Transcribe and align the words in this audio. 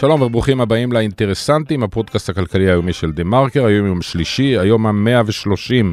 שלום 0.00 0.22
וברוכים 0.22 0.60
הבאים 0.60 0.92
לאינטרסנטים, 0.92 1.82
הפודקאסט 1.82 2.28
הכלכלי 2.28 2.70
היומי 2.70 2.92
של 2.92 3.12
דה 3.12 3.24
מרקר, 3.24 3.64
היום 3.64 3.86
יום 3.86 4.02
שלישי, 4.02 4.58
היום 4.58 4.86
ה-130 4.86 5.84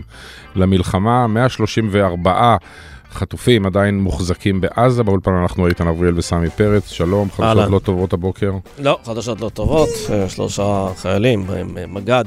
למלחמה, 0.55 1.27
134 1.27 2.57
חטופים 3.11 3.65
עדיין 3.65 3.99
מוחזקים 3.99 4.61
בעזה, 4.61 5.03
באולפן 5.03 5.31
אנחנו 5.31 5.67
איתן 5.67 5.87
אבריאל 5.87 6.17
וסמי 6.17 6.49
פרץ, 6.49 6.89
שלום, 6.89 7.29
חדשות 7.31 7.69
לא 7.71 7.79
טובות 7.79 8.13
הבוקר. 8.13 8.51
לא, 8.79 8.99
חדשות 9.05 9.41
לא 9.41 9.49
טובות, 9.49 9.89
אה, 10.09 10.29
שלושה 10.29 10.87
חיילים, 10.97 11.47
בהם 11.47 11.77
אה, 11.77 11.87
מג"ד. 11.87 12.25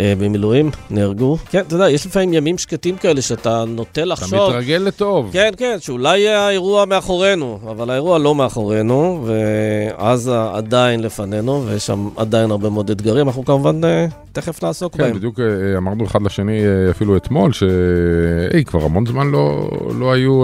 אה, 0.00 0.12
במילואים, 0.18 0.70
נהרגו. 0.90 1.36
כן, 1.50 1.60
אתה 1.66 1.74
יודע, 1.74 1.90
יש 1.90 2.06
לפעמים 2.06 2.34
ימים 2.34 2.58
שקטים 2.58 2.96
כאלה 2.96 3.22
שאתה 3.22 3.64
נוטה 3.64 4.04
לחשוב... 4.04 4.34
אתה 4.34 4.48
מתרגל 4.48 4.82
לטוב. 4.86 5.30
כן, 5.32 5.50
כן, 5.56 5.76
שאולי 5.80 6.28
האירוע 6.28 6.84
מאחורינו, 6.84 7.58
אבל 7.70 7.90
האירוע 7.90 8.18
לא 8.18 8.34
מאחורינו, 8.34 9.26
ועזה 9.26 10.42
עדיין 10.52 11.00
לפנינו, 11.00 11.64
ויש 11.66 11.86
שם 11.86 12.08
עדיין 12.16 12.50
הרבה 12.50 12.70
מאוד 12.70 12.90
אתגרים, 12.90 13.26
אנחנו 13.26 13.44
כמובן 13.44 13.84
אה, 13.84 14.06
תכף 14.32 14.64
נעסוק 14.64 14.92
כן, 14.92 15.02
בהם. 15.02 15.12
כן, 15.12 15.18
בדיוק 15.18 15.40
אה, 15.40 15.76
אמרנו 15.76 16.04
אחד 16.04 16.22
לשני 16.22 16.60
אפילו 16.90 17.16
אתמול, 17.16 17.52
שהי, 17.52 18.64
כבר 18.64 18.84
המון 18.84 19.06
זמן 19.06 19.30
לא, 19.30 19.70
לא 19.98 20.12
היו 20.12 20.42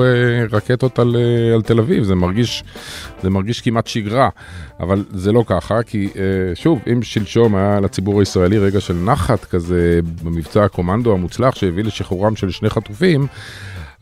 רקטות 0.52 0.98
על, 0.98 1.16
על 1.54 1.62
תל 1.62 1.78
אביב, 1.78 2.04
זה 2.04 2.14
מרגיש, 2.14 2.64
זה 3.22 3.30
מרגיש 3.30 3.60
כמעט 3.60 3.86
שגרה, 3.86 4.28
אבל 4.80 5.04
זה 5.10 5.32
לא 5.32 5.44
ככה, 5.46 5.82
כי 5.82 6.08
שוב, 6.54 6.78
אם 6.92 7.02
שלשום 7.02 7.56
היה 7.56 7.80
לציבור 7.80 8.20
הישראלי 8.20 8.58
רגע 8.58 8.80
של 8.80 8.94
נחת, 8.94 9.33
כזה 9.36 10.00
במבצע 10.22 10.64
הקומנדו 10.64 11.12
המוצלח 11.12 11.54
שהביא 11.54 11.84
לשחרורם 11.84 12.36
של 12.36 12.50
שני 12.50 12.70
חטופים, 12.70 13.26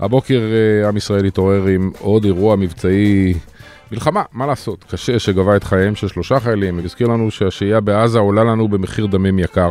הבוקר 0.01 0.41
אה, 0.43 0.89
עם 0.89 0.97
ישראל 0.97 1.25
התעורר 1.25 1.67
עם 1.67 1.91
עוד 1.99 2.25
אירוע 2.25 2.57
מבצעי 2.57 3.35
מלחמה, 3.93 4.23
מה 4.33 4.47
לעשות, 4.47 4.85
קשה 4.85 5.19
שגבה 5.19 5.57
את 5.57 5.65
חייהם 5.65 5.95
של 5.95 6.09
שלושה 6.09 6.41
חיילים, 6.41 6.79
והזכיר 6.79 7.07
לנו 7.07 7.31
שהשהייה 7.31 7.81
בעזה 7.81 8.19
עולה 8.19 8.45
לנו 8.45 8.69
במחיר 8.69 9.07
דמים 9.07 9.39
יקר. 9.39 9.71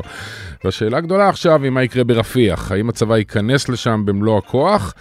והשאלה 0.63 0.97
הגדולה 0.97 1.29
עכשיו 1.29 1.63
היא 1.63 1.71
מה 1.71 1.83
יקרה 1.83 2.03
ברפיח, 2.03 2.71
האם 2.71 2.89
הצבא 2.89 3.17
ייכנס 3.17 3.69
לשם 3.69 4.01
במלוא 4.05 4.37
הכוח, 4.37 4.93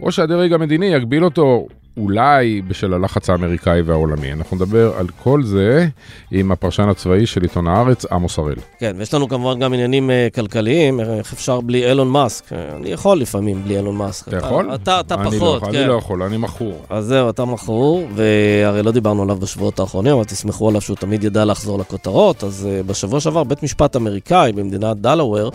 או 0.00 0.12
שהדרג 0.12 0.52
המדיני 0.52 0.86
יגביל 0.86 1.24
אותו 1.24 1.66
אולי 1.96 2.62
בשל 2.68 2.94
הלחץ 2.94 3.30
האמריקאי 3.30 3.82
והעולמי. 3.82 4.32
אנחנו 4.32 4.56
נדבר 4.56 4.92
על 4.98 5.06
כל 5.22 5.42
זה 5.42 5.88
עם 6.30 6.52
הפרשן 6.52 6.88
הצבאי 6.88 7.26
של 7.26 7.42
עיתון 7.42 7.66
הארץ, 7.66 8.04
עמוס 8.04 8.38
הראל. 8.38 8.54
כן, 8.78 8.96
ויש 8.98 9.14
לנו 9.14 9.28
כמובן 9.28 9.60
גם 9.60 9.72
עניינים 9.72 10.10
uh, 10.10 10.34
כלכליים, 10.34 11.00
איך 11.00 11.32
אפשר 11.32 11.60
בלי 11.60 11.90
אילון 11.90 12.08
מאסק? 12.08 12.52
אה, 12.52 12.76
אני 12.76 12.88
יכול 12.88 13.18
לפעמים 13.18 13.64
בלי 13.64 13.76
אילון 13.76 13.96
מאסק. 13.96 14.28
אתה 14.28 14.36
יכול? 14.36 14.74
אתה, 14.74 15.00
אתה 15.00 15.14
אני 15.14 15.30
פחות, 15.30 15.62
לא, 15.62 15.68
כן. 15.72 15.78
אני 15.78 15.88
לא 15.88 15.94
יכול, 15.94 16.22
אני 16.22 16.36
מכור. 16.36 16.84
אז 16.90 17.04
זהו, 17.04 17.30
אתה 17.30 17.44
מכור, 17.44 18.08
והרי 18.14 18.82
לא 18.82 18.92
דיברנו 18.92 19.22
עליו 19.22 19.36
בשבועות 19.36 19.80
האחרונים, 19.80 20.12
אבל 20.12 20.24
תסמכו 20.24 20.68
עליו 20.68 20.80
שהוא 20.80 20.96
תמיד 20.96 21.24
ידע 21.24 21.44
לחזור 21.44 21.78
לכותרות. 21.78 22.44
אז 22.44 22.68
uh, 22.68 22.86
בשבוע 22.86 23.20
שעבר 23.20 23.44
בית 23.44 23.62
משפט 23.62 23.96
אמריקאי 23.96 24.52
במדינת 24.52 24.96
דלוור 24.96 25.50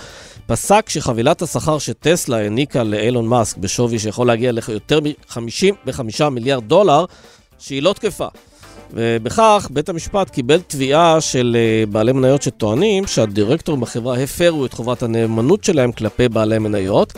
פסק 0.48 0.90
שחבילת 0.90 1.42
השכר 1.42 1.78
שטסלה 1.78 2.38
העניקה 2.38 2.84
לאילון 2.84 3.28
מאסק 3.28 3.58
בשווי 3.58 4.00
שיכול 4.00 4.28
להגיע 4.28 4.52
ליותר 4.52 5.00
מ-55 5.00 6.27
מיליארד 6.30 6.64
דולר, 6.64 7.06
שהיא 7.60 7.82
לא 7.82 7.94
תקפה. 7.94 8.28
ובכך 8.94 9.68
בית 9.72 9.90
המשפט 9.90 10.30
קיבל 10.30 10.60
תביעה 10.68 11.22
של 11.22 11.58
אה, 11.60 11.86
בעלי 11.86 12.12
מניות 12.12 12.42
שטוענים 12.42 13.08
שהדירקטורים 13.08 13.82
בחברה 13.82 14.18
הפרו 14.18 14.66
את 14.66 14.74
חובת 14.74 15.04
הנאמנות 15.04 15.64
שלהם 15.64 15.92
כלפי 15.92 16.30
בעלי 16.30 16.60
מניות, 16.60 17.14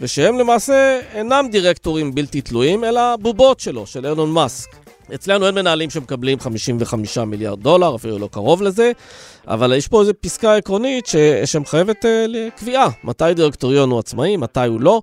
ושהם 0.00 0.38
למעשה 0.38 1.00
אינם 1.14 1.46
דירקטורים 1.50 2.14
בלתי 2.14 2.40
תלויים, 2.40 2.84
אלא 2.84 3.16
בובות 3.16 3.60
שלו, 3.60 3.86
של 3.86 4.06
אילון 4.06 4.30
מאסק. 4.30 4.76
אצלנו 5.14 5.46
אין 5.46 5.54
מנהלים 5.54 5.90
שמקבלים 5.90 6.40
55 6.40 7.18
מיליארד 7.18 7.60
דולר, 7.60 7.94
אפילו 7.94 8.18
לא 8.18 8.28
קרוב 8.32 8.62
לזה, 8.62 8.92
אבל 9.46 9.72
יש 9.72 9.88
פה 9.88 10.00
איזו 10.00 10.12
פסקה 10.20 10.56
עקרונית 10.56 11.06
ש... 11.06 11.16
שמחייבת 11.44 12.04
uh, 12.04 12.08
לקביעה, 12.28 12.88
מתי 13.04 13.34
דירקטוריון 13.34 13.90
הוא 13.90 13.98
עצמאי, 13.98 14.36
מתי 14.36 14.66
הוא 14.66 14.80
לא. 14.80 15.02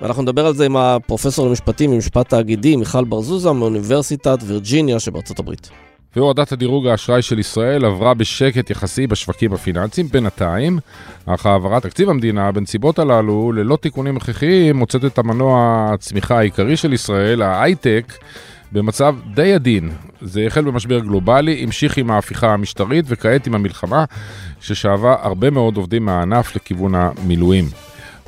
ואנחנו 0.00 0.22
נדבר 0.22 0.46
על 0.46 0.54
זה 0.54 0.66
עם 0.66 0.76
הפרופסור 0.76 1.48
למשפטים 1.48 1.90
ממשפט 1.90 2.28
תאגידי, 2.28 2.76
מיכל 2.76 3.04
בר 3.04 3.20
זוזה, 3.20 3.52
מאוניברסיטת 3.52 4.38
וירג'יניה 4.46 5.00
שבארצות 5.00 5.38
הברית. 5.38 5.70
והורדת 6.16 6.52
הדירוג 6.52 6.86
האשראי 6.86 7.22
של 7.22 7.38
ישראל 7.38 7.84
עברה 7.84 8.14
בשקט 8.14 8.70
יחסי 8.70 9.06
בשווקים 9.06 9.52
הפיננסיים 9.52 10.08
בינתיים, 10.08 10.78
אך 11.26 11.46
העברת 11.46 11.82
תקציב 11.82 12.10
המדינה 12.10 12.52
בנסיבות 12.52 12.98
הללו, 12.98 13.52
ללא 13.52 13.76
תיקונים 13.76 14.16
הכרחיים, 14.16 14.76
מוצאת 14.76 15.04
את 15.04 15.18
המנוע 15.18 15.86
הצמיחה 15.92 16.38
העיקרי 16.38 16.76
של 16.76 16.92
ישראל, 16.92 17.42
ההייטק, 17.42 18.12
במצב 18.72 19.16
די 19.34 19.52
עדין. 19.54 19.90
זה 20.20 20.46
החל 20.46 20.64
במשבר 20.64 20.98
גלובלי, 20.98 21.62
המשיך 21.62 21.96
עם 21.96 22.10
ההפיכה 22.10 22.52
המשטרית 22.52 23.04
וכעת 23.08 23.46
עם 23.46 23.54
המלחמה 23.54 24.04
ששאבה 24.60 25.16
הרבה 25.22 25.50
מאוד 25.50 25.76
עובדים 25.76 26.04
מהענף 26.04 26.56
לכיוון 26.56 26.94
המילואים. 26.94 27.64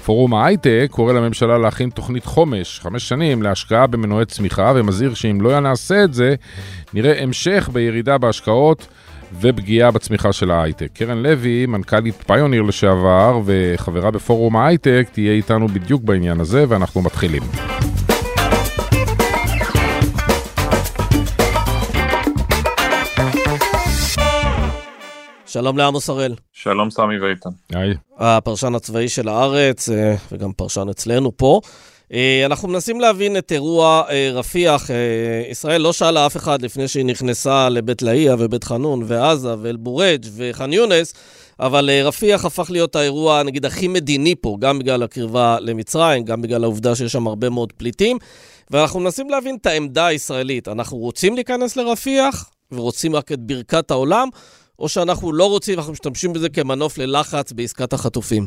פורום 0.04 0.34
ההייטק 0.34 0.88
קורא 0.90 1.12
לממשלה 1.12 1.58
להכין 1.58 1.90
תוכנית 1.90 2.24
חומש, 2.24 2.80
חמש 2.80 3.08
שנים, 3.08 3.42
להשקעה 3.42 3.86
במנועי 3.86 4.26
צמיחה, 4.26 4.72
ומזהיר 4.76 5.14
שאם 5.14 5.40
לא 5.40 5.60
נעשה 5.60 6.04
את 6.04 6.14
זה, 6.14 6.34
נראה 6.94 7.22
המשך 7.22 7.70
בירידה 7.72 8.18
בהשקעות 8.18 8.86
ופגיעה 9.40 9.90
בצמיחה 9.90 10.32
של 10.32 10.50
ההייטק. 10.50 10.88
קרן 10.94 11.18
לוי, 11.18 11.66
מנכ"לית 11.66 12.14
פיוניר 12.26 12.62
לשעבר 12.62 13.40
וחברה 13.44 14.10
בפורום 14.10 14.56
ההייטק, 14.56 15.06
תהיה 15.12 15.32
איתנו 15.32 15.68
בדיוק 15.68 16.02
בעניין 16.02 16.40
הזה, 16.40 16.64
ואנחנו 16.68 17.02
מתחילים. 17.02 17.42
שלום 25.54 25.78
לעמוס 25.78 26.08
הראל. 26.08 26.34
שלום 26.52 26.90
סמי 26.90 27.18
ואיתן. 27.18 27.50
היי. 27.72 27.94
הפרשן 28.18 28.74
הצבאי 28.74 29.08
של 29.08 29.28
הארץ, 29.28 29.88
אה, 29.88 30.14
וגם 30.32 30.52
פרשן 30.52 30.88
אצלנו 30.90 31.36
פה. 31.36 31.60
אה, 32.12 32.42
אנחנו 32.46 32.68
מנסים 32.68 33.00
להבין 33.00 33.36
את 33.36 33.52
אירוע 33.52 34.02
אה, 34.10 34.30
רפיח. 34.32 34.90
ישראל 35.50 35.80
לא 35.80 35.92
שאלה 35.92 36.26
אף 36.26 36.36
אחד 36.36 36.62
לפני 36.62 36.88
שהיא 36.88 37.04
נכנסה 37.04 37.68
לבית 37.68 38.02
לאהיה 38.02 38.36
ובית 38.38 38.64
חנון 38.64 39.02
ועזה 39.06 39.54
ואל-בורייג' 39.62 40.26
וח'אן 40.36 40.72
יונס, 40.72 41.14
אבל 41.60 41.90
רפיח 42.04 42.44
הפך 42.44 42.70
להיות 42.70 42.96
האירוע, 42.96 43.42
נגיד, 43.42 43.66
הכי 43.66 43.88
מדיני 43.88 44.34
פה, 44.40 44.56
גם 44.60 44.78
בגלל 44.78 45.02
הקרבה 45.02 45.56
למצרים, 45.60 46.24
גם 46.24 46.42
בגלל 46.42 46.64
העובדה 46.64 46.94
שיש 46.94 47.12
שם 47.12 47.26
הרבה 47.26 47.50
מאוד 47.50 47.72
פליטים. 47.72 48.18
ואנחנו 48.70 49.00
מנסים 49.00 49.30
להבין 49.30 49.56
את 49.60 49.66
העמדה 49.66 50.06
הישראלית. 50.06 50.68
אנחנו 50.68 50.96
רוצים 50.96 51.34
להיכנס 51.34 51.76
לרפיח 51.76 52.50
ורוצים 52.72 53.16
רק 53.16 53.32
את 53.32 53.40
ברכת 53.40 53.90
העולם, 53.90 54.28
או 54.78 54.88
שאנחנו 54.88 55.32
לא 55.32 55.48
רוצים, 55.48 55.78
אנחנו 55.78 55.92
משתמשים 55.92 56.32
בזה 56.32 56.48
כמנוף 56.48 56.98
ללחץ 56.98 57.52
בעסקת 57.52 57.92
החטופים? 57.92 58.46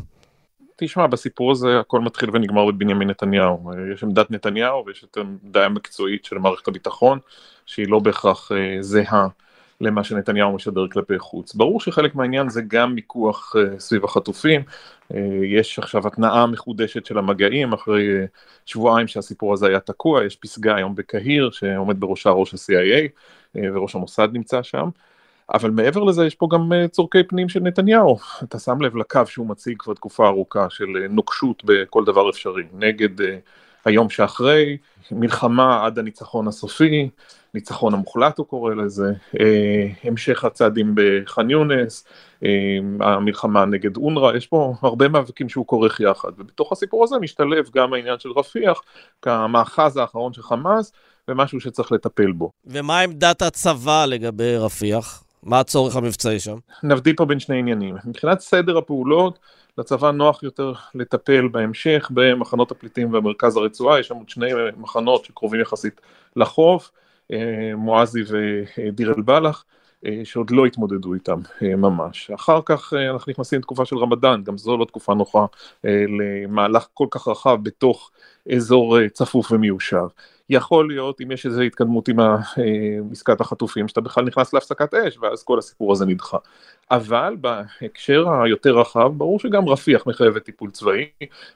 תשמע, 0.76 1.06
בסיפור 1.06 1.52
הזה 1.52 1.80
הכל 1.80 2.00
מתחיל 2.00 2.30
ונגמר 2.32 2.66
בבנימין 2.66 3.10
נתניהו. 3.10 3.70
יש 3.94 4.02
עמדת 4.02 4.30
נתניהו 4.30 4.86
ויש 4.86 5.04
את 5.04 5.16
העמדה 5.16 5.66
המקצועית 5.66 6.24
של 6.24 6.38
מערכת 6.38 6.68
הביטחון, 6.68 7.18
שהיא 7.66 7.88
לא 7.88 7.98
בהכרח 7.98 8.52
אה, 8.52 8.76
זהה 8.80 9.28
למה 9.80 10.04
שנתניהו 10.04 10.52
משדר 10.52 10.88
כלפי 10.88 11.18
חוץ. 11.18 11.54
ברור 11.54 11.80
שחלק 11.80 12.14
מהעניין 12.14 12.48
זה 12.48 12.62
גם 12.68 12.94
מיקוח 12.94 13.54
אה, 13.56 13.80
סביב 13.80 14.04
החטופים. 14.04 14.62
אה, 15.14 15.20
יש 15.44 15.78
עכשיו 15.78 16.06
התנעה 16.06 16.46
מחודשת 16.46 17.06
של 17.06 17.18
המגעים 17.18 17.72
אחרי 17.72 18.06
שבועיים 18.66 19.08
שהסיפור 19.08 19.52
הזה 19.52 19.66
היה 19.66 19.80
תקוע, 19.80 20.24
יש 20.24 20.36
פסגה 20.36 20.76
היום 20.76 20.94
בקהיר 20.94 21.50
שעומד 21.50 22.00
בראשה 22.00 22.30
ראש 22.30 22.54
ה-CIA 22.54 23.08
וראש 23.74 23.94
המוסד 23.94 24.28
נמצא 24.32 24.62
שם. 24.62 24.88
אבל 25.54 25.70
מעבר 25.70 26.04
לזה 26.04 26.26
יש 26.26 26.34
פה 26.34 26.48
גם 26.50 26.72
אה, 26.72 26.88
צורכי 26.88 27.22
פנים 27.22 27.48
של 27.48 27.60
נתניהו. 27.60 28.18
אתה 28.42 28.58
שם 28.58 28.80
לב 28.80 28.96
לקו 28.96 29.20
שהוא 29.26 29.46
מציג 29.46 29.76
כבר 29.78 29.94
תקופה 29.94 30.26
ארוכה 30.26 30.66
של 30.70 30.96
אה, 31.02 31.08
נוקשות 31.08 31.62
בכל 31.64 32.04
דבר 32.04 32.30
אפשרי, 32.30 32.62
נגד 32.72 33.20
uh, 33.20 33.24
היום 33.84 34.10
שאחרי, 34.10 34.76
מלחמה 35.12 35.86
עד 35.86 35.98
הניצחון 35.98 36.48
הסופי, 36.48 37.08
ניצחון 37.54 37.94
המוחלט 37.94 38.38
הוא 38.38 38.46
קורא 38.46 38.74
לזה, 38.74 39.12
המשך 40.04 40.44
הצעדים 40.44 40.94
בח'אן 40.94 41.50
יונס, 41.50 42.04
המלחמה 43.00 43.64
נגד 43.64 43.96
אונר"א, 43.96 44.36
יש 44.36 44.46
פה 44.46 44.74
הרבה 44.82 45.08
מאבקים 45.08 45.48
שהוא 45.48 45.66
כורך 45.66 46.00
יחד, 46.00 46.28
ובתוך 46.38 46.72
הסיפור 46.72 47.04
הזה 47.04 47.16
משתלב 47.18 47.70
גם 47.74 47.92
העניין 47.92 48.18
של 48.18 48.28
רפיח, 48.36 48.82
כמאחז 49.22 49.96
האחרון 49.96 50.32
של 50.32 50.42
חמאס, 50.42 50.92
ומשהו 51.28 51.60
שצריך 51.60 51.92
לטפל 51.92 52.32
בו. 52.32 52.50
ומה 52.66 53.00
עמדת 53.00 53.42
הצבא 53.42 54.04
לגבי 54.04 54.56
רפיח? 54.56 55.22
מה 55.48 55.60
הצורך 55.60 55.96
המבצעי 55.96 56.40
שם? 56.40 56.56
נבדיל 56.82 57.16
פה 57.16 57.24
בין 57.24 57.40
שני 57.40 57.58
עניינים. 57.58 57.96
מבחינת 58.04 58.40
סדר 58.40 58.78
הפעולות, 58.78 59.38
לצבא 59.78 60.10
נוח 60.10 60.42
יותר 60.42 60.72
לטפל 60.94 61.48
בהמשך 61.48 62.10
במחנות 62.14 62.70
הפליטים 62.70 63.12
במרכז 63.12 63.56
הרצועה, 63.56 64.00
יש 64.00 64.08
שם 64.08 64.14
עוד 64.14 64.28
שני 64.28 64.50
מחנות 64.76 65.24
שקרובים 65.24 65.60
יחסית 65.60 66.00
לחוף, 66.36 66.90
אה, 67.32 67.72
מואזי 67.76 68.22
ודיר 68.28 69.14
אל-בלח. 69.16 69.64
אה, 70.06 70.20
שעוד 70.24 70.50
לא 70.50 70.66
התמודדו 70.66 71.14
איתם 71.14 71.40
אה, 71.62 71.76
ממש. 71.76 72.30
אחר 72.30 72.60
כך 72.64 72.92
אנחנו 73.10 73.30
נכנסים 73.30 73.58
לתקופה 73.58 73.84
של 73.84 73.96
רמדאן, 73.96 74.42
גם 74.44 74.58
זו 74.58 74.76
לא 74.76 74.84
תקופה 74.84 75.14
נוחה 75.14 75.46
למהלך 75.84 76.86
כל 76.94 77.06
כך 77.10 77.28
רחב 77.28 77.58
בתוך 77.62 78.10
אזור 78.56 79.08
צפוף 79.08 79.52
ומיושב. 79.52 80.06
יכול 80.50 80.88
להיות 80.88 81.20
אם 81.20 81.30
יש 81.30 81.46
איזו 81.46 81.60
התקדמות 81.60 82.08
עם 82.08 82.18
עסקת 83.12 83.40
החטופים 83.40 83.88
שאתה 83.88 84.00
בכלל 84.00 84.24
נכנס 84.24 84.52
להפסקת 84.52 84.94
אש 84.94 85.18
ואז 85.18 85.42
כל 85.42 85.58
הסיפור 85.58 85.92
הזה 85.92 86.06
נדחה. 86.06 86.38
אבל 86.90 87.36
בהקשר 87.40 88.30
היותר 88.44 88.78
רחב 88.78 89.12
ברור 89.16 89.40
שגם 89.40 89.68
רפיח 89.68 90.06
מחייבת 90.06 90.44
טיפול 90.44 90.70
צבאי 90.70 91.04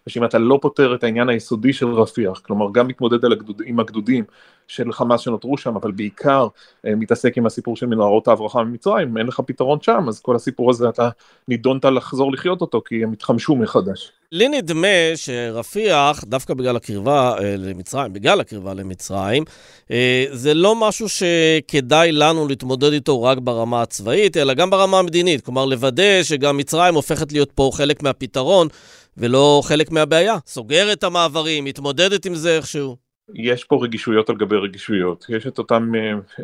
ושאם 0.06 0.24
אתה 0.24 0.38
לא 0.38 0.58
פותר 0.62 0.94
את 0.94 1.04
העניין 1.04 1.28
היסודי 1.28 1.72
של 1.72 1.86
רפיח 1.86 2.40
כלומר 2.40 2.66
גם 2.72 2.88
מתמודד 2.88 3.24
הגדוד, 3.24 3.62
עם 3.66 3.80
הגדודים 3.80 4.24
של 4.72 4.92
חמאס 4.92 5.20
שנותרו 5.20 5.58
שם 5.58 5.76
אבל 5.76 5.90
בעיקר 5.90 6.46
אה, 6.86 6.94
מתעסק 6.94 7.38
עם 7.38 7.46
הסיפור 7.46 7.76
של 7.76 7.86
מנהרות 7.86 8.28
ההברחה 8.28 8.64
ממצרים 8.64 9.18
אין 9.18 9.26
לך 9.26 9.40
פתרון 9.46 9.78
שם 9.82 10.04
אז 10.08 10.20
כל 10.20 10.36
הסיפור 10.36 10.70
הזה 10.70 10.88
אתה 10.88 11.08
נידונת 11.48 11.84
לחזור 11.84 12.32
לחיות 12.32 12.60
אותו 12.60 12.82
כי 12.86 13.02
הם 13.04 13.12
התחמשו 13.12 13.56
מחדש. 13.56 14.12
לי 14.32 14.48
נדמה 14.48 14.88
שרפיח, 15.14 16.24
דווקא 16.24 16.54
בגלל 16.54 16.76
הקרבה 16.76 17.34
אה, 17.38 17.56
למצרים, 17.56 18.12
בגלל 18.12 18.40
הקרבה 18.40 18.74
למצרים, 18.74 19.44
אה, 19.90 20.24
זה 20.30 20.54
לא 20.54 20.74
משהו 20.76 21.06
שכדאי 21.08 22.12
לנו 22.12 22.48
להתמודד 22.48 22.92
איתו 22.92 23.22
רק 23.22 23.38
ברמה 23.38 23.82
הצבאית, 23.82 24.36
אלא 24.36 24.54
גם 24.54 24.70
ברמה 24.70 24.98
המדינית. 24.98 25.44
כלומר, 25.44 25.64
לוודא 25.64 26.22
שגם 26.22 26.56
מצרים 26.56 26.94
הופכת 26.94 27.32
להיות 27.32 27.52
פה 27.54 27.70
חלק 27.74 28.02
מהפתרון 28.02 28.68
ולא 29.16 29.62
חלק 29.64 29.90
מהבעיה. 29.90 30.36
סוגרת 30.46 31.04
המעברים, 31.04 31.64
מתמודדת 31.64 32.26
עם 32.26 32.34
זה 32.34 32.56
איכשהו. 32.56 33.01
יש 33.34 33.64
פה 33.64 33.78
רגישויות 33.82 34.30
על 34.30 34.36
גבי 34.36 34.56
רגישויות. 34.56 35.26
יש 35.28 35.46
את 35.46 35.58
אותם 35.58 35.92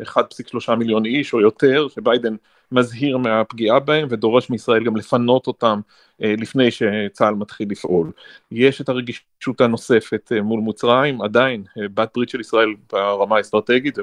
1.3 0.03 0.69
אה, 0.69 0.75
מיליון 0.75 1.05
איש 1.05 1.33
או 1.33 1.41
יותר, 1.41 1.87
שביידן 1.87 2.35
מזהיר 2.71 3.17
מהפגיעה 3.17 3.79
בהם 3.79 4.07
ודורש 4.11 4.49
מישראל 4.49 4.83
גם 4.83 4.97
לפנות 4.97 5.47
אותם 5.47 5.79
אה, 6.23 6.35
לפני 6.37 6.71
שצה"ל 6.71 7.35
מתחיל 7.35 7.71
לפעול. 7.71 8.11
יש 8.51 8.81
את 8.81 8.89
הרגישות 8.89 9.61
הנוספת 9.61 10.31
אה, 10.35 10.41
מול 10.41 10.59
מצרים, 10.59 11.21
עדיין 11.21 11.63
בת 11.77 12.09
ברית 12.15 12.29
של 12.29 12.39
ישראל 12.39 12.69
ברמה 12.93 13.37
האסטרטגית 13.37 13.97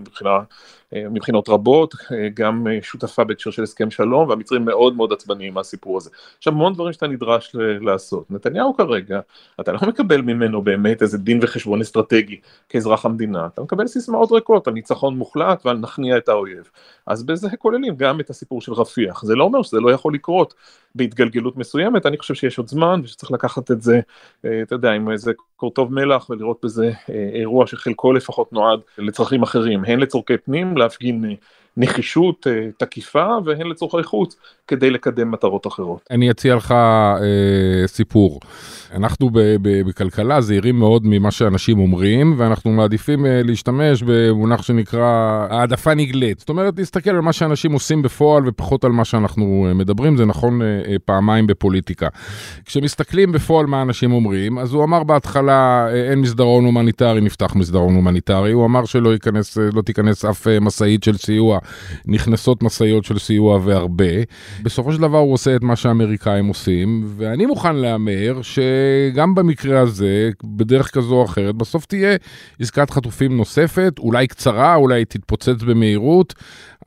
ומבחינות 0.92 1.48
רבות, 1.48 1.94
גם 2.34 2.66
שותפה 2.82 3.24
בהקשר 3.24 3.50
של 3.50 3.62
הסכם 3.62 3.90
שלום, 3.90 4.28
והמצרים 4.28 4.64
מאוד 4.64 4.96
מאוד 4.96 5.12
עצבניים 5.12 5.54
מהסיפור 5.54 5.96
הזה. 5.96 6.10
עכשיו 6.38 6.52
המון 6.52 6.74
דברים 6.74 6.92
שאתה 6.92 7.06
נדרש 7.06 7.56
לעשות. 7.80 8.30
נתניהו 8.30 8.76
כרגע, 8.76 9.20
אתה 9.60 9.72
לא 9.72 9.78
מקבל 9.88 10.20
ממנו 10.20 10.62
באמת 10.62 11.02
איזה 11.02 11.18
דין 11.18 11.38
וחשבון 11.42 11.80
אסטרטגי 11.80 12.40
כאזרח 12.68 13.06
המדינה, 13.06 13.46
אתה 13.46 13.62
מקבל 13.62 13.86
סיסמאות 13.86 14.32
ריקות 14.32 14.68
על 14.68 14.74
ניצחון 14.74 15.16
מוחלט 15.16 15.66
ועל 15.66 15.78
נכניע 15.78 16.16
את 16.16 16.28
האויב. 16.28 16.70
אז 17.06 17.22
בזה 17.22 17.48
כוללים 17.58 17.96
גם 17.96 18.20
את 18.20 18.30
הסיפור 18.30 18.55
של 18.60 18.72
רפיח. 18.72 19.24
זה 19.24 19.34
לא 19.34 19.44
אומר 19.44 19.62
שזה 19.62 19.80
לא 19.80 19.90
יכול 19.90 20.14
לקרות 20.14 20.54
בהתגלגלות 20.94 21.56
מסוימת, 21.56 22.06
אני 22.06 22.18
חושב 22.18 22.34
שיש 22.34 22.58
עוד 22.58 22.68
זמן 22.68 23.00
ושצריך 23.04 23.32
לקחת 23.32 23.70
את 23.70 23.82
זה, 23.82 24.00
אה, 24.44 24.62
אתה 24.62 24.74
יודע, 24.74 24.92
עם 24.92 25.10
איזה 25.10 25.32
קורטוב 25.56 25.92
מלח 25.92 26.30
ולראות 26.30 26.58
בזה 26.64 26.90
אה, 27.10 27.28
אירוע 27.34 27.66
שחלקו 27.66 28.12
לפחות 28.12 28.52
נועד 28.52 28.80
לצרכים 28.98 29.42
אחרים, 29.42 29.84
הן 29.84 30.00
לצורכי 30.00 30.36
פנים, 30.36 30.76
להפגין 30.76 31.24
אה, 31.24 31.34
נחישות 31.76 32.46
תקיפה 32.78 33.26
והן 33.44 33.66
לצורכי 33.66 34.02
חוץ 34.02 34.36
כדי 34.68 34.90
לקדם 34.90 35.30
מטרות 35.30 35.66
אחרות. 35.66 36.00
אני 36.10 36.30
אציע 36.30 36.54
לך 36.54 36.72
אה, 36.72 37.86
סיפור. 37.86 38.40
אנחנו 38.94 39.30
ב- 39.30 39.38
ב- 39.62 39.82
בכלכלה 39.88 40.40
זהירים 40.40 40.78
מאוד 40.78 41.02
ממה 41.04 41.30
שאנשים 41.30 41.78
אומרים, 41.78 42.34
ואנחנו 42.38 42.70
מעדיפים 42.70 43.26
אה, 43.26 43.40
להשתמש 43.44 44.02
במונח 44.06 44.62
שנקרא 44.62 45.46
העדפה 45.50 45.94
נגלית. 45.94 46.38
זאת 46.38 46.48
אומרת, 46.48 46.74
להסתכל 46.78 47.10
על 47.10 47.20
מה 47.20 47.32
שאנשים 47.32 47.72
עושים 47.72 48.02
בפועל 48.02 48.42
ופחות 48.48 48.84
על 48.84 48.92
מה 48.92 49.04
שאנחנו 49.04 49.66
אה, 49.68 49.74
מדברים, 49.74 50.16
זה 50.16 50.24
נכון 50.24 50.62
אה, 50.62 50.66
אה, 50.66 50.96
פעמיים 51.04 51.46
בפוליטיקה. 51.46 52.08
כשמסתכלים 52.64 53.32
בפועל 53.32 53.66
מה 53.66 53.82
אנשים 53.82 54.12
אומרים, 54.12 54.58
אז 54.58 54.72
הוא 54.72 54.84
אמר 54.84 55.02
בהתחלה, 55.04 55.86
אה, 55.88 56.10
אין 56.10 56.18
מסדרון 56.18 56.64
הומניטרי, 56.64 57.20
נפתח 57.20 57.54
מסדרון 57.56 57.94
הומניטרי, 57.94 58.52
הוא 58.52 58.64
אמר 58.66 58.84
שלא 58.84 59.12
ייכנס, 59.12 59.58
אה, 59.58 59.68
לא 59.74 59.82
תיכנס 59.82 60.24
אף 60.24 60.48
אה, 60.48 60.60
משאית 60.60 61.02
של 61.04 61.16
סיוע, 61.16 61.58
נכנסות 62.06 62.62
משאיות 62.62 63.04
של 63.04 63.18
סיוע 63.18 63.60
והרבה. 63.64 64.04
בסופו 64.62 64.92
של 64.92 65.00
דבר 65.00 65.18
הוא 65.18 65.32
עושה 65.32 65.56
את 65.56 65.62
מה 65.62 65.76
שהאמריקאים 65.76 66.46
עושים, 66.46 67.04
ואני 67.16 67.46
מוכן 67.46 67.76
להמר 67.76 68.40
שגם 68.42 69.34
במקרה 69.34 69.80
הזה, 69.80 70.30
בדרך 70.44 70.94
כזו 70.94 71.14
או 71.14 71.24
אחרת, 71.24 71.54
בסוף 71.54 71.86
תהיה 71.86 72.16
עסקת 72.60 72.90
חטופים 72.90 73.36
נוספת, 73.36 73.92
אולי 73.98 74.26
קצרה, 74.26 74.74
אולי 74.74 75.04
תתפוצץ 75.04 75.62
במהירות, 75.62 76.34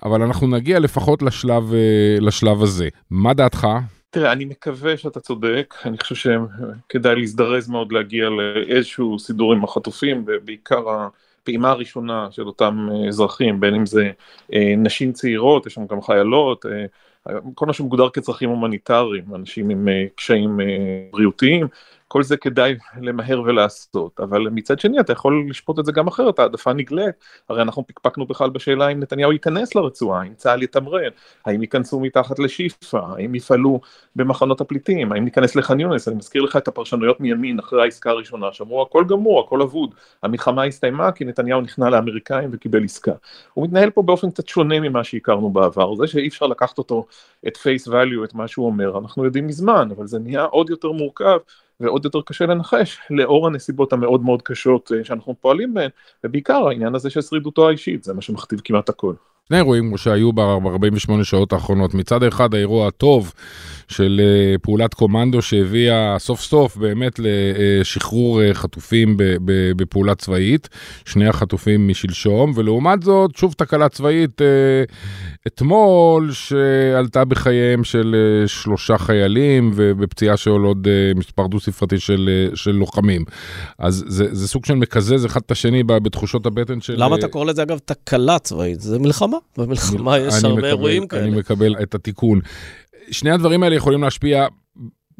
אבל 0.03 0.21
אנחנו 0.21 0.47
נגיע 0.47 0.79
לפחות 0.79 1.21
לשלב, 1.21 1.73
אה, 1.73 2.17
לשלב 2.19 2.61
הזה. 2.63 2.89
מה 3.11 3.33
דעתך? 3.33 3.67
תראה, 4.09 4.31
אני 4.31 4.45
מקווה 4.45 4.97
שאתה 4.97 5.19
צודק, 5.19 5.73
אני 5.85 5.97
חושב 5.97 6.15
שכדאי 6.15 7.15
להזדרז 7.15 7.69
מאוד 7.69 7.91
להגיע 7.91 8.29
לאיזשהו 8.29 9.19
סידור 9.19 9.53
עם 9.53 9.63
החטופים, 9.63 10.23
ובעיקר 10.27 11.07
הפעימה 11.41 11.69
הראשונה 11.69 12.27
של 12.31 12.47
אותם 12.47 12.88
אה, 12.91 13.07
אזרחים, 13.07 13.59
בין 13.59 13.75
אם 13.75 13.86
זה 13.86 14.12
אה, 14.53 14.74
נשים 14.77 15.12
צעירות, 15.12 15.65
יש 15.65 15.74
שם 15.74 15.88
גם 15.88 16.01
חיילות, 16.01 16.65
כל 17.56 17.65
מה 17.65 17.74
שמוגדר 17.74 18.09
כצרכים 18.09 18.50
הומניטריים, 18.50 19.36
אנשים 19.36 19.69
עם 19.69 19.88
אה, 19.88 20.06
קשיים 20.15 20.62
אה, 20.62 20.65
בריאותיים, 21.12 21.68
כל 22.11 22.23
זה 22.23 22.38
כדאי 22.38 22.75
למהר 23.01 23.41
ולעשות, 23.41 24.19
אבל 24.19 24.41
מצד 24.41 24.79
שני 24.79 25.00
אתה 25.00 25.13
יכול 25.13 25.47
לשפוט 25.50 25.79
את 25.79 25.85
זה 25.85 25.91
גם 25.91 26.07
אחרת, 26.07 26.39
העדפה 26.39 26.73
נגלית, 26.73 27.15
הרי 27.50 27.61
אנחנו 27.61 27.88
פקפקנו 27.88 28.25
בכלל 28.25 28.50
בשאלה 28.50 28.88
אם 28.88 29.00
נתניהו 29.00 29.31
ייכנס 29.31 29.75
לרצועה, 29.75 30.23
אם 30.23 30.33
צה"ל 30.33 30.63
יתמרן, 30.63 31.09
האם 31.45 31.61
ייכנסו 31.61 32.00
מתחת 32.00 32.39
לשיפא, 32.39 32.97
האם 32.97 33.35
יפעלו 33.35 33.79
במחנות 34.15 34.61
הפליטים, 34.61 35.11
האם 35.11 35.23
ניכנס 35.25 35.56
לח'אן 35.56 35.79
יונס, 35.79 36.07
אני 36.07 36.15
מזכיר 36.15 36.41
לך 36.41 36.56
את 36.57 36.67
הפרשנויות 36.67 37.19
מימין 37.19 37.59
אחרי 37.59 37.81
העסקה 37.81 38.09
הראשונה, 38.09 38.53
שאמרו 38.53 38.81
הכל 38.81 39.03
גמור, 39.07 39.39
הכל 39.39 39.62
אבוד, 39.62 39.95
המלחמה 40.23 40.63
הסתיימה 40.63 41.12
כי 41.12 41.25
נתניהו 41.25 41.62
נכנע 41.62 41.89
לאמריקאים 41.89 42.50
וקיבל 42.53 42.83
עסקה. 42.83 43.13
הוא 43.53 43.65
מתנהל 43.65 43.89
פה 43.89 44.01
באופן 44.01 44.31
קצת 44.31 44.47
שונה 44.47 44.79
ממה 44.79 45.03
שהכרנו 45.03 45.50
בעבר, 45.50 45.95
זה 45.95 46.07
שאי 46.07 46.27
אפשר 46.27 46.47
לקחת 46.47 46.77
אותו 46.77 47.05
את 47.47 47.57
פייס 47.57 47.88
value, 47.88 48.23
את 48.23 48.33
מה 48.33 48.47
שהוא 48.47 48.65
אומר, 48.65 48.97
אנחנו 49.00 49.25
יודעים 49.25 49.47
מזמן, 49.47 49.89
אבל 49.97 50.07
זה 50.07 50.19
נהיה 50.19 50.44
עוד 50.44 50.69
יותר 50.69 50.91
מורכב 50.91 51.38
ועוד 51.79 52.05
יותר 52.05 52.21
קשה 52.21 52.45
לנחש 52.45 52.99
לאור 53.09 53.47
הנסיבות 53.47 53.93
המאוד 53.93 54.21
מאוד 54.21 54.41
קשות 54.41 54.91
אה, 54.91 55.03
שאנחנו 55.03 55.35
פועלים 55.41 55.73
בהן, 55.73 55.89
ובעיקר 56.23 56.67
העניין 56.67 56.95
הזה 56.95 57.09
של 57.09 57.21
שרידותו 57.21 57.67
האישית, 57.67 58.03
זה 58.03 58.13
מה 58.13 58.21
שמכתיב 58.21 58.61
כמעט 58.63 58.89
הכל. 58.89 59.13
שני 59.50 59.57
אירועים 59.57 59.88
כמו 59.88 59.98
שהיו 59.98 60.34
ב-48 60.34 61.24
שעות 61.24 61.54
האחרונות. 61.54 61.94
מצד 61.94 62.24
אחד 62.24 62.54
האירוע 62.54 62.88
הטוב 62.88 63.34
של 63.88 64.22
אה, 64.24 64.57
פעולת 64.62 64.94
קומנדו 64.94 65.42
שהביאה 65.42 66.16
סוף 66.19 66.42
סוף 66.42 66.78
באמת 66.78 67.19
לשחרור 67.19 68.42
אה, 68.42 68.54
חטופים 68.54 69.16
בפעולה 69.75 70.16
צבאית, 70.16 70.69
שני 71.06 71.28
החטופים 71.28 71.88
משלשום, 71.88 72.51
ולעומת 72.56 73.04
זאת 73.04 73.36
שוב 73.36 73.54
תקלה 73.57 73.89
צבאית 73.89 74.41
אתמול 75.48 76.32
שעלתה 76.32 77.25
בחייהם 77.25 77.84
של 77.84 78.15
שלושה 78.48 78.98
חיילים 78.98 79.72
ובפציעה 79.75 80.38
של 80.38 80.50
עוד 80.50 80.88
מספר 81.15 81.48
דו 81.48 81.60
ספרתי 81.60 82.00
של, 82.00 82.50
של 82.56 82.72
לוחמים. 82.72 83.25
אז 83.79 84.06
זה, 84.08 84.27
זה 84.32 84.48
סוג 84.48 84.65
של 84.65 84.74
מקזז 84.74 85.25
אחד 85.25 85.41
את 85.46 85.51
השני 85.51 85.84
בתחושות 85.84 86.46
הבטן 86.46 86.82
של... 86.82 86.94
למה 86.98 87.15
אתה 87.15 87.27
קורא 87.27 87.46
לזה 87.46 87.63
אגב 87.63 87.77
תקלה 87.86 88.39
צבאית? 88.39 88.82
זה 88.82 89.00
מלחמה, 89.00 89.38
במלחמה 89.58 90.17
יש 90.17 90.43
הרבה 90.43 90.67
אירועים 90.67 91.08
כאלה. 91.08 91.24
אני 91.24 91.38
מקבל 91.39 91.75
את 91.84 91.96
התיקון. 91.96 92.39
שני 93.12 93.31
הדברים 93.31 93.63
האלה 93.63 93.75
יכולים 93.75 94.03
להשפיע 94.03 94.48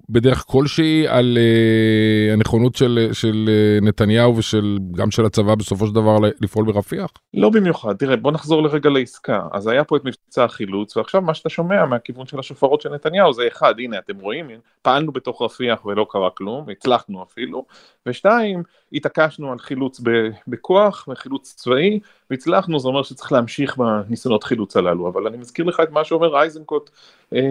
בדרך 0.09 0.45
כלשהי 0.47 1.07
על 1.07 1.38
uh, 1.38 2.33
הנכונות 2.33 2.75
של, 2.75 3.09
של 3.13 3.49
uh, 3.49 3.85
נתניהו 3.85 4.38
ושל 4.38 4.77
גם 4.95 5.11
של 5.11 5.25
הצבא 5.25 5.55
בסופו 5.55 5.88
של 5.88 5.93
דבר 5.93 6.17
לפעול 6.41 6.65
ברפיח? 6.65 7.11
לא 7.33 7.49
במיוחד, 7.49 7.93
תראה 7.93 8.15
בוא 8.15 8.31
נחזור 8.31 8.63
לרגע 8.63 8.89
לעסקה, 8.89 9.41
אז 9.51 9.67
היה 9.67 9.83
פה 9.83 9.97
את 9.97 10.05
מבצע 10.05 10.43
החילוץ 10.43 10.97
ועכשיו 10.97 11.21
מה 11.21 11.33
שאתה 11.33 11.49
שומע 11.49 11.85
מהכיוון 11.85 12.25
של 12.25 12.39
השופרות 12.39 12.81
של 12.81 12.89
נתניהו 12.89 13.33
זה 13.33 13.47
אחד, 13.47 13.73
הנה 13.77 13.97
אתם 13.97 14.19
רואים, 14.19 14.49
פעלנו 14.81 15.11
בתוך 15.11 15.41
רפיח 15.41 15.85
ולא 15.85 16.05
קרה 16.09 16.29
כלום, 16.29 16.69
הצלחנו 16.69 17.23
אפילו, 17.23 17.65
ושתיים, 18.05 18.63
התעקשנו 18.93 19.51
על 19.51 19.59
חילוץ 19.59 20.01
בכוח 20.47 21.07
וחילוץ 21.11 21.53
צבאי 21.57 21.99
והצלחנו, 22.29 22.79
זה 22.79 22.88
אומר 22.88 23.03
שצריך 23.03 23.31
להמשיך 23.31 23.77
בניסיונות 23.77 24.43
חילוץ 24.43 24.77
הללו, 24.77 25.07
אבל 25.07 25.27
אני 25.27 25.38
מזכיר 25.38 25.65
לך 25.65 25.79
את 25.79 25.91
מה 25.91 26.03
שאומר 26.03 26.36
אייזנקוט 26.36 26.89
אה, 27.33 27.41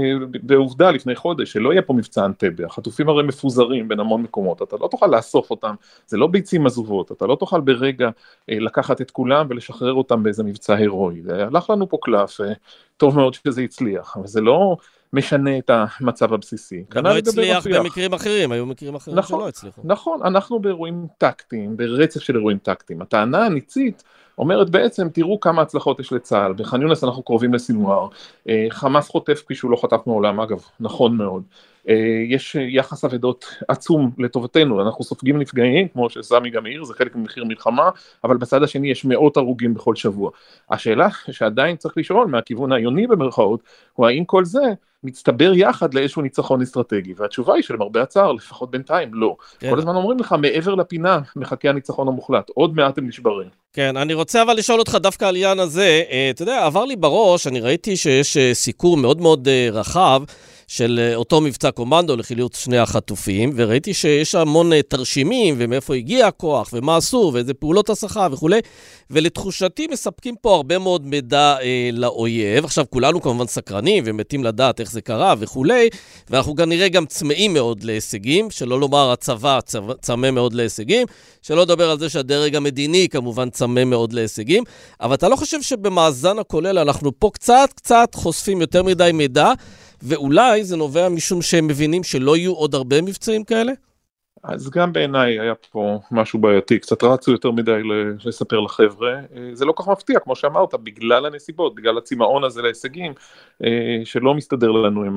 בעובדה 0.42 0.90
לפני 0.90 1.16
חודש, 1.16 1.52
שלא 1.52 1.73
יהיה 1.73 1.82
פה 1.82 1.92
מבצע 1.94 2.25
אנטבה, 2.25 2.66
החטופים 2.66 3.08
הרי 3.08 3.23
מפוזרים 3.23 3.88
בין 3.88 4.00
המון 4.00 4.23
מקומות, 4.23 4.62
אתה 4.62 4.76
לא 4.80 4.88
תוכל 4.90 5.06
לאסוף 5.06 5.50
אותם, 5.50 5.75
זה 6.06 6.16
לא 6.16 6.26
ביצים 6.26 6.66
עזובות, 6.66 7.12
אתה 7.12 7.26
לא 7.26 7.37
תוכל 7.37 7.61
ברגע 7.61 8.08
אה, 8.50 8.58
לקחת 8.58 9.00
את 9.00 9.11
כולם 9.11 9.47
ולשחרר 9.50 9.92
אותם 9.92 10.23
באיזה 10.23 10.44
מבצע 10.44 10.75
הירואי, 10.75 11.23
הלך 11.28 11.70
לנו 11.70 11.88
פה 11.88 11.99
קלף, 12.02 12.40
אה, 12.40 12.52
טוב 12.97 13.16
מאוד 13.16 13.35
שזה 13.35 13.62
הצליח, 13.62 14.16
אבל 14.16 14.26
זה 14.26 14.40
לא... 14.40 14.76
משנה 15.12 15.58
את 15.58 15.70
המצב 15.75 16.32
הבסיסי. 16.32 16.85
לא 16.94 17.18
הצליח 17.18 17.66
במקרים 17.66 18.12
אחרים, 18.12 18.52
היו 18.52 18.66
מקרים 18.66 18.94
אחרים 18.94 19.18
נכון, 19.18 19.38
שלא 19.40 19.49
הצליחו. 19.49 19.80
נכון, 19.85 20.20
אנחנו 20.25 20.61
באירועים 20.61 21.06
טקטיים, 21.18 21.76
ברצף 21.76 22.20
של 22.20 22.37
אירועים 22.37 22.58
טקטיים. 22.58 23.02
הטענה 23.02 23.47
הניצית 23.47 24.02
אומרת 24.38 24.71
בעצם, 24.71 25.09
תראו 25.09 25.40
כמה 25.40 25.62
הצלחות 25.62 26.00
יש 26.00 26.12
לצה"ל, 26.12 26.52
בח'אן 26.52 26.83
יונס 26.83 27.04
אנחנו 27.04 27.23
קרובים 27.23 27.54
לסינואר, 27.54 28.09
אה, 28.49 28.66
חמאס 28.71 29.09
חוטף 29.09 29.42
כפי 29.45 29.54
שהוא 29.54 29.71
לא 29.71 29.76
חטף 29.76 30.00
מעולם, 30.07 30.40
אגב, 30.40 30.64
נכון 30.80 31.16
מאוד. 31.16 31.42
אה, 31.88 31.94
יש 32.28 32.56
יחס 32.68 33.04
אבדות 33.04 33.54
עצום 33.68 34.11
לטובתנו, 34.18 34.82
אנחנו 34.82 35.04
סופגים 35.04 35.38
נפגעים, 35.38 35.88
כמו 35.88 36.11
שסמי 36.11 36.50
גם 36.50 36.66
העיר, 36.66 36.85
זה 36.85 36.94
חלק 36.94 37.16
ממחיר 37.16 37.44
מלחמה, 37.44 37.90
אבל 38.25 38.37
בצד 38.37 38.62
השני 38.62 38.90
יש 38.90 39.04
מאות 39.04 39.37
הרוגים 39.37 39.75
בכל 39.75 39.97
שבוע. 39.97 40.30
השאלה 40.70 41.08
שעדיין 41.30 41.76
צריך 41.76 41.94
לשאול 41.97 42.26
מהכיוון 42.26 42.73
העיוני 42.73 43.06
במרכאות, 43.06 43.61
הוא 43.92 44.06
האם 44.06 44.25
כל 44.25 44.44
זה 44.44 44.61
מצטבר 45.04 45.52
יחד 45.54 45.94
לאיזשהו 45.94 46.23
ניצחון 46.23 46.62
אסטרטגי, 46.62 47.14
והתשובה 47.16 47.54
היא 47.54 47.62
שלמרבה 47.62 48.02
הצער, 48.02 48.32
לפחות 48.32 48.70
בינתיים 48.70 49.14
לא. 49.14 49.37
כן. 49.58 49.70
כל 49.70 49.78
הזמן 49.78 49.97
אומרים 49.97 50.18
לך, 50.18 50.35
מעבר 50.38 50.75
לפינה 50.75 51.18
מחכה 51.37 51.68
הניצחון 51.68 52.08
המוחלט, 52.08 52.50
עוד 52.54 52.76
מעט 52.76 52.99
הם 52.99 53.08
נשברים. 53.08 53.49
כן, 53.73 53.97
אני 53.97 54.14
רוצה 54.14 54.42
אבל 54.42 54.54
לשאול 54.56 54.78
אותך 54.78 54.94
דווקא 54.94 55.25
על 55.25 55.35
העניין 55.35 55.58
הזה, 55.58 56.02
אה, 56.11 56.30
אתה 56.30 56.42
יודע, 56.42 56.64
עבר 56.64 56.85
לי 56.85 56.97
בראש, 56.97 57.47
אני 57.47 57.61
ראיתי 57.61 57.97
שיש 57.97 58.37
אה, 58.37 58.54
סיקור 58.54 58.97
מאוד 58.97 59.20
מאוד 59.20 59.49
רחב. 59.73 60.23
של 60.68 61.00
אה, 61.02 61.14
אותו 61.16 61.40
מבצע 61.40 61.70
קומנדו 61.70 62.16
לחילוץ 62.16 62.58
שני 62.58 62.78
החטופים, 62.78 63.52
וראיתי 63.56 63.94
שיש 63.94 64.34
המון 64.34 64.72
אה, 64.72 64.82
תרשימים, 64.82 65.54
ומאיפה 65.58 65.94
הגיע 65.94 66.26
הכוח, 66.26 66.70
ומה 66.72 66.96
עשו, 66.96 67.30
ואיזה 67.34 67.54
פעולות 67.54 67.90
הסחה 67.90 68.28
וכולי, 68.30 68.60
ולתחושתי 69.10 69.87
מספקים 69.87 70.34
פה 70.40 70.54
הרבה 70.54 70.78
מאוד 70.78 71.06
מידע 71.06 71.56
אה, 71.62 71.90
לאויב. 71.92 72.64
עכשיו, 72.64 72.84
כולנו 72.90 73.22
כמובן 73.22 73.46
סקרנים 73.46 74.04
ומתים 74.06 74.44
לדעת 74.44 74.80
איך 74.80 74.92
זה 74.92 75.00
קרה 75.00 75.34
וכולי, 75.38 75.88
ואנחנו 76.30 76.56
כנראה 76.56 76.88
גם 76.88 77.06
צמאים 77.06 77.54
מאוד 77.54 77.84
להישגים, 77.84 78.50
שלא 78.50 78.80
לומר 78.80 79.10
הצבא 79.10 79.58
צמא 80.00 80.30
מאוד 80.30 80.54
להישגים, 80.54 81.06
שלא 81.42 81.62
לדבר 81.62 81.90
על 81.90 81.98
זה 81.98 82.08
שהדרג 82.08 82.56
המדיני 82.56 83.08
כמובן 83.10 83.50
צמא 83.50 83.84
מאוד 83.84 84.12
להישגים, 84.12 84.64
אבל 85.00 85.14
אתה 85.14 85.28
לא 85.28 85.37
חושב 85.37 85.62
שבמאזן 85.62 86.38
הכולל 86.38 86.78
אנחנו 86.78 87.18
פה 87.18 87.30
קצת 87.34 87.70
קצת 87.75 88.14
חושפים 88.14 88.60
יותר 88.60 88.82
מדי 88.82 89.10
מידע? 89.14 89.52
ואולי 90.02 90.64
זה 90.64 90.76
נובע 90.76 91.08
משום 91.08 91.42
שהם 91.42 91.66
מבינים 91.66 92.02
שלא 92.04 92.36
יהיו 92.36 92.52
עוד 92.52 92.74
הרבה 92.74 93.02
מבצעים 93.02 93.44
כאלה? 93.44 93.72
אז 94.42 94.70
גם 94.70 94.92
בעיניי 94.92 95.40
היה 95.40 95.54
פה 95.54 96.00
משהו 96.10 96.38
בעייתי, 96.38 96.78
קצת 96.78 97.04
רצו 97.04 97.32
יותר 97.32 97.50
מדי 97.50 97.80
לספר 98.24 98.60
לחבר'ה, 98.60 99.14
אה, 99.14 99.50
זה 99.52 99.64
לא 99.64 99.72
כל 99.72 99.82
כך 99.82 99.88
מפתיע, 99.88 100.20
כמו 100.20 100.36
שאמרת, 100.36 100.74
בגלל 100.74 101.26
הנסיבות, 101.26 101.74
בגלל 101.74 101.98
הצמאון 101.98 102.44
הזה 102.44 102.62
להישגים, 102.62 103.12
אה, 103.64 104.00
שלא 104.04 104.34
מסתדר 104.34 104.70
לנו 104.70 105.02
עם, 105.02 105.16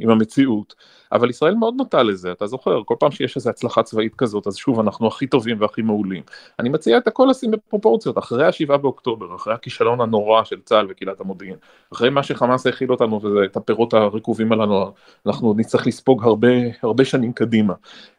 עם 0.00 0.10
המציאות. 0.10 0.74
אבל 1.12 1.30
ישראל 1.30 1.54
מאוד 1.54 1.74
נוטה 1.76 2.02
לזה, 2.02 2.32
אתה 2.32 2.46
זוכר, 2.46 2.82
כל 2.84 2.94
פעם 2.98 3.10
שיש 3.10 3.36
איזו 3.36 3.50
הצלחה 3.50 3.82
צבאית 3.82 4.14
כזאת, 4.14 4.46
אז 4.46 4.56
שוב, 4.56 4.80
אנחנו 4.80 5.06
הכי 5.06 5.26
טובים 5.26 5.60
והכי 5.60 5.82
מעולים. 5.82 6.22
אני 6.58 6.68
מציע 6.68 6.98
את 6.98 7.06
הכל 7.06 7.26
לשים 7.30 7.50
בפרופורציות, 7.50 8.18
אחרי 8.18 8.46
השבעה 8.46 8.76
באוקטובר, 8.76 9.36
אחרי 9.36 9.54
הכישלון 9.54 10.00
הנורא 10.00 10.44
של 10.44 10.60
צה"ל 10.64 10.86
וקהילת 10.90 11.20
המודיעין, 11.20 11.56
אחרי 11.92 12.10
מה 12.10 12.22
שחמאס 12.22 12.66
האכיל 12.66 12.90
אותנו 12.90 13.22
ואת 13.22 13.56
הפירות 13.56 13.94
הרקובים 13.94 14.52
עלינו, 14.52 14.92
אנחנו 15.26 15.54
נצטרך 15.56 15.86
לספוג 15.86 16.24
הרבה, 16.24 16.48
הרבה 16.82 17.04
שנים 17.04 17.32
קדימה. 17.32 17.74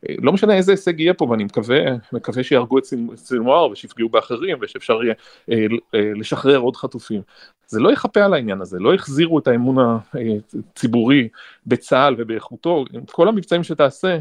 אה, 0.10 0.16
לא 0.22 0.34
משנה 0.34 0.56
איזה 0.56 0.72
הישג 0.72 1.00
יהיה 1.00 1.14
פה, 1.14 1.26
ואני 1.26 1.44
מקווה, 1.44 1.78
מקווה 2.14 2.44
שיהרגו 2.44 2.78
את 2.78 2.84
סינואר 3.16 3.70
ושיפגעו 3.72 4.10
באחרים, 4.10 4.58
ושאפשר 4.62 5.04
יהיה 5.04 5.14
אה, 5.52 5.66
אה, 5.96 6.12
לשחרר 6.16 6.58
עוד 6.58 6.76
חטופים. 6.76 7.22
זה 7.68 7.80
לא 7.80 7.92
יכפה 7.92 8.26
על 8.26 8.34
העניין 8.34 8.62
הזה, 8.62 8.80
לא 8.80 8.94
יחזירו 8.94 9.40
את 9.40 9.48
האמון 9.48 10.00
הציבורי 10.74 11.28
בצה"ל 11.72 12.16
ובאיכותו, 12.18 12.86
כל 13.12 13.28
המבצעים 13.28 13.64
שתעשה 13.64 14.18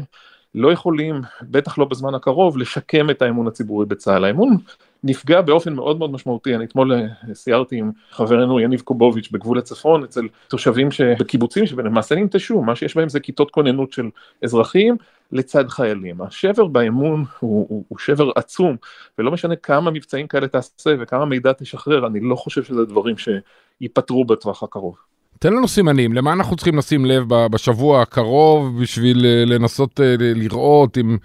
לא 0.55 0.71
יכולים, 0.71 1.21
בטח 1.41 1.77
לא 1.77 1.85
בזמן 1.85 2.13
הקרוב, 2.13 2.57
לשקם 2.57 3.09
את 3.09 3.21
האמון 3.21 3.47
הציבורי 3.47 3.85
בצה"ל. 3.85 4.25
האמון 4.25 4.57
נפגע 5.03 5.41
באופן 5.41 5.73
מאוד 5.73 5.99
מאוד 5.99 6.11
משמעותי, 6.11 6.55
אני 6.55 6.65
אתמול 6.65 6.93
אה, 6.93 7.33
סיירתי 7.33 7.75
עם 7.75 7.91
חברנו 8.11 8.59
יניב 8.59 8.81
קובוביץ' 8.81 9.29
בגבול 9.31 9.57
הצפון, 9.57 10.03
אצל 10.03 10.27
תושבים 10.47 10.91
שבקיבוצים 10.91 11.65
שלמעשה 11.65 12.15
ננטשו, 12.15 12.61
מה 12.61 12.75
שיש 12.75 12.95
בהם 12.95 13.09
זה 13.09 13.19
כיתות 13.19 13.51
כוננות 13.51 13.91
של 13.91 14.09
אזרחים 14.43 14.95
לצד 15.31 15.69
חיילים. 15.69 16.21
השבר 16.21 16.67
באמון 16.67 17.25
הוא, 17.39 17.65
הוא, 17.69 17.83
הוא 17.87 17.97
שבר 17.97 18.31
עצום, 18.35 18.75
ולא 19.17 19.31
משנה 19.31 19.55
כמה 19.55 19.91
מבצעים 19.91 20.27
כאלה 20.27 20.47
תעשה 20.47 20.95
וכמה 20.99 21.25
מידע 21.25 21.53
תשחרר, 21.53 22.07
אני 22.07 22.19
לא 22.19 22.35
חושב 22.35 22.63
שזה 22.63 22.85
דברים 22.85 23.15
שייפתרו 23.17 24.25
בטווח 24.25 24.63
הקרוב. 24.63 25.10
תן 25.41 25.53
לנו 25.53 25.67
סימנים, 25.67 26.13
למה 26.13 26.33
אנחנו 26.33 26.55
צריכים 26.55 26.77
לשים 26.77 27.05
לב 27.05 27.27
בשבוע 27.27 28.01
הקרוב 28.01 28.81
בשביל 28.81 29.25
אה, 29.25 29.45
לנסות 29.45 29.99
אה, 29.99 30.15
לראות 30.19 30.97
אם, 30.97 31.17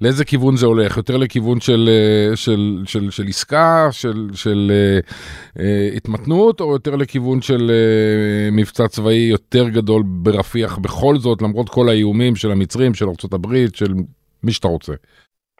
לאיזה 0.00 0.24
כיוון 0.24 0.56
זה 0.56 0.66
הולך, 0.66 0.96
יותר 0.96 1.16
לכיוון 1.16 1.60
של, 1.60 1.90
אה, 1.92 2.36
של, 2.36 2.82
של, 2.86 3.10
של 3.10 3.26
עסקה, 3.28 3.88
של, 3.90 4.28
של 4.34 4.72
uh, 5.56 5.62
התמתנות, 5.96 6.60
או 6.60 6.72
יותר 6.72 6.96
לכיוון 6.96 7.42
של 7.42 7.70
uh, 7.70 8.54
מבצע 8.54 8.88
צבאי 8.88 9.16
יותר 9.30 9.68
גדול 9.68 10.02
ברפיח 10.06 10.78
בכל 10.78 11.18
זאת, 11.18 11.42
למרות 11.42 11.68
כל 11.68 11.88
האיומים 11.88 12.36
של 12.36 12.50
המצרים, 12.50 12.94
של 12.94 13.06
ארה"ב, 13.06 13.56
של 13.74 13.94
מי 14.42 14.52
שאתה 14.52 14.68
רוצה. 14.68 14.92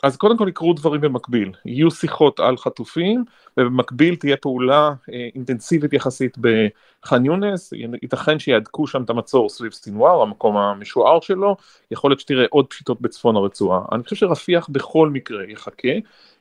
אז 0.03 0.17
קודם 0.17 0.37
כל 0.37 0.49
יקרו 0.49 0.73
דברים 0.73 1.01
במקביל, 1.01 1.53
יהיו 1.65 1.91
שיחות 1.91 2.41
על 2.41 2.57
חטופים 2.57 3.25
ובמקביל 3.57 4.17
תהיה 4.17 4.37
פעולה 4.37 4.95
אה, 5.13 5.29
אינטנסיבית 5.35 5.93
יחסית 5.93 6.37
בח'אן 6.39 7.25
יונס, 7.25 7.73
ייתכן 8.03 8.39
שיהדקו 8.39 8.87
שם 8.87 9.03
את 9.03 9.11
המצור 9.11 9.49
סביב 9.49 9.73
סינואר, 9.73 10.23
המקום 10.23 10.57
המשוער 10.57 11.21
שלו, 11.21 11.57
יכול 11.91 12.11
להיות 12.11 12.21
שתראה 12.21 12.47
עוד 12.51 12.67
פשיטות 12.67 13.01
בצפון 13.01 13.37
הרצועה. 13.37 13.81
אני 13.93 14.03
חושב 14.03 14.17
שרפיח 14.17 14.69
בכל 14.69 15.09
מקרה 15.09 15.45
יחכה, 15.49 15.89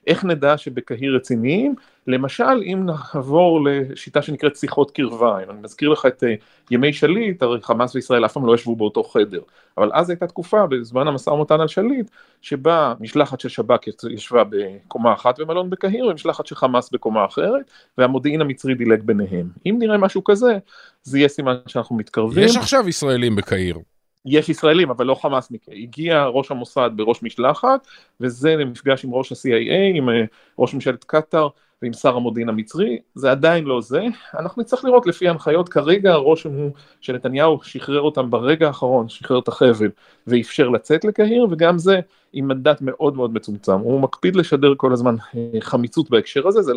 איך 0.09 0.25
נדע 0.25 0.57
שבקהיר 0.57 1.15
רציניים? 1.15 1.75
למשל 2.07 2.63
אם 2.63 2.85
נעבור 2.85 3.59
לשיטה 3.65 4.21
שנקראת 4.21 4.55
שיחות 4.55 4.91
קרבה, 4.91 5.43
אם 5.43 5.49
אני 5.49 5.59
מזכיר 5.61 5.89
לך 5.89 6.05
את 6.05 6.23
uh, 6.23 6.25
ימי 6.71 6.93
שליט, 6.93 7.43
הרי 7.43 7.61
חמאס 7.61 7.95
וישראל 7.95 8.25
אף 8.25 8.33
פעם 8.33 8.45
לא 8.45 8.55
ישבו 8.55 8.75
באותו 8.75 9.03
חדר, 9.03 9.41
אבל 9.77 9.91
אז 9.93 10.09
הייתה 10.09 10.27
תקופה 10.27 10.67
בזמן 10.67 11.07
המשא 11.07 11.29
ומתן 11.29 11.61
על 11.61 11.67
שליט, 11.67 12.11
שבה 12.41 12.93
משלחת 12.99 13.39
של 13.39 13.49
שב"כ 13.49 13.87
ישבה 14.09 14.43
בקומה 14.49 15.13
אחת 15.13 15.39
במלון 15.39 15.69
בקהיר 15.69 16.05
ומשלחת 16.05 16.45
של 16.45 16.55
חמאס 16.55 16.91
בקומה 16.91 17.25
אחרת, 17.25 17.71
והמודיעין 17.97 18.41
המצרי 18.41 18.75
דילג 18.75 19.01
ביניהם. 19.03 19.49
אם 19.65 19.75
נראה 19.79 19.97
משהו 19.97 20.23
כזה, 20.23 20.57
זה 21.03 21.17
יהיה 21.17 21.27
סימן 21.27 21.55
שאנחנו 21.67 21.95
מתקרבים. 21.95 22.43
יש 22.43 22.57
עכשיו 22.57 22.89
ישראלים 22.89 23.35
בקהיר. 23.35 23.77
יש 24.25 24.49
ישראלים 24.49 24.89
אבל 24.89 25.05
לא 25.05 25.15
חמאסניק, 25.15 25.65
הגיע 25.71 26.25
ראש 26.25 26.51
המוסד 26.51 26.89
בראש 26.95 27.23
משלחת 27.23 27.87
וזה 28.19 28.55
למפגש 28.55 29.05
עם 29.05 29.13
ראש 29.13 29.31
ה-CIA, 29.31 29.97
עם 29.97 30.09
אה, 30.09 30.23
ראש 30.59 30.73
ממשלת 30.73 31.03
קטאר 31.03 31.47
ועם 31.81 31.93
שר 31.93 32.15
המודיעין 32.15 32.49
המצרי, 32.49 32.99
זה 33.15 33.31
עדיין 33.31 33.65
לא 33.65 33.81
זה, 33.81 34.03
אנחנו 34.39 34.61
נצטרך 34.61 34.85
לראות 34.85 35.07
לפי 35.07 35.27
ההנחיות, 35.27 35.69
כרגע 35.69 36.11
הרושם 36.11 36.49
הוא 36.49 36.71
שנתניהו 37.01 37.59
שחרר 37.63 38.01
אותם 38.01 38.29
ברגע 38.29 38.67
האחרון, 38.67 39.09
שחרר 39.09 39.39
את 39.39 39.47
החבל 39.47 39.89
ואפשר 40.27 40.69
לצאת 40.69 41.05
לקהיר 41.05 41.47
וגם 41.51 41.77
זה 41.77 41.99
עם 42.33 42.47
מנדט 42.47 42.81
מאוד 42.81 43.15
מאוד 43.15 43.33
מצומצם, 43.33 43.79
הוא 43.79 44.01
מקפיד 44.01 44.35
לשדר 44.35 44.73
כל 44.77 44.93
הזמן 44.93 45.15
אה, 45.35 45.61
חמיצות 45.61 46.09
בהקשר 46.09 46.47
הזה, 46.47 46.61
זה 46.61 46.73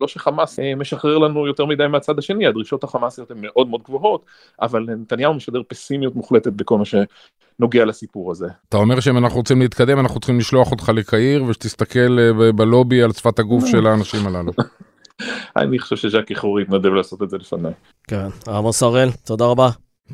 לא 0.00 0.08
שחמאס 0.08 0.58
אה, 0.58 0.74
משחרר 0.74 1.18
לנו 1.18 1.46
יותר 1.46 1.64
מדי 1.64 1.86
מהצד 1.86 2.18
השני, 2.18 2.46
הדרישות 2.46 2.84
החמאסיות 2.84 3.30
הן 3.30 3.36
מאוד 3.40 3.68
מאוד 3.68 3.82
גבוהות, 3.82 4.24
אבל 4.62 4.82
נתניהו 4.82 5.34
משדר 5.34 5.62
פסימיות 5.68 6.16
מוחלטת 6.16 6.52
בכל 6.52 6.78
מה 6.78 6.84
שנוגע 6.84 7.84
לסיפור 7.84 8.30
הזה. 8.30 8.46
אתה 8.68 8.76
אומר 8.76 9.00
שאם 9.00 9.18
אנחנו 9.18 9.36
רוצים 9.38 9.60
להתקדם, 9.60 9.98
אנחנו 9.98 10.20
צריכים 10.20 10.38
לשלוח 10.38 10.70
אותך 10.70 10.88
לקהיר 10.88 11.44
ושתסתכל 11.44 12.18
אה, 12.18 12.52
בלובי 12.52 13.02
על 13.02 13.12
שפת 13.12 13.38
הגוף 13.38 13.66
של 13.66 13.86
האנשים 13.86 14.26
הללו. 14.26 14.52
אני 15.56 15.78
חושב 15.78 15.96
שז'קי 15.96 16.34
חורי 16.34 16.62
יתנדב 16.62 16.92
לעשות 16.92 17.22
את 17.22 17.30
זה 17.30 17.38
לפניי. 17.38 17.72
כן, 18.08 18.28
עמוס 18.48 18.82
הראל, 18.82 19.08
תודה 19.24 19.44
רבה. 19.44 19.68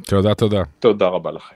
תודה, 0.07 0.35
תודה. 0.35 0.62
תודה 0.79 1.07
רבה 1.07 1.31
לכם. 1.31 1.55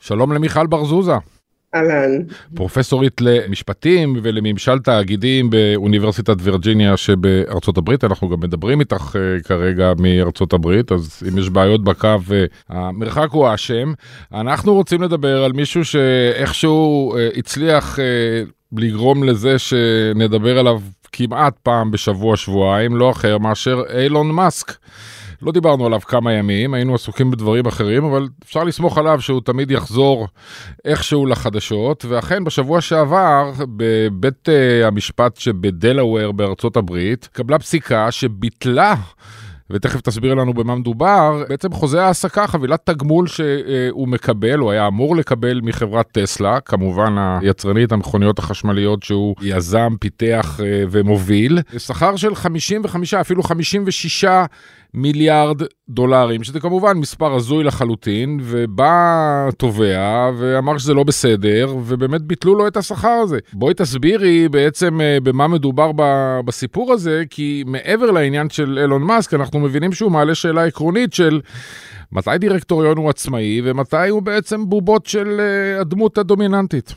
שלום 0.00 0.32
למיכל 0.32 0.66
בר 0.66 0.84
זוזה. 0.84 1.33
אהלן. 1.74 2.22
פרופסורית 2.54 3.20
למשפטים 3.20 4.16
ולממשל 4.22 4.78
תאגידים 4.78 5.50
באוניברסיטת 5.50 6.36
וירג'יניה 6.40 6.96
שבארצות 6.96 7.78
הברית, 7.78 8.04
אנחנו 8.04 8.28
גם 8.28 8.40
מדברים 8.40 8.80
איתך 8.80 9.16
uh, 9.16 9.42
כרגע 9.48 9.92
מארצות 9.98 10.52
הברית, 10.52 10.92
אז 10.92 11.22
אם 11.28 11.38
יש 11.38 11.50
בעיות 11.50 11.84
בקו, 11.84 12.08
uh, 12.28 12.32
המרחק 12.68 13.28
הוא 13.30 13.46
האשם. 13.48 13.92
אנחנו 14.34 14.74
רוצים 14.74 15.02
לדבר 15.02 15.44
על 15.44 15.52
מישהו 15.52 15.84
שאיכשהו 15.84 17.14
uh, 17.14 17.38
הצליח 17.38 17.98
לגרום 18.72 19.24
לזה 19.24 19.58
שנדבר 19.58 20.58
עליו 20.58 20.80
כמעט 21.12 21.54
פעם 21.62 21.90
בשבוע, 21.90 22.36
שבועיים, 22.36 22.96
לא 22.96 23.10
אחר 23.10 23.38
מאשר 23.38 23.82
אילון 23.98 24.30
מאסק. 24.30 24.72
לא 25.42 25.52
דיברנו 25.52 25.86
עליו 25.86 26.00
כמה 26.00 26.32
ימים, 26.32 26.74
היינו 26.74 26.94
עסוקים 26.94 27.30
בדברים 27.30 27.66
אחרים, 27.66 28.04
אבל 28.04 28.28
אפשר 28.44 28.64
לסמוך 28.64 28.98
עליו 28.98 29.20
שהוא 29.20 29.40
תמיד 29.44 29.70
יחזור 29.70 30.28
איכשהו 30.84 31.26
לחדשות, 31.26 32.04
ואכן 32.08 32.44
בשבוע 32.44 32.80
שעבר, 32.80 33.52
בבית 33.76 34.48
uh, 34.48 34.86
המשפט 34.86 35.36
שבדלאוור 35.36 36.32
בארצות 36.32 36.76
הברית, 36.76 37.28
קבלה 37.32 37.58
פסיקה 37.58 38.10
שביטלה 38.10 38.94
ותכף 39.70 40.00
תסביר 40.00 40.34
לנו 40.34 40.54
במה 40.54 40.74
מדובר, 40.74 41.44
בעצם 41.48 41.72
חוזה 41.72 42.04
העסקה, 42.04 42.46
חבילת 42.46 42.80
תגמול 42.84 43.26
שהוא 43.26 44.08
מקבל, 44.08 44.58
הוא 44.58 44.70
היה 44.70 44.86
אמור 44.86 45.16
לקבל 45.16 45.60
מחברת 45.62 46.06
טסלה, 46.12 46.60
כמובן 46.60 47.14
היצרנית 47.42 47.92
המכוניות 47.92 48.38
החשמליות 48.38 49.02
שהוא 49.02 49.34
יזם, 49.42 49.94
פיתח 50.00 50.60
ומוביל, 50.90 51.58
שכר 51.78 52.16
של 52.16 52.34
55, 52.34 53.14
אפילו 53.14 53.42
56 53.42 54.24
מיליארד 54.94 55.62
דולרים, 55.88 56.44
שזה 56.44 56.60
כמובן 56.60 56.96
מספר 56.96 57.34
הזוי 57.34 57.64
לחלוטין, 57.64 58.40
ובא 58.42 59.48
תובע 59.58 60.30
ואמר 60.38 60.78
שזה 60.78 60.94
לא 60.94 61.04
בסדר, 61.04 61.74
ובאמת 61.86 62.22
ביטלו 62.22 62.54
לו 62.54 62.66
את 62.66 62.76
השכר 62.76 63.08
הזה. 63.22 63.38
בואי 63.52 63.74
תסבירי 63.74 64.48
בעצם 64.48 65.00
אה, 65.00 65.18
במה 65.22 65.48
מדובר 65.48 65.90
בסיפור 66.44 66.92
הזה, 66.92 67.22
כי 67.30 67.64
מעבר 67.66 68.10
לעניין 68.10 68.50
של 68.50 68.78
אילון 68.82 69.02
מאסק, 69.02 69.34
אנחנו 69.34 69.60
מבינים 69.60 69.92
שהוא 69.92 70.10
מעלה 70.10 70.34
שאלה 70.34 70.64
עקרונית 70.64 71.12
של... 71.12 71.40
מתי 72.12 72.38
דירקטוריון 72.38 72.96
הוא 72.96 73.10
עצמאי 73.10 73.60
ומתי 73.64 74.08
הוא 74.08 74.22
בעצם 74.22 74.68
בובות 74.68 75.06
של 75.06 75.40
אה, 75.40 75.80
הדמות 75.80 76.18
הדומיננטית? 76.18 76.92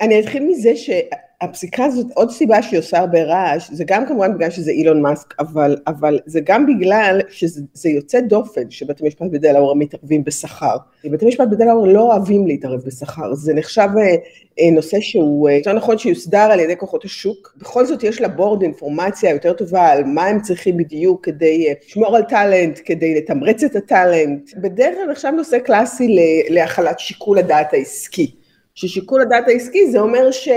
אני 0.00 0.20
אתחיל 0.20 0.42
מזה 0.48 0.76
ש... 0.76 0.90
הפסיקה 1.40 1.84
הזאת, 1.84 2.06
עוד 2.14 2.30
סיבה 2.30 2.62
שהיא 2.62 2.78
עושה 2.78 2.98
הרבה 2.98 3.22
רעש, 3.22 3.70
זה 3.70 3.84
גם 3.86 4.06
כמובן 4.06 4.34
בגלל 4.34 4.50
שזה 4.50 4.70
אילון 4.70 5.02
מאסק, 5.02 5.34
אבל, 5.38 5.76
אבל 5.86 6.18
זה 6.26 6.40
גם 6.44 6.66
בגלל 6.66 7.20
שזה 7.28 7.88
יוצא 7.88 8.20
דופן 8.20 8.70
שבתי 8.70 9.06
משפט 9.06 9.26
בדלאוור 9.32 9.76
מתערבים 9.76 10.24
בשכר. 10.24 10.76
בתי 11.04 11.26
משפט 11.26 11.48
בדלאוור 11.50 11.86
לא 11.86 12.00
אוהבים 12.00 12.46
להתערב 12.46 12.80
בשכר, 12.86 13.34
זה 13.34 13.54
נחשב 13.54 13.88
אה, 13.98 14.14
אה, 14.60 14.70
נושא 14.72 15.00
שהוא, 15.00 15.48
אה, 15.48 15.54
יותר 15.54 15.72
נכון 15.72 15.98
שיוסדר 15.98 16.38
על 16.38 16.60
ידי 16.60 16.76
כוחות 16.76 17.04
השוק. 17.04 17.54
בכל 17.56 17.86
זאת 17.86 18.02
יש 18.02 18.20
ל 18.20 18.27
board 18.27 18.62
אינפורמציה 18.62 19.30
יותר 19.30 19.52
טובה 19.52 19.86
על 19.86 20.04
מה 20.04 20.26
הם 20.26 20.40
צריכים 20.40 20.76
בדיוק 20.76 21.24
כדי 21.24 21.74
לשמור 21.86 22.16
על 22.16 22.22
talent, 22.22 22.80
כדי 22.84 23.14
לתמרץ 23.14 23.64
את 23.64 23.76
ה 23.76 23.85
talent. 23.85 24.50
בדרך 24.56 24.94
כלל 24.94 25.10
נחשב 25.10 25.32
נושא 25.36 25.58
קלאסי 25.58 26.16
להחלת 26.48 26.98
שיקול 26.98 27.38
הדעת 27.38 27.74
העסקי. 27.74 28.34
ששיקול 28.74 29.22
הדעת 29.22 29.48
העסקי 29.48 29.90
זה 29.90 30.00
אומר 30.00 30.30
ש... 30.30 30.48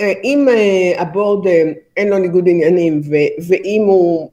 אה, 0.00 0.12
אם 0.24 0.48
אה, 0.48 1.02
ה 1.02 1.09
board 1.09 1.46
אה, 1.46 1.72
אין 1.96 2.08
לו 2.08 2.18
ניגוד 2.18 2.48
עניינים 2.48 3.00
ואם 3.48 3.82
הוא 3.86 4.30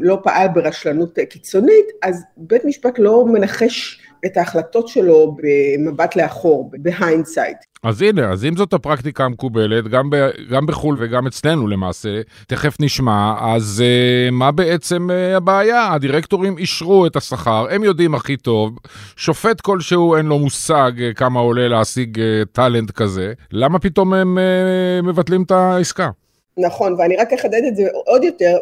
לא 0.00 0.18
פעל 0.22 0.48
ברשלנות 0.48 1.18
קיצונית, 1.28 1.86
אז 2.02 2.22
בית 2.36 2.64
משפט 2.64 2.98
לא 2.98 3.24
מנחש 3.26 4.05
את 4.26 4.36
ההחלטות 4.36 4.88
שלו 4.88 5.36
במבט 5.42 6.16
לאחור, 6.16 6.70
ב 6.78 6.85
hindsight. 6.85 7.56
אז 7.82 8.02
הנה, 8.02 8.32
אז 8.32 8.44
אם 8.44 8.56
זאת 8.56 8.72
הפרקטיקה 8.72 9.24
המקובלת, 9.24 9.88
גם, 9.88 10.10
ב, 10.10 10.16
גם 10.50 10.66
בחו"ל 10.66 10.96
וגם 10.98 11.26
אצלנו 11.26 11.66
למעשה, 11.66 12.20
תכף 12.46 12.76
נשמע, 12.80 13.34
אז 13.40 13.82
uh, 13.84 14.30
מה 14.30 14.50
בעצם 14.50 15.08
uh, 15.10 15.36
הבעיה? 15.36 15.92
הדירקטורים 15.92 16.58
אישרו 16.58 17.06
את 17.06 17.16
השכר, 17.16 17.66
הם 17.70 17.84
יודעים 17.84 18.14
הכי 18.14 18.36
טוב, 18.36 18.78
שופט 19.16 19.60
כלשהו 19.60 20.16
אין 20.16 20.26
לו 20.26 20.38
מושג 20.38 20.92
uh, 20.96 21.14
כמה 21.14 21.40
עולה 21.40 21.68
להשיג 21.68 22.18
uh, 22.18 22.20
טאלנט 22.52 22.90
כזה, 22.90 23.32
למה 23.52 23.78
פתאום 23.78 24.14
הם 24.14 24.38
uh, 24.38 25.06
מבטלים 25.06 25.42
את 25.42 25.50
העסקה? 25.50 26.10
נכון, 26.58 26.94
ואני 26.98 27.16
רק 27.16 27.32
אחדד 27.32 27.64
את 27.68 27.76
זה 27.76 27.88
עוד 27.92 28.24
יותר, 28.24 28.58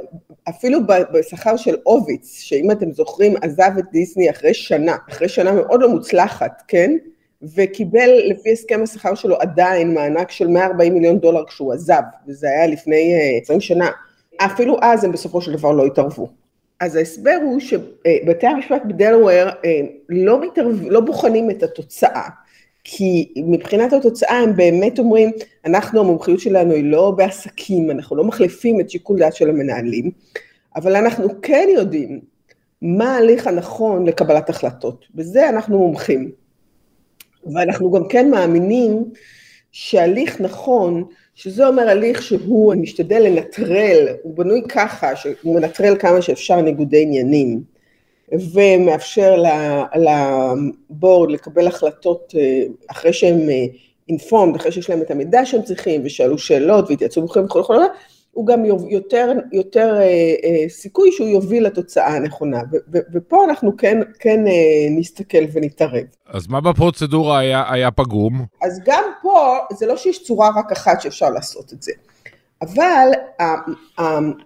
אפילו 0.48 0.80
בשכר 1.12 1.56
של 1.56 1.76
הוביץ, 1.82 2.40
שאם 2.40 2.70
אתם 2.70 2.92
זוכרים 2.92 3.34
עזב 3.42 3.70
את 3.78 3.84
דיסני 3.92 4.30
אחרי 4.30 4.54
שנה, 4.54 4.96
אחרי 5.10 5.28
שנה 5.28 5.52
מאוד 5.52 5.82
לא 5.82 5.88
מוצלחת, 5.88 6.62
כן? 6.68 6.96
וקיבל 7.42 8.10
לפי 8.24 8.52
הסכם 8.52 8.82
השכר 8.82 9.14
שלו 9.14 9.36
עדיין 9.40 9.94
מענק 9.94 10.30
של 10.30 10.48
140 10.48 10.94
מיליון 10.94 11.18
דולר 11.18 11.44
כשהוא 11.44 11.72
עזב, 11.72 12.02
וזה 12.28 12.48
היה 12.48 12.66
לפני 12.66 13.14
20 13.42 13.56
אה, 13.56 13.60
שנה. 13.60 13.90
אפילו 14.36 14.76
אז 14.82 15.04
הם 15.04 15.12
בסופו 15.12 15.40
של 15.40 15.52
דבר 15.52 15.72
לא 15.72 15.86
התערבו. 15.86 16.28
אז 16.80 16.96
ההסבר 16.96 17.38
הוא 17.42 17.60
שבתי 17.60 18.46
המשפט 18.46 18.82
בדלוור 18.84 19.48
אה, 19.64 19.80
לא, 20.08 20.40
מתערב, 20.40 20.82
לא 20.82 21.00
בוחנים 21.00 21.50
את 21.50 21.62
התוצאה, 21.62 22.28
כי 22.84 23.32
מבחינת 23.36 23.92
התוצאה 23.92 24.38
הם 24.38 24.56
באמת 24.56 24.98
אומרים, 24.98 25.30
אנחנו 25.64 26.00
המומחיות 26.00 26.40
שלנו 26.40 26.72
היא 26.72 26.84
לא 26.84 27.10
בעסקים, 27.10 27.90
אנחנו 27.90 28.16
לא 28.16 28.24
מחליפים 28.24 28.80
את 28.80 28.90
שיקול 28.90 29.18
דעת 29.18 29.34
של 29.34 29.50
המנהלים, 29.50 30.10
אבל 30.76 30.96
אנחנו 30.96 31.28
כן 31.42 31.68
יודעים 31.74 32.20
מה 32.82 33.14
ההליך 33.14 33.46
הנכון 33.46 34.06
לקבלת 34.06 34.50
החלטות, 34.50 35.04
בזה 35.14 35.48
אנחנו 35.48 35.78
מומחים. 35.78 36.30
ואנחנו 37.54 37.90
גם 37.90 38.08
כן 38.08 38.30
מאמינים 38.30 39.04
שהליך 39.72 40.40
נכון, 40.40 41.04
שזה 41.34 41.66
אומר 41.66 41.88
הליך 41.88 42.22
שהוא 42.22 42.74
משתדל 42.74 43.22
לנטרל, 43.22 44.08
הוא 44.22 44.36
בנוי 44.36 44.62
ככה, 44.68 45.16
שהוא 45.16 45.54
מנטרל 45.54 45.96
כמה 45.98 46.22
שאפשר 46.22 46.60
ניגודי 46.60 47.02
עניינים, 47.02 47.73
ומאפשר 48.52 49.42
לבורד 49.94 51.30
לקבל 51.30 51.66
החלטות 51.66 52.34
אה, 52.38 52.62
אחרי 52.90 53.12
שהם 53.12 53.40
אינפורמד, 54.08 54.54
אה, 54.54 54.60
אחרי 54.60 54.72
שיש 54.72 54.90
להם 54.90 55.02
את 55.02 55.10
המידע 55.10 55.46
שהם 55.46 55.62
צריכים, 55.62 56.02
ושאלו 56.04 56.38
שאלות 56.38 56.90
והתייעצו 56.90 57.24
וכו' 57.24 57.44
וכו' 57.44 57.58
וכו', 57.58 57.74
הוא 58.32 58.46
גם 58.46 58.64
יותר, 58.88 59.32
יותר 59.52 60.00
אה, 60.00 60.68
סיכוי 60.68 61.12
שהוא 61.12 61.28
יוביל 61.28 61.66
לתוצאה 61.66 62.16
הנכונה. 62.16 62.60
ופה 63.14 63.44
אנחנו 63.44 63.76
כן, 63.76 64.00
כן 64.18 64.40
נסתכל 64.90 65.44
ונתערב. 65.52 66.04
אז 66.26 66.46
מה 66.48 66.60
בפרוצדורה 66.60 67.38
היה, 67.38 67.64
היה 67.70 67.90
פגום? 67.90 68.44
אז 68.62 68.80
גם 68.84 69.04
פה, 69.22 69.56
זה 69.72 69.86
לא 69.86 69.96
שיש 69.96 70.22
צורה 70.24 70.50
רק 70.56 70.72
אחת 70.72 71.00
שאפשר 71.00 71.30
לעשות 71.30 71.72
את 71.72 71.82
זה. 71.82 71.92
אבל 72.62 73.08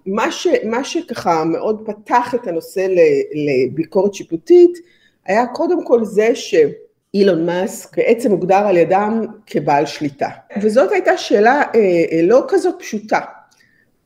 מה, 0.06 0.32
ש, 0.32 0.46
מה 0.64 0.84
שככה 0.84 1.44
מאוד 1.44 1.82
פתח 1.86 2.34
את 2.34 2.46
הנושא 2.46 2.86
לביקורת 3.34 4.14
שיפוטית, 4.14 4.78
היה 5.26 5.46
קודם 5.46 5.84
כל 5.84 6.04
זה 6.04 6.30
שאילון 6.34 7.46
מאסק 7.46 7.98
בעצם 7.98 8.30
הוגדר 8.30 8.66
על 8.66 8.76
ידם 8.76 9.26
כבעל 9.46 9.86
שליטה. 9.86 10.28
וזאת 10.62 10.92
הייתה 10.92 11.16
שאלה 11.16 11.62
אה, 11.74 12.20
לא 12.22 12.44
כזאת 12.48 12.74
פשוטה. 12.78 13.20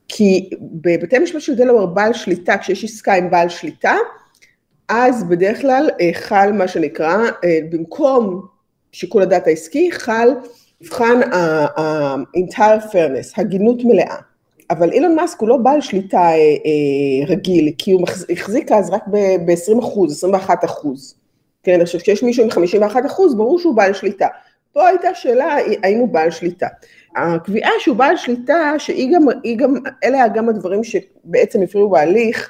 כי 0.07 0.49
בבתי 0.61 1.19
משפט 1.19 1.41
של 1.41 1.55
דלוור 1.55 1.85
בעל 1.85 2.13
שליטה, 2.13 2.57
כשיש 2.57 2.83
עסקה 2.83 3.13
עם 3.13 3.29
בעל 3.29 3.49
שליטה, 3.49 3.95
אז 4.89 5.23
בדרך 5.23 5.61
כלל 5.61 5.89
אה, 6.01 6.09
חל 6.13 6.51
מה 6.51 6.67
שנקרא, 6.67 7.17
אה, 7.43 7.59
במקום 7.69 8.47
שיקול 8.91 9.21
הדעת 9.21 9.47
העסקי, 9.47 9.91
חל 9.91 10.29
מבחן 10.83 11.33
ה-entire 11.33 12.91
fairness, 12.91 13.33
הגינות 13.37 13.77
מלאה. 13.83 14.15
אבל 14.69 14.91
אילון 14.91 15.15
מאסק 15.15 15.39
הוא 15.39 15.49
לא 15.49 15.57
בעל 15.57 15.81
שליטה 15.81 16.17
אה, 16.17 17.27
רגיל, 17.27 17.73
כי 17.77 17.91
הוא 17.91 18.07
החזיק 18.29 18.71
אז 18.71 18.89
רק 18.89 19.07
ב-20 19.07 19.79
אחוז, 19.79 20.11
21 20.11 20.65
אחוז. 20.65 21.15
כן, 21.63 21.81
עכשיו 21.81 21.99
כשיש 21.99 22.23
מישהו 22.23 22.43
עם 22.43 22.49
51 22.49 23.05
אחוז, 23.05 23.35
ברור 23.35 23.59
שהוא 23.59 23.75
בעל 23.75 23.93
שליטה. 23.93 24.27
פה 24.73 24.87
הייתה 24.87 25.07
שאלה 25.13 25.57
האם 25.83 25.99
הוא 25.99 26.07
בעל 26.07 26.31
שליטה. 26.31 26.67
הקביעה 27.15 27.71
שהוא 27.79 27.97
בעל 27.97 28.17
שליטה, 28.17 28.73
שהיא 28.77 29.13
גם, 29.15 29.25
גם, 29.57 29.73
אלה 30.03 30.27
גם 30.27 30.49
הדברים 30.49 30.83
שבעצם 30.83 31.61
הפריעו 31.61 31.89
בהליך, 31.89 32.49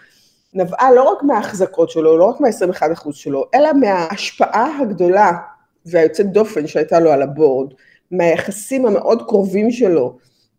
נבעה 0.54 0.91
לא 0.93 1.04
רק 1.04 1.24
מההחזקות 1.24 1.89
שלו, 1.89 2.17
לא 2.17 2.26
רק 2.26 2.39
מה-21% 2.39 3.12
שלו, 3.12 3.46
אלא 3.54 3.74
מההשפעה 3.74 4.80
הגדולה 4.82 5.32
והיוצאת 5.86 6.32
דופן 6.32 6.67
שהייתה 6.67 7.00
לו 7.00 7.12
על 7.12 7.22
הבורד, 7.22 7.74
מהיחסים 8.13 8.86
המאוד 8.86 9.21
קרובים 9.28 9.71
שלו 9.71 10.17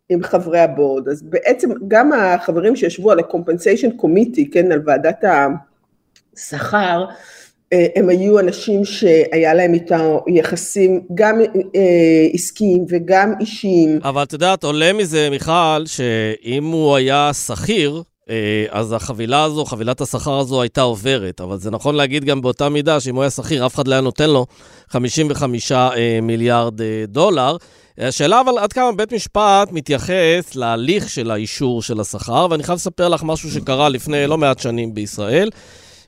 עם 0.09 0.23
חברי 0.23 0.59
הבורד. 0.59 1.07
אז 1.09 1.23
בעצם 1.23 1.69
גם 1.87 2.13
החברים 2.13 2.75
שישבו 2.75 3.11
על 3.11 3.19
ה-compensation 3.19 4.01
committee, 4.01 4.51
כן, 4.51 4.71
על 4.71 4.81
ועדת 4.85 5.23
השכר, 6.35 7.05
אה, 7.73 7.87
הם 7.95 8.09
היו 8.09 8.39
אנשים 8.39 8.85
שהיה 8.85 9.53
להם 9.53 9.73
איתם 9.73 10.17
יחסים 10.27 11.01
גם 11.15 11.41
אה, 11.75 12.27
עסקיים 12.33 12.85
וגם 12.89 13.33
אישיים. 13.39 13.99
אבל 14.03 14.23
את 14.23 14.33
יודעת, 14.33 14.63
עולה 14.63 14.93
מזה, 14.93 15.29
מיכל, 15.29 15.85
שאם 15.85 16.65
הוא 16.65 16.95
היה 16.95 17.31
שכיר, 17.33 18.03
אז 18.69 18.93
החבילה 18.93 19.43
הזו, 19.43 19.65
חבילת 19.65 20.01
השכר 20.01 20.39
הזו 20.39 20.61
הייתה 20.61 20.81
עוברת. 20.81 21.41
אבל 21.41 21.57
זה 21.57 21.71
נכון 21.71 21.95
להגיד 21.95 22.25
גם 22.25 22.41
באותה 22.41 22.69
מידה 22.69 22.99
שאם 22.99 23.15
הוא 23.15 23.23
היה 23.23 23.29
שכיר, 23.29 23.65
אף 23.65 23.75
אחד 23.75 23.87
לא 23.87 23.93
היה 23.93 24.01
נותן 24.01 24.29
לו 24.29 24.45
55 24.89 25.71
מיליארד 26.21 26.81
דולר. 27.07 27.57
השאלה 27.97 28.41
אבל 28.41 28.57
עד 28.59 28.73
כמה 28.73 28.91
בית 28.91 29.13
משפט 29.13 29.71
מתייחס 29.71 30.55
להליך 30.55 31.09
של 31.09 31.31
האישור 31.31 31.81
של 31.81 31.99
השכר, 31.99 32.47
ואני 32.49 32.63
חייב 32.63 32.75
לספר 32.75 33.09
לך 33.09 33.23
משהו 33.23 33.51
שקרה 33.51 33.89
לפני 33.89 34.27
לא 34.27 34.37
מעט 34.37 34.59
שנים 34.59 34.93
בישראל. 34.93 35.49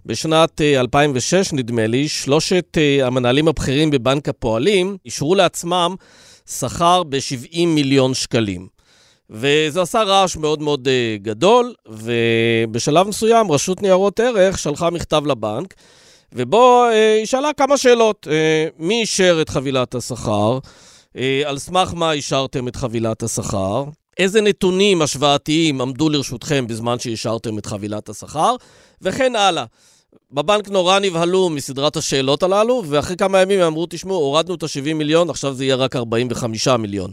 בשנת 0.05 0.61
2006, 0.61 1.33
אה, 1.33 1.57
נדמה 1.57 1.87
לי, 1.87 2.07
שלושת 2.07 2.77
אה, 2.77 3.07
המנהלים 3.07 3.47
הבכירים 3.47 3.89
בבנק 3.91 4.29
הפועלים 4.29 4.97
אישרו 5.05 5.35
לעצמם 5.35 5.95
שכר 6.49 7.03
ב-70 7.03 7.65
מיליון 7.65 8.13
שקלים. 8.13 8.76
וזה 9.29 9.81
עשה 9.81 10.03
רעש 10.03 10.35
מאוד 10.35 10.61
מאוד 10.61 10.87
uh, 10.87 11.23
גדול, 11.23 11.73
ובשלב 11.87 13.07
מסוים 13.07 13.51
רשות 13.51 13.81
ניירות 13.81 14.19
ערך 14.19 14.59
שלחה 14.59 14.89
מכתב 14.89 15.25
לבנק, 15.25 15.73
ובו 16.33 16.85
uh, 16.89 16.93
היא 17.17 17.25
שאלה 17.25 17.53
כמה 17.53 17.77
שאלות. 17.77 18.27
Uh, 18.27 18.73
מי 18.79 19.01
אישר 19.01 19.37
את 19.41 19.49
חבילת 19.49 19.95
השכר? 19.95 20.59
Uh, 21.13 21.19
על 21.45 21.57
סמך 21.57 21.93
מה 21.93 22.11
אישרתם 22.11 22.67
את 22.67 22.75
חבילת 22.75 23.23
השכר? 23.23 23.83
איזה 24.19 24.41
נתונים 24.41 25.01
השוואתיים 25.01 25.81
עמדו 25.81 26.09
לרשותכם 26.09 26.67
בזמן 26.67 26.99
שאישרתם 26.99 27.57
את 27.57 27.65
חבילת 27.65 28.09
השכר, 28.09 28.55
וכן 29.01 29.35
הלאה. 29.35 29.65
בבנק 30.31 30.69
נורא 30.69 30.99
נבהלו 30.99 31.49
מסדרת 31.49 31.97
השאלות 31.97 32.43
הללו, 32.43 32.83
ואחרי 32.87 33.15
כמה 33.15 33.41
ימים 33.41 33.59
הם 33.59 33.65
אמרו, 33.65 33.85
תשמעו, 33.89 34.15
הורדנו 34.15 34.55
את 34.55 34.63
ה-70 34.63 34.93
מיליון, 34.93 35.29
עכשיו 35.29 35.53
זה 35.53 35.63
יהיה 35.63 35.75
רק 35.75 35.95
45 35.95 36.67
מיליון. 36.67 37.11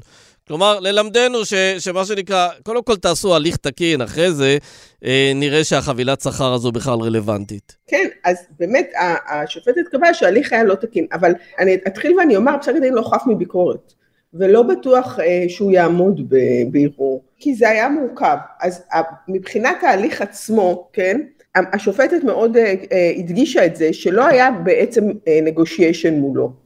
כלומר, 0.48 0.80
ללמדנו 0.80 1.44
ש, 1.44 1.54
שמה 1.78 2.04
שנקרא, 2.04 2.48
קודם 2.62 2.82
כל 2.82 2.96
תעשו 2.96 3.36
הליך 3.36 3.56
תקין, 3.56 4.00
אחרי 4.00 4.32
זה 4.32 4.58
אה, 5.04 5.32
נראה 5.34 5.64
שהחבילת 5.64 6.20
שכר 6.20 6.52
הזו 6.52 6.72
בכלל 6.72 6.98
רלוונטית. 7.00 7.76
כן, 7.86 8.08
אז 8.24 8.36
באמת, 8.58 8.92
השופטת 9.28 9.88
קבעה 9.92 10.14
שההליך 10.14 10.52
היה 10.52 10.64
לא 10.64 10.74
תקין, 10.74 11.06
אבל 11.12 11.32
אני 11.58 11.74
אתחיל 11.86 12.18
ואני 12.18 12.36
אומר, 12.36 12.52
פסק 12.60 12.72
הדין 12.76 12.94
לא 12.94 13.02
חף 13.02 13.22
מביקורת, 13.26 13.92
ולא 14.34 14.62
בטוח 14.62 15.18
אה, 15.20 15.44
שהוא 15.48 15.72
יעמוד 15.72 16.30
בערעור, 16.72 17.24
כי 17.38 17.54
זה 17.54 17.68
היה 17.68 17.88
מורכב. 17.88 18.36
אז 18.60 18.82
מבחינת 19.28 19.76
ההליך 19.82 20.22
עצמו, 20.22 20.88
כן, 20.92 21.20
השופטת 21.54 22.24
מאוד 22.24 22.56
אה, 22.56 22.74
אה, 22.92 23.12
הדגישה 23.18 23.66
את 23.66 23.76
זה, 23.76 23.92
שלא 23.92 24.26
היה 24.26 24.50
בעצם 24.64 25.04
נגושיישן 25.42 26.14
מולו. 26.14 26.63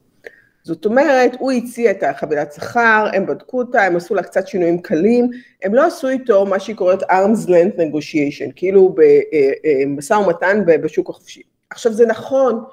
זאת 0.63 0.85
אומרת, 0.85 1.31
הוא 1.39 1.51
הציע 1.51 1.91
את 1.91 2.03
החבילת 2.03 2.53
שכר, 2.53 3.07
הם 3.13 3.25
בדקו 3.25 3.57
אותה, 3.57 3.83
הם 3.83 3.95
עשו 3.95 4.15
לה 4.15 4.23
קצת 4.23 4.47
שינויים 4.47 4.81
קלים, 4.81 5.29
הם 5.63 5.75
לא 5.75 5.85
עשו 5.85 6.09
איתו 6.09 6.45
מה 6.45 6.59
שהיא 6.59 6.75
קוראת 6.75 7.03
arms 7.03 7.47
length 7.47 7.77
negotiation, 7.77 8.51
כאילו 8.55 8.95
במשא 8.95 10.13
ומתן 10.13 10.63
בשוק 10.65 11.09
החופשי. 11.09 11.41
עכשיו 11.69 11.93
זה 11.93 12.05
נכון 12.05 12.63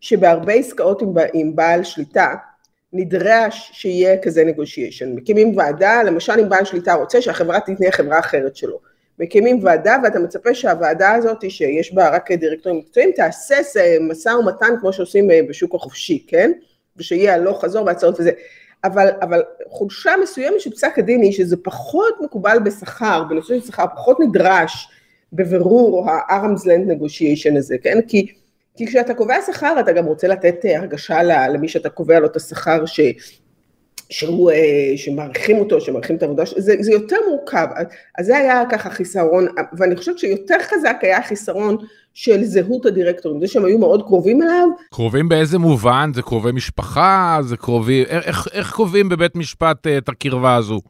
שבהרבה 0.00 0.52
עסקאות 0.52 1.02
עם, 1.02 1.14
עם 1.32 1.56
בעל 1.56 1.84
שליטה, 1.84 2.34
נדרש 2.92 3.70
שיהיה 3.72 4.22
כזה 4.22 4.44
negotiation. 4.56 5.06
מקימים 5.14 5.56
ועדה, 5.56 6.02
למשל 6.02 6.40
אם 6.40 6.48
בעל 6.48 6.64
שליטה 6.64 6.94
רוצה 6.94 7.22
שהחברה 7.22 7.60
תתנהל 7.60 7.90
חברה 7.90 8.18
אחרת 8.18 8.56
שלו. 8.56 8.80
מקימים 9.18 9.64
ועדה 9.64 9.96
ואתה 10.04 10.18
מצפה 10.18 10.54
שהוועדה 10.54 11.12
הזאת 11.12 11.50
שיש 11.50 11.94
בה 11.94 12.08
רק 12.08 12.32
דירקטורים 12.32 12.78
מקצועיים 12.78 13.12
תעשה 13.16 13.56
משא 14.00 14.28
ומתן 14.28 14.74
כמו 14.80 14.92
שעושים 14.92 15.28
בשוק 15.48 15.74
החופשי, 15.74 16.24
כן? 16.26 16.52
ושיהיה 16.98 17.34
הלוך 17.34 17.64
חזור 17.64 17.86
והצעות 17.86 18.20
וזה. 18.20 18.30
אבל, 18.84 19.08
אבל 19.22 19.42
חולשה 19.68 20.12
מסוימת 20.22 20.60
של 20.60 20.70
פסק 20.70 20.98
הדין 20.98 21.22
היא 21.22 21.32
שזה 21.32 21.56
פחות 21.56 22.14
מקובל 22.24 22.58
בשכר, 22.64 23.24
בנושא 23.28 23.60
של 23.60 23.66
שכר, 23.66 23.84
פחות 23.96 24.20
נדרש 24.20 24.88
בבירור 25.32 26.10
ה-arms 26.10 26.60
land 26.60 26.90
negotiation 26.90 27.58
הזה, 27.58 27.76
כן? 27.82 27.98
כי, 28.08 28.26
כי 28.76 28.86
כשאתה 28.86 29.14
קובע 29.14 29.36
שכר 29.46 29.80
אתה 29.80 29.92
גם 29.92 30.04
רוצה 30.04 30.28
לתת 30.28 30.56
הרגשה 30.64 31.22
למי 31.22 31.68
שאתה 31.68 31.88
קובע 31.88 32.20
לו 32.20 32.26
את 32.26 32.36
השכר 32.36 32.86
ש... 32.86 33.00
שהוא, 34.10 34.50
אה, 34.50 34.92
שמעריכים 34.96 35.58
אותו, 35.58 35.80
שמעריכים 35.80 36.16
את 36.16 36.22
העבודה, 36.22 36.42
זה, 36.56 36.74
זה 36.80 36.92
יותר 36.92 37.16
מורכב, 37.28 37.66
אז 38.18 38.26
זה 38.26 38.36
היה 38.36 38.62
ככה 38.70 38.90
חיסרון, 38.90 39.46
ואני 39.78 39.96
חושבת 39.96 40.18
שיותר 40.18 40.56
חזק 40.62 40.96
היה 41.02 41.22
חיסרון 41.22 41.76
של 42.14 42.44
זהות 42.44 42.86
הדירקטורים, 42.86 43.40
זה 43.40 43.46
שהם 43.46 43.64
היו 43.64 43.78
מאוד 43.78 44.02
קרובים 44.02 44.42
אליו. 44.42 44.68
קרובים 44.90 45.28
באיזה 45.28 45.58
מובן? 45.58 46.10
זה 46.14 46.22
קרובי 46.22 46.52
משפחה? 46.52 47.38
זה 47.42 47.56
קרובי... 47.56 48.04
איך, 48.04 48.48
איך 48.52 48.72
קובעים 48.72 49.08
בבית 49.08 49.36
משפט 49.36 49.86
אה, 49.86 49.98
את 49.98 50.08
הקרבה 50.08 50.56
הזו? 50.56 50.80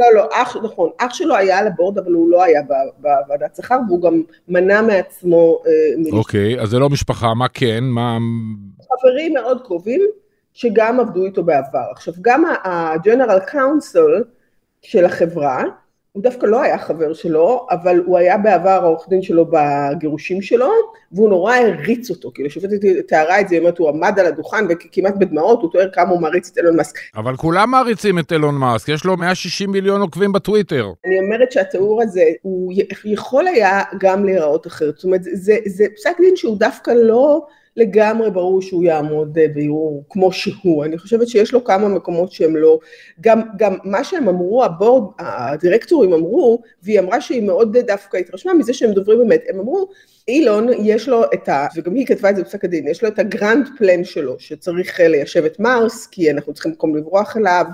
לא, 0.00 0.14
לא, 0.14 0.28
אח, 0.32 0.56
נכון, 0.56 0.90
אח 0.98 1.14
שלו 1.14 1.36
היה 1.36 1.58
על 1.58 1.66
הבורד, 1.66 1.98
אבל 1.98 2.12
הוא 2.12 2.30
לא 2.30 2.42
היה 2.42 2.60
בוועדת 2.98 3.56
שכר, 3.56 3.78
והוא 3.88 4.02
גם 4.02 4.22
מנע 4.48 4.82
מעצמו... 4.82 5.62
אה, 5.66 6.18
אוקיי, 6.18 6.60
אז 6.60 6.70
זה 6.70 6.78
לא 6.78 6.88
משפחה, 6.88 7.34
מה 7.34 7.48
כן? 7.48 7.84
מה... 7.84 8.18
חברים 8.92 9.34
מאוד 9.34 9.62
קרובים, 9.64 10.00
שגם 10.56 11.00
עבדו 11.00 11.24
איתו 11.24 11.42
בעבר. 11.42 11.84
עכשיו, 11.92 12.14
גם 12.20 12.44
ה-General 12.44 13.50
Counsel 13.50 14.24
של 14.82 15.04
החברה, 15.04 15.64
הוא 16.12 16.22
דווקא 16.22 16.46
לא 16.46 16.62
היה 16.62 16.78
חבר 16.78 17.12
שלו, 17.12 17.66
אבל 17.70 18.02
הוא 18.06 18.18
היה 18.18 18.38
בעבר 18.38 18.70
העורך 18.70 19.08
דין 19.08 19.22
שלו 19.22 19.46
בגירושים 19.50 20.42
שלו, 20.42 20.70
והוא 21.12 21.28
נורא 21.28 21.54
הריץ 21.54 22.10
אותו, 22.10 22.30
כאילו 22.34 22.48
השופטת 22.48 22.80
תיארה 23.08 23.40
את 23.40 23.48
זה, 23.48 23.54
היא 23.54 23.60
אומרת, 23.60 23.78
הוא 23.78 23.88
עמד 23.88 24.18
על 24.18 24.26
הדוכן 24.26 24.64
וכמעט 24.68 25.14
בדמעות, 25.18 25.62
הוא 25.62 25.70
תואר 25.72 25.88
כמה 25.92 26.10
הוא 26.10 26.20
מעריץ 26.20 26.50
את 26.52 26.58
אילון 26.58 26.76
מאסק. 26.76 26.98
אבל 27.16 27.36
כולם 27.36 27.70
מעריצים 27.70 28.18
את 28.18 28.32
אילון 28.32 28.54
מאסק, 28.54 28.88
יש 28.88 29.04
לו 29.04 29.16
160 29.16 29.70
מיליון 29.70 30.00
עוקבים 30.00 30.32
בטוויטר. 30.32 30.92
אני 31.06 31.18
אומרת 31.18 31.52
שהתיאור 31.52 32.02
הזה, 32.02 32.24
הוא 32.42 32.72
יכול 33.04 33.46
היה 33.46 33.82
גם 33.98 34.24
להיראות 34.24 34.66
אחרת, 34.66 34.94
זאת 34.94 35.04
אומרת, 35.04 35.22
זה, 35.22 35.56
זה 35.66 35.84
פסק 35.96 36.20
דין 36.20 36.36
שהוא 36.36 36.58
דווקא 36.58 36.90
לא... 36.90 37.46
לגמרי 37.76 38.30
ברור 38.30 38.62
שהוא 38.62 38.84
יעמוד 38.84 39.38
אה, 39.38 39.46
בערעור 39.54 40.04
כמו 40.10 40.32
שהוא, 40.32 40.84
אני 40.84 40.98
חושבת 40.98 41.28
שיש 41.28 41.52
לו 41.52 41.64
כמה 41.64 41.88
מקומות 41.88 42.32
שהם 42.32 42.56
לא, 42.56 42.78
גם, 43.20 43.42
גם 43.58 43.76
מה 43.84 44.04
שהם 44.04 44.28
אמרו, 44.28 44.64
הבורד, 44.64 45.04
הדירקטורים 45.18 46.12
אמרו, 46.12 46.62
והיא 46.82 47.00
אמרה 47.00 47.20
שהיא 47.20 47.42
מאוד 47.42 47.76
דווקא 47.78 48.16
התרשמה 48.16 48.54
מזה 48.54 48.72
שהם 48.72 48.92
דוברים 48.92 49.20
אמת, 49.20 49.42
הם 49.48 49.60
אמרו, 49.60 49.88
אילון 50.28 50.68
יש 50.78 51.08
לו 51.08 51.24
את 51.34 51.48
ה, 51.48 51.66
וגם 51.76 51.94
היא 51.94 52.06
כתבה 52.06 52.30
את 52.30 52.36
זה 52.36 52.42
בפסק 52.42 52.64
הדין, 52.64 52.88
יש 52.88 53.02
לו 53.02 53.08
את 53.08 53.18
הגרנד 53.18 53.68
פלן 53.78 54.04
שלו, 54.04 54.36
שצריך 54.38 55.00
אה, 55.00 55.08
ליישב 55.08 55.44
את 55.44 55.60
מרס, 55.60 56.06
כי 56.06 56.30
אנחנו 56.30 56.54
צריכים 56.54 56.72
מקום 56.72 56.96
לברוח 56.96 57.36
אליו, 57.36 57.64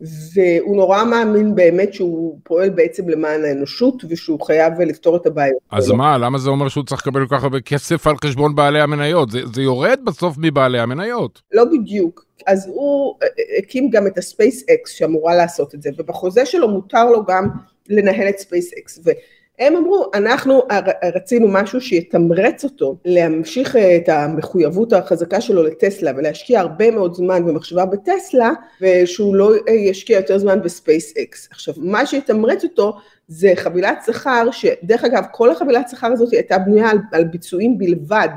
והוא 0.00 0.76
נורא 0.76 1.04
מאמין 1.04 1.54
באמת 1.54 1.94
שהוא 1.94 2.38
פועל 2.42 2.70
בעצם 2.70 3.08
למען 3.08 3.44
האנושות 3.44 4.04
ושהוא 4.08 4.40
חייב 4.46 4.80
לפתור 4.80 5.16
את 5.16 5.26
הבעיות. 5.26 5.58
אז 5.70 5.90
מה, 5.90 6.18
למה 6.18 6.38
זה 6.38 6.50
אומר 6.50 6.68
שהוא 6.68 6.84
צריך 6.84 7.06
לקבל 7.06 7.26
כל 7.26 7.36
כך 7.36 7.42
הרבה 7.42 7.60
כסף 7.60 8.06
על 8.06 8.16
חשבון 8.24 8.54
בעלי 8.54 8.80
המניות? 8.80 9.30
זה, 9.30 9.40
זה 9.54 9.62
יורד 9.62 10.00
בסוף 10.04 10.36
מבעלי 10.38 10.78
המניות. 10.78 11.42
לא 11.52 11.64
בדיוק. 11.64 12.24
אז 12.46 12.66
הוא 12.66 13.14
אה, 13.22 13.28
הקים 13.58 13.90
גם 13.90 14.06
את 14.06 14.18
הספייס 14.18 14.64
אקס 14.68 14.90
שאמורה 14.90 15.34
לעשות 15.34 15.74
את 15.74 15.82
זה, 15.82 15.90
ובחוזה 15.98 16.46
שלו 16.46 16.68
מותר 16.68 17.10
לו 17.10 17.24
גם 17.24 17.48
לנהל 17.88 18.28
את 18.28 18.38
ספייס 18.38 18.72
אקס. 18.78 19.00
הם 19.58 19.76
אמרו, 19.76 20.04
אנחנו 20.14 20.62
רצינו 21.14 21.48
משהו 21.48 21.80
שיתמרץ 21.80 22.64
אותו 22.64 22.96
להמשיך 23.04 23.76
את 23.76 24.08
המחויבות 24.08 24.92
החזקה 24.92 25.40
שלו 25.40 25.62
לטסלה 25.62 26.12
ולהשקיע 26.16 26.60
הרבה 26.60 26.90
מאוד 26.90 27.14
זמן 27.14 27.42
ומחשבה 27.46 27.84
בטסלה 27.84 28.50
ושהוא 28.80 29.36
לא 29.36 29.52
ישקיע 29.70 30.16
יותר 30.16 30.38
זמן 30.38 30.62
בספייס 30.62 31.16
אקס. 31.16 31.48
עכשיו, 31.50 31.74
מה 31.76 32.06
שיתמרץ 32.06 32.64
אותו 32.64 32.96
זה 33.28 33.52
חבילת 33.56 34.02
שכר, 34.06 34.50
שדרך 34.50 35.04
אגב, 35.04 35.24
כל 35.32 35.50
החבילת 35.50 35.88
שכר 35.88 36.12
הזאת 36.12 36.32
הייתה 36.32 36.58
בנויה 36.58 36.90
על, 36.90 36.98
על 37.12 37.24
ביצועים 37.24 37.78
בלבד. 37.78 38.28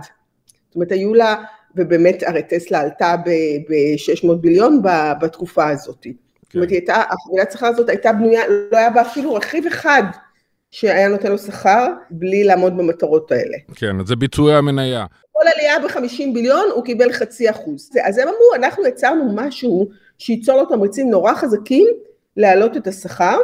זאת 0.68 0.76
אומרת, 0.76 0.92
היו 0.92 1.14
לה, 1.14 1.36
ובאמת 1.76 2.24
הרי 2.24 2.44
טסלה 2.44 2.82
עלתה 2.82 3.16
ב-600 3.26 4.36
ביליון 4.36 4.82
בתקופה 5.22 5.70
הזאת. 5.70 5.98
כן. 6.02 6.12
זאת 6.44 6.56
אומרת, 6.56 6.70
הייתה, 6.70 7.04
החבילת 7.10 7.52
שכר 7.52 7.68
הזאת 7.68 7.90
הייתה 7.90 8.14
בנויה, 8.14 8.42
לא 8.72 8.78
היה 8.78 8.90
בה 8.90 9.02
אפילו 9.02 9.34
רכיב 9.34 9.66
אחד 9.68 10.04
שהיה 10.72 11.08
נותן 11.08 11.32
לו 11.32 11.38
שכר 11.38 11.88
בלי 12.12 12.44
לעמוד 12.44 12.78
במטרות 12.78 13.32
האלה. 13.32 13.58
כן, 13.76 14.00
אז 14.00 14.08
זה 14.08 14.16
ביצועי 14.16 14.56
המניה. 14.56 15.06
כל 15.32 15.44
עלייה 15.56 15.80
ב-50 15.80 16.34
ביליון 16.34 16.66
הוא 16.76 16.86
קיבל 16.86 17.12
חצי 17.12 17.50
אחוז. 17.50 17.90
אז 18.04 18.18
הם 18.18 18.28
אמרו, 18.28 18.56
אנחנו 18.56 18.86
יצרנו 18.86 19.36
משהו 19.36 19.90
שייצור 20.18 20.58
לו 20.58 20.66
תמריצים 20.66 21.10
נורא 21.10 21.34
חזקים 21.34 21.88
להעלות 22.38 22.78
את 22.78 22.88
השכר, 22.88 23.38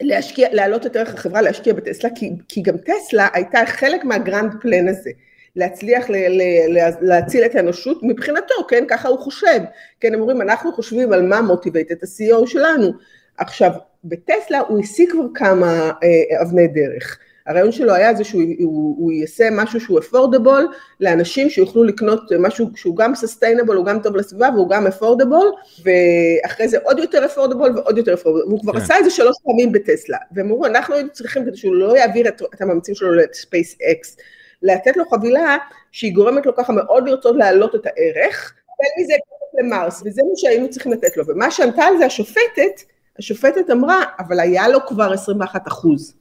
להשקיע, 0.00 0.48
להעלות 0.52 0.86
את 0.86 0.96
ערך 0.96 1.14
החברה, 1.14 1.42
להשקיע 1.42 1.72
בטסלה, 1.74 2.10
כי, 2.14 2.30
כי 2.48 2.62
גם 2.62 2.74
טסלה 2.76 3.28
הייתה 3.32 3.58
חלק 3.66 4.04
מהגרנד 4.04 4.52
פלן 4.60 4.88
הזה. 4.88 5.10
להצליח 5.56 6.10
ל, 6.10 6.14
ל, 6.16 6.42
ל, 6.68 6.90
להציל 7.00 7.44
את 7.44 7.54
האנושות 7.54 7.98
מבחינתו, 8.02 8.54
כן, 8.68 8.84
ככה 8.88 9.08
הוא 9.08 9.18
חושב, 9.18 9.60
כן, 10.00 10.14
הם 10.14 10.20
אומרים, 10.20 10.42
אנחנו 10.42 10.72
חושבים 10.72 11.12
על 11.12 11.22
מה 11.22 11.40
motivate 11.40 11.92
את 11.92 12.02
ה-CEO 12.02 12.46
שלנו. 12.46 12.92
עכשיו, 13.38 13.70
בטסלה 14.04 14.58
הוא 14.58 14.80
השיג 14.80 15.10
כבר 15.10 15.26
כמה 15.34 15.90
אה, 16.02 16.42
אבני 16.42 16.68
דרך. 16.68 17.18
הרעיון 17.46 17.72
שלו 17.72 17.94
היה 17.94 18.14
זה 18.14 18.24
שהוא 18.24 18.42
הוא, 18.60 18.96
הוא 18.98 19.12
יעשה 19.12 19.48
משהו 19.52 19.80
שהוא 19.80 19.98
affordable 19.98 20.68
לאנשים 21.00 21.50
שיוכלו 21.50 21.84
לקנות 21.84 22.20
משהו 22.38 22.70
שהוא 22.76 22.96
גם 22.96 23.14
sustainable, 23.14 23.76
הוא 23.76 23.86
גם 23.86 24.02
טוב 24.02 24.16
לסביבה 24.16 24.48
והוא 24.54 24.68
גם 24.70 24.86
affordable, 24.86 25.52
ואחרי 25.84 26.68
זה 26.68 26.78
עוד 26.82 26.98
יותר 26.98 27.24
affordable 27.24 27.78
ועוד 27.78 27.98
יותר 27.98 28.14
affordable, 28.14 28.48
והוא 28.48 28.60
כבר 28.60 28.72
כן. 28.72 28.78
עשה 28.78 28.98
את 28.98 29.04
זה 29.04 29.10
שלוש 29.10 29.36
פעמים 29.44 29.72
בטסלה, 29.72 30.18
והם 30.32 30.46
אמרו 30.46 30.66
אנחנו 30.66 30.94
היינו 30.94 31.10
צריכים 31.12 31.44
כדי 31.44 31.56
שהוא 31.56 31.74
לא 31.74 31.96
יעביר 31.96 32.28
את, 32.28 32.42
את 32.54 32.62
המאמצים 32.62 32.94
שלו 32.94 33.12
לספייס 33.14 33.76
אקס, 33.90 34.16
לתת 34.62 34.96
לו 34.96 35.04
חבילה 35.10 35.56
שהיא 35.92 36.14
גורמת 36.14 36.46
לו 36.46 36.56
ככה 36.56 36.72
מאוד 36.72 37.08
לרצות 37.08 37.36
להעלות 37.36 37.74
את 37.74 37.86
הערך, 37.86 38.54
ומזה 38.80 39.14
למרס, 39.58 40.02
וזה 40.06 40.22
מה 40.22 40.36
שהיינו 40.36 40.70
צריכים 40.70 40.92
לתת 40.92 41.16
לו, 41.16 41.26
ומה 41.26 41.50
שענתה 41.50 41.82
על 41.82 41.98
זה 41.98 42.06
השופטת, 42.06 42.82
השופטת 43.18 43.70
אמרה, 43.72 44.02
אבל 44.18 44.40
היה 44.40 44.68
לו 44.68 44.78
כבר 44.86 45.12
21 45.12 45.68
אחוז. 45.68 46.14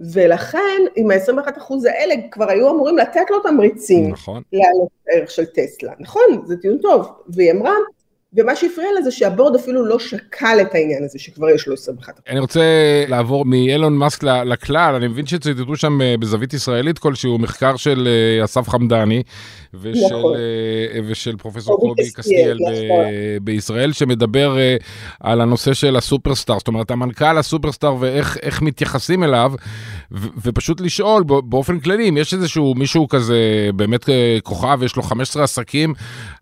ולכן 0.00 0.82
עם 0.96 1.10
ה-21 1.10 1.58
אחוז 1.58 1.84
האלה 1.84 2.14
כבר 2.30 2.50
היו 2.50 2.70
אמורים 2.70 2.98
לתת 2.98 3.30
לו 3.30 3.40
תמריצים 3.40 4.10
נכון. 4.10 4.42
לעלות 4.52 4.88
הערך 5.08 5.30
של 5.30 5.44
טסלה, 5.44 5.92
נכון? 5.98 6.22
זה 6.44 6.56
טיעון 6.56 6.78
טוב. 6.78 7.12
והיא 7.28 7.52
אמרה, 7.52 7.72
ומה 8.36 8.56
שהפריע 8.56 8.92
לה 8.94 9.02
זה 9.02 9.10
שהבורד 9.10 9.54
אפילו 9.54 9.86
לא 9.86 9.98
שקל 9.98 10.58
את 10.60 10.74
העניין 10.74 11.04
הזה 11.04 11.18
שכבר 11.18 11.50
יש 11.50 11.66
לו 11.66 11.74
21. 11.74 12.20
אני 12.28 12.38
רוצה 12.38 12.60
לעבור 13.08 13.44
מאילון 13.44 13.96
מאסק 13.96 14.22
לכלל, 14.24 14.94
אני 14.94 15.08
מבין 15.08 15.26
שציטטו 15.26 15.76
שם 15.76 16.02
אה, 16.02 16.14
בזווית 16.20 16.54
ישראלית 16.54 16.98
כלשהו 16.98 17.38
מחקר 17.38 17.76
של 17.76 18.08
אה, 18.08 18.44
אסף 18.44 18.68
חמדני 18.68 19.22
ושל, 19.74 20.06
נכון. 20.06 20.34
אה, 20.36 21.00
ושל 21.06 21.36
פרופסור 21.36 21.80
קובי 21.80 22.10
קסטיאל 22.10 22.58
נכון. 22.60 23.04
בישראל, 23.42 23.92
שמדבר 23.92 24.56
על 25.20 25.40
הנושא 25.40 25.74
של 25.74 25.96
הסופרסטאר, 25.96 26.58
זאת 26.58 26.68
אומרת 26.68 26.90
המנכ"ל 26.90 27.38
הסופרסטאר 27.38 27.96
ואיך 28.00 28.62
מתייחסים 28.62 29.24
אליו, 29.24 29.52
ופשוט 30.42 30.80
לשאול 30.80 31.24
באופן 31.24 31.80
כללי, 31.80 32.08
אם 32.08 32.16
יש 32.16 32.34
איזשהו 32.34 32.74
מישהו 32.74 33.08
כזה 33.08 33.68
באמת 33.76 34.08
כוכב, 34.42 34.82
יש 34.82 34.96
לו 34.96 35.02
15 35.02 35.44
עסקים, 35.44 35.94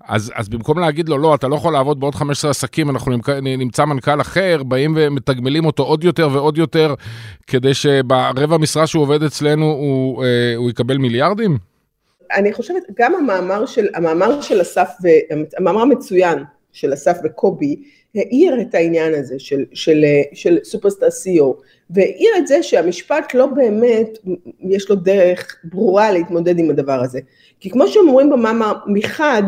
אז, 0.04 0.32
אז 0.34 0.48
במקום 0.48 0.78
להגיד 0.78 1.08
לו, 1.08 1.18
לא, 1.18 1.34
אתה 1.34 1.48
לא 1.48 1.56
יכול 1.56 1.72
לעבוד 1.82 2.00
בעוד 2.00 2.14
15 2.14 2.50
עסקים, 2.50 2.90
אנחנו 2.90 3.12
נמצא 3.42 3.84
מנכ"ל 3.84 4.20
אחר, 4.20 4.62
באים 4.62 4.94
ומתגמלים 4.96 5.64
אותו 5.64 5.82
עוד 5.82 6.04
יותר 6.04 6.28
ועוד 6.32 6.58
יותר, 6.58 6.94
כדי 7.46 7.74
שברבע 7.74 8.58
משרה 8.58 8.86
שהוא 8.86 9.02
עובד 9.02 9.22
אצלנו 9.22 9.64
הוא, 9.64 10.24
אה, 10.24 10.54
הוא 10.56 10.70
יקבל 10.70 10.98
מיליארדים? 10.98 11.58
אני 12.34 12.52
חושבת, 12.52 12.82
גם 12.98 13.14
המאמר 13.14 13.66
של, 13.66 13.86
המאמר 13.94 14.40
של 14.40 14.62
אסף, 14.62 14.88
המאמר 15.58 15.80
המצוין 15.80 16.38
של 16.72 16.92
אסף 16.92 17.18
וקובי, 17.24 17.82
העיר 18.14 18.60
את 18.60 18.74
העניין 18.74 19.14
הזה 19.14 19.34
של, 19.38 19.64
של, 19.72 20.04
של 20.32 20.58
סופרסטאר 20.64 21.08
CEO, 21.08 21.62
והעיר 21.90 22.30
את 22.38 22.46
זה 22.46 22.62
שהמשפט 22.62 23.34
לא 23.34 23.46
באמת, 23.46 24.18
יש 24.60 24.90
לו 24.90 24.96
דרך 24.96 25.56
ברורה 25.64 26.12
להתמודד 26.12 26.58
עם 26.58 26.70
הדבר 26.70 27.00
הזה. 27.02 27.20
כי 27.60 27.70
כמו 27.70 27.88
שהם 27.88 28.08
אומרים 28.08 28.30
במאמר, 28.30 28.72
מחד, 28.86 29.42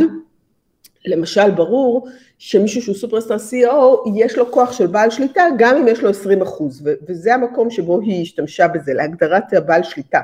למשל 1.07 1.51
ברור 1.51 2.09
שמישהו 2.47 2.83
שהוא 2.83 2.95
סופרסטאר 2.95 3.37
CEO 3.37 4.09
יש 4.15 4.39
לו 4.39 4.53
כוח 4.53 4.73
של 4.73 4.87
בעל 4.87 5.11
שליטה 5.11 5.43
גם 5.59 5.77
אם 5.77 5.89
יש 5.89 6.01
לו 6.03 6.11
20 6.11 6.43
אחוז 6.43 6.83
וזה 7.09 7.35
המקום 7.35 7.71
שבו 7.71 8.01
היא 8.01 8.23
השתמשה 8.23 8.69
בזה 8.69 8.95
להגדרת 8.95 9.53
הבעל 9.53 9.83
שליטה. 9.83 10.21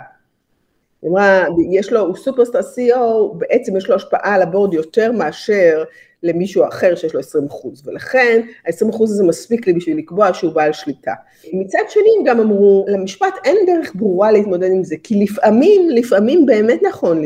היא 1.02 1.10
אמרה 1.10 1.44
יש 1.70 1.92
לו, 1.92 2.00
הוא 2.00 2.16
סופרסטאר 2.16 2.60
CEO 2.60 3.34
בעצם 3.38 3.76
יש 3.76 3.88
לו 3.88 3.96
השפעה 3.96 4.34
על 4.34 4.42
הבורד 4.42 4.74
יותר 4.74 5.12
מאשר 5.12 5.84
למישהו 6.22 6.68
אחר 6.68 6.94
שיש 6.94 7.14
לו 7.14 7.20
20 7.20 7.46
אחוז, 7.46 7.82
ולכן 7.86 8.40
ה-20 8.66 8.90
אחוז 8.90 9.12
הזה 9.12 9.24
מספיק 9.24 9.66
לי 9.66 9.72
בשביל 9.72 9.98
לקבוע 9.98 10.34
שהוא 10.34 10.52
בעל 10.52 10.72
שליטה. 10.72 11.12
מצד 11.52 11.78
שני 11.88 12.08
הם 12.18 12.24
גם 12.24 12.40
אמרו, 12.40 12.86
למשפט 12.88 13.34
אין 13.44 13.56
דרך 13.66 13.92
ברורה 13.94 14.32
להתמודד 14.32 14.70
עם 14.72 14.84
זה, 14.84 14.96
כי 15.02 15.24
לפעמים, 15.24 15.90
לפעמים 15.90 16.46
באמת 16.46 16.80
נכון 16.82 17.22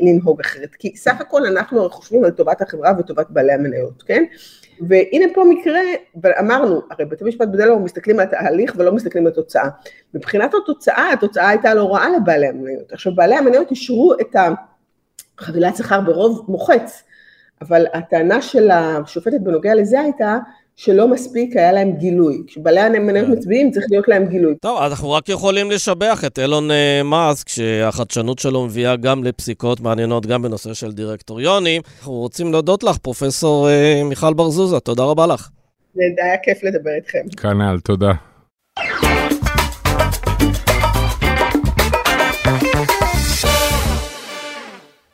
לנהוג 0.00 0.40
אחרת, 0.40 0.74
כי 0.78 0.96
סך 0.96 1.20
הכל 1.20 1.46
אנחנו 1.46 1.90
חושבים 1.90 2.24
על 2.24 2.30
טובת 2.30 2.62
החברה 2.62 2.92
וטובת 2.98 3.26
בעלי 3.30 3.52
המניות, 3.52 4.02
כן? 4.02 4.24
והנה 4.80 5.24
פה 5.34 5.44
מקרה, 5.44 5.80
ואמרנו, 6.22 6.82
הרי 6.90 7.04
בית 7.04 7.22
המשפט 7.22 7.48
בדלו 7.48 7.78
מסתכלים 7.78 8.20
על 8.20 8.26
התהליך 8.26 8.74
ולא 8.76 8.92
מסתכלים 8.92 9.26
על 9.26 9.32
התוצאה. 9.32 9.68
מבחינת 10.14 10.54
התוצאה, 10.62 11.12
התוצאה 11.12 11.48
הייתה 11.48 11.74
לא 11.74 11.94
רעה 11.94 12.08
לבעלי 12.10 12.46
המניות. 12.46 12.92
עכשיו, 12.92 13.14
בעלי 13.14 13.34
המניות 13.34 13.70
אישרו 13.70 14.14
את 14.20 14.36
החבילת 15.38 15.76
שכר 15.76 16.00
ברוב 16.00 16.44
מוחץ. 16.48 17.02
אבל 17.62 17.84
הטענה 17.94 18.42
של 18.42 18.70
השופטת 18.70 19.40
בנוגע 19.40 19.74
לזה 19.74 20.00
הייתה 20.00 20.38
שלא 20.76 21.08
מספיק 21.08 21.56
היה 21.56 21.72
להם 21.72 21.92
גילוי. 21.92 22.42
כשבעלי 22.46 22.80
המניות 22.80 23.26
כן. 23.26 23.32
מצביעים 23.32 23.70
צריך 23.70 23.86
להיות 23.90 24.08
להם 24.08 24.26
גילוי. 24.26 24.54
טוב, 24.60 24.82
אנחנו 24.82 25.10
רק 25.10 25.28
יכולים 25.28 25.70
לשבח 25.70 26.24
את 26.26 26.38
אילון 26.38 26.70
אה, 26.70 27.02
מאסק, 27.04 27.48
שהחדשנות 27.48 28.38
שלו 28.38 28.64
מביאה 28.64 28.96
גם 28.96 29.24
לפסיקות 29.24 29.80
מעניינות, 29.80 30.26
גם 30.26 30.42
בנושא 30.42 30.74
של 30.74 30.92
דירקטוריונים. 30.92 31.82
אנחנו 31.98 32.12
רוצים 32.12 32.52
להודות 32.52 32.82
לך, 32.82 32.98
פרופסור 32.98 33.68
אה, 33.68 34.02
מיכל 34.04 34.34
בר-זוזה, 34.34 34.80
תודה 34.80 35.02
רבה 35.02 35.26
לך. 35.26 35.48
זה 35.94 36.02
היה 36.22 36.36
כיף 36.42 36.64
לדבר 36.64 36.90
איתכם. 36.90 37.22
כנ"ל, 37.36 37.80
תודה. 37.80 38.12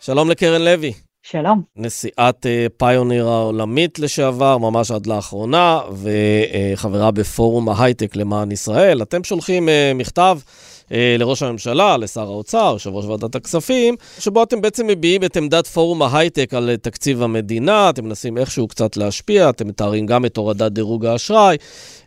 שלום 0.00 0.30
לקרן 0.30 0.62
לוי. 0.62 0.92
שלום. 1.26 1.62
נשיאת 1.76 2.46
פיוניר 2.76 3.28
אה, 3.28 3.32
העולמית 3.32 3.98
לשעבר, 3.98 4.58
ממש 4.58 4.90
עד 4.90 5.06
לאחרונה, 5.06 5.80
וחברה 5.92 7.10
בפורום 7.10 7.68
ההייטק 7.68 8.16
למען 8.16 8.52
ישראל. 8.52 9.02
אתם 9.02 9.24
שולחים 9.24 9.68
אה, 9.68 9.92
מכתב 9.94 10.38
אה, 10.44 10.73
לראש 10.90 11.42
הממשלה, 11.42 11.96
לשר 11.96 12.20
האוצר, 12.20 12.70
יושב 12.72 12.90
ראש 12.90 13.04
ועדת 13.04 13.34
הכספים, 13.34 13.96
שבו 14.18 14.42
אתם 14.42 14.60
בעצם 14.60 14.86
מביעים 14.86 15.24
את 15.24 15.36
עמדת 15.36 15.66
פורום 15.66 16.02
ההייטק 16.02 16.54
על 16.54 16.76
תקציב 16.82 17.22
המדינה, 17.22 17.90
אתם 17.90 18.04
מנסים 18.04 18.38
איכשהו 18.38 18.68
קצת 18.68 18.96
להשפיע, 18.96 19.50
אתם 19.50 19.68
מתארים 19.68 20.06
גם 20.06 20.24
את 20.24 20.36
הורדת 20.36 20.72
דירוג 20.72 21.06
האשראי, 21.06 21.56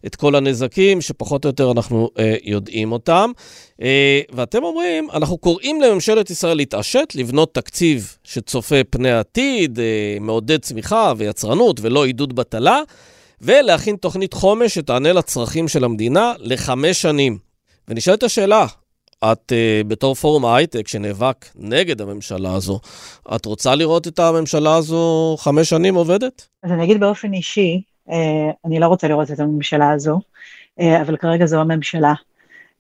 את 0.05 0.15
כל 0.15 0.35
הנזקים 0.35 1.01
שפחות 1.01 1.45
או 1.45 1.49
יותר 1.49 1.71
אנחנו 1.71 2.09
אה, 2.19 2.35
יודעים 2.43 2.91
אותם. 2.91 3.31
אה, 3.81 4.21
ואתם 4.31 4.63
אומרים, 4.63 5.07
אנחנו 5.13 5.37
קוראים 5.37 5.81
לממשלת 5.81 6.29
ישראל 6.29 6.57
להתעשת, 6.57 7.13
לבנות 7.15 7.53
תקציב 7.53 8.17
שצופה 8.23 8.75
פני 8.89 9.11
עתיד, 9.11 9.79
אה, 9.79 10.17
מעודד 10.21 10.61
צמיחה 10.61 11.13
ויצרנות 11.17 11.79
ולא 11.81 12.05
עידוד 12.05 12.35
בטלה, 12.35 12.81
ולהכין 13.41 13.95
תוכנית 13.95 14.33
חומש 14.33 14.75
שתענה 14.75 15.13
לצרכים 15.13 15.67
של 15.67 15.83
המדינה 15.83 16.33
לחמש 16.39 17.01
שנים. 17.01 17.46
ונשאלת 17.88 18.23
השאלה, 18.23 18.65
את 19.23 19.52
uh, 19.52 19.88
בתור 19.88 20.15
פורום 20.15 20.45
ההייטק 20.45 20.88
שנאבק 20.88 21.45
נגד 21.56 22.02
הממשלה 22.02 22.54
הזו, 22.54 22.80
את 23.36 23.45
רוצה 23.45 23.76
לראות 23.76 24.08
את 24.08 24.19
הממשלה 24.19 24.76
הזו 24.76 25.36
חמש 25.39 25.69
שנים 25.69 25.95
עובדת? 25.95 26.47
אז 26.63 26.71
אני 26.71 26.84
אגיד 26.84 27.00
באופן 27.00 27.34
אישי, 27.34 27.82
uh, 28.10 28.12
אני 28.65 28.80
לא 28.80 28.88
רוצה 28.88 29.08
לראות 29.08 29.32
את 29.32 29.39
הממשלה 29.39 29.91
הזו, 29.91 30.19
uh, 30.80 30.84
אבל 31.02 31.17
כרגע 31.17 31.45
זו 31.45 31.60
הממשלה. 31.60 32.13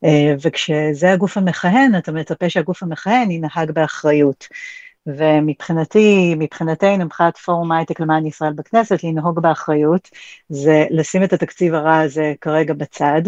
Uh, 0.05 0.07
וכשזה 0.41 1.11
הגוף 1.11 1.37
המכהן, 1.37 1.95
אתה 1.97 2.11
מצפה 2.11 2.49
שהגוף 2.49 2.83
המכהן 2.83 3.31
ינהג 3.31 3.71
באחריות. 3.71 4.47
ומבחינתי, 5.07 6.35
מבחינתנו, 6.37 7.05
מבחינת 7.05 7.37
פורום 7.37 7.71
הייטק 7.71 7.99
למען 7.99 8.25
ישראל 8.25 8.53
בכנסת, 8.53 9.03
לנהוג 9.03 9.39
באחריות, 9.39 10.09
זה 10.49 10.85
לשים 10.89 11.23
את 11.23 11.33
התקציב 11.33 11.73
הרע 11.73 11.99
הזה 11.99 12.33
כרגע 12.41 12.73
בצד, 12.73 13.21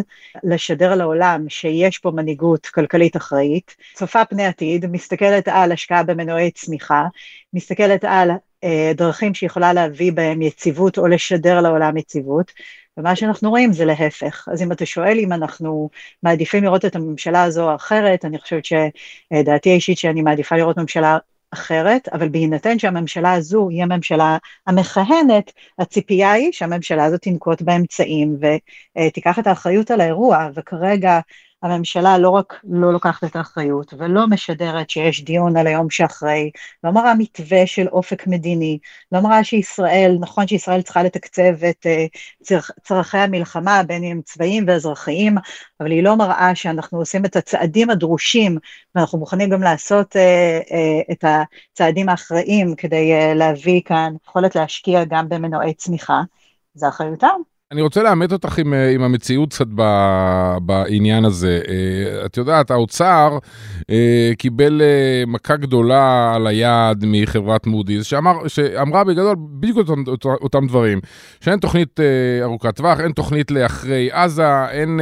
לשדר 0.43 0.95
לעולם 0.95 1.49
שיש 1.49 1.97
פה 1.97 2.11
מנהיגות 2.11 2.65
כלכלית 2.65 3.17
אחראית, 3.17 3.75
צופה 3.93 4.25
פני 4.25 4.45
עתיד, 4.45 4.85
מסתכלת 4.91 5.47
על 5.47 5.71
השקעה 5.71 6.03
במנועי 6.03 6.51
צמיחה, 6.51 7.07
מסתכלת 7.53 8.03
על 8.03 8.31
אה, 8.63 8.91
דרכים 8.95 9.33
שיכולה 9.33 9.73
להביא 9.73 10.11
בהם 10.11 10.41
יציבות 10.41 10.97
או 10.97 11.07
לשדר 11.07 11.61
לעולם 11.61 11.97
יציבות, 11.97 12.51
ומה 12.97 13.15
שאנחנו 13.15 13.49
רואים 13.49 13.73
זה 13.73 13.85
להפך. 13.85 14.47
אז 14.51 14.61
אם 14.61 14.71
אתה 14.71 14.85
שואל 14.85 15.19
אם 15.19 15.33
אנחנו 15.33 15.89
מעדיפים 16.23 16.63
לראות 16.63 16.85
את 16.85 16.95
הממשלה 16.95 17.43
הזו 17.43 17.69
או 17.69 17.75
אחרת, 17.75 18.25
אני 18.25 18.39
חושבת 18.39 18.63
שדעתי 18.65 19.69
האישית 19.69 19.97
שאני 19.97 20.21
מעדיפה 20.21 20.55
לראות 20.55 20.77
ממשלה 20.77 21.17
אחרת, 21.51 22.07
אבל 22.07 22.29
בהינתן 22.29 22.79
שהממשלה 22.79 23.33
הזו 23.33 23.69
היא 23.69 23.83
הממשלה 23.83 24.37
המכהנת, 24.67 25.51
הציפייה 25.79 26.31
היא 26.31 26.51
שהממשלה 26.51 27.05
הזאת 27.05 27.21
תנקוט 27.21 27.61
באמצעים 27.61 28.37
ותיקח 28.97 29.39
את 29.39 29.47
האחריות 29.47 29.91
על 29.91 30.01
האירוע, 30.01 30.49
וכרגע 30.55 31.19
הממשלה 31.63 32.17
לא 32.17 32.29
רק 32.29 32.61
לא 32.63 32.93
לוקחת 32.93 33.23
את 33.23 33.35
האחריות 33.35 33.93
ולא 33.97 34.27
משדרת 34.27 34.89
שיש 34.89 35.23
דיון 35.23 35.57
על 35.57 35.67
היום 35.67 35.89
שאחרי, 35.89 36.51
לא 36.83 36.91
מראה 36.91 37.13
מתווה 37.15 37.67
של 37.67 37.87
אופק 37.87 38.27
מדיני, 38.27 38.79
לא 39.11 39.19
מראה 39.19 39.43
שישראל, 39.43 40.17
נכון 40.19 40.47
שישראל 40.47 40.81
צריכה 40.81 41.03
לתקצב 41.03 41.63
את 41.69 41.85
uh, 41.85 42.55
צרכי 42.83 43.17
המלחמה, 43.17 43.83
בין 43.83 44.03
אם 44.03 44.21
צבאיים 44.25 44.65
ואזרחיים, 44.67 45.35
אבל 45.79 45.91
היא 45.91 46.03
לא 46.03 46.15
מראה 46.15 46.55
שאנחנו 46.55 46.97
עושים 46.97 47.25
את 47.25 47.35
הצעדים 47.35 47.89
הדרושים, 47.89 48.57
ואנחנו 48.95 49.19
מוכנים 49.19 49.49
גם 49.49 49.63
לעשות 49.63 50.15
uh, 50.15 50.69
uh, 50.69 51.11
את 51.11 51.23
הצעדים 51.27 52.09
האחראיים 52.09 52.75
כדי 52.75 53.11
להביא 53.35 53.81
כאן 53.85 54.13
יכולת 54.23 54.55
להשקיע 54.55 55.03
גם 55.03 55.29
במנועי 55.29 55.73
צמיחה, 55.73 56.21
זה 56.73 56.87
אחריותם. 56.87 57.58
אני 57.71 57.81
רוצה 57.81 58.03
לאמת 58.03 58.31
אותך 58.31 58.57
עם, 58.57 58.73
אה, 58.73 58.89
עם 58.89 59.03
המציאות 59.03 59.49
קצת 59.49 59.67
בעניין 60.61 61.25
הזה. 61.25 61.61
אה, 61.67 62.25
את 62.25 62.37
יודעת, 62.37 62.71
האוצר 62.71 63.37
אה, 63.89 64.31
קיבל 64.37 64.81
מכה 65.27 65.55
גדולה 65.55 66.33
על 66.35 66.47
היד 66.47 67.05
מחברת 67.07 67.67
מודי'ס, 67.67 68.05
שאמר, 68.05 68.47
שאמרה 68.47 69.03
בגדול 69.03 69.35
בדיוק 69.39 69.77
אותם, 69.77 70.03
אותם 70.25 70.67
דברים, 70.67 70.99
שאין 71.41 71.59
תוכנית 71.59 71.99
ארוכת 72.41 72.75
טווח, 72.75 72.99
אין 72.99 73.11
תוכנית 73.11 73.51
לאחרי 73.51 74.09
עזה, 74.11 74.65
אין 74.69 74.99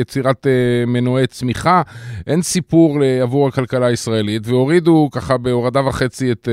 יצירת 0.00 0.46
מנועי 0.86 1.26
צמיחה, 1.26 1.82
אין 2.26 2.42
סיפור 2.42 2.98
עבור 3.22 3.48
הכלכלה 3.48 3.86
הישראלית, 3.86 4.46
והורידו 4.46 5.08
ככה 5.12 5.36
בהורדה 5.36 5.86
וחצי 5.86 6.32
את, 6.32 6.48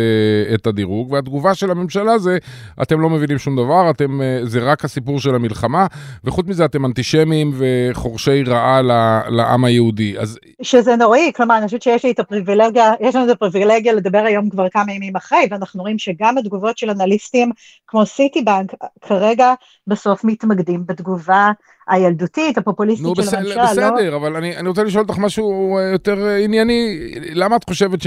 את 0.54 0.68
הדירוג, 0.68 1.12
והתגובה 1.12 1.54
של 1.54 1.72
הממשלה 1.72 2.18
זה, 2.18 2.38
אתם 2.82 3.02
לא 3.02 3.10
מבינים 3.10 3.38
שום 3.38 3.56
דבר, 3.56 3.90
אתם, 3.90 4.20
זה 4.44 4.60
רק 4.60 4.86
הסיפור 4.86 5.15
הסיפור 5.16 5.32
של 5.32 5.36
המלחמה, 5.36 5.88
וחוץ 6.24 6.46
מזה 6.48 6.66
אתם 6.66 6.86
אנטישמים 6.86 7.52
וחורשי 7.58 8.44
רעה 8.44 8.82
לעם 9.30 9.66
היהודי. 9.66 10.20
אז... 10.20 10.40
שזה 10.62 10.96
נוראי, 10.96 11.32
כלומר, 11.36 11.58
אני 11.58 11.66
חושבת 11.66 11.82
שיש 11.82 12.06
לי 12.06 12.12
את 12.12 12.20
הפריבילגיה, 12.20 12.94
יש 13.00 13.16
לנו 13.16 13.26
את 13.26 13.36
הפריבילגיה 13.36 13.94
לדבר 13.94 14.24
היום 14.26 14.50
כבר 14.50 14.70
כמה 14.70 14.94
ימים 14.94 15.16
אחרי, 15.16 15.48
ואנחנו 15.52 15.82
רואים 15.82 16.00
שגם 16.00 16.38
התגובות 16.38 16.78
של 16.78 16.90
אנליסטים 16.90 17.52
כמו 17.88 18.06
סיטי 18.06 18.42
בנק, 18.42 18.74
כרגע 19.02 19.54
בסוף 19.88 20.24
מתמקדים 20.24 20.84
בתגובה 20.86 21.52
הילדותית, 21.88 22.58
הפופוליסטית 22.58 23.06
נו, 23.06 23.16
של 23.16 23.22
בסדר, 23.22 23.40
הממשלה, 23.40 23.64
בסדר, 23.64 23.92
לא? 23.92 24.10
לא? 24.10 24.16
אבל 24.16 24.36
אני, 24.36 24.58
אני 24.58 24.70
רוצה 24.70 24.84
לשאול 24.84 25.04
אותך 25.04 25.18
משהו 25.18 25.78
אה, 25.78 25.84
יותר 25.84 26.28
אה, 26.28 26.44
ענייני. 26.44 27.12
למה 27.34 27.56
את 27.56 27.64
חושבת 27.64 28.00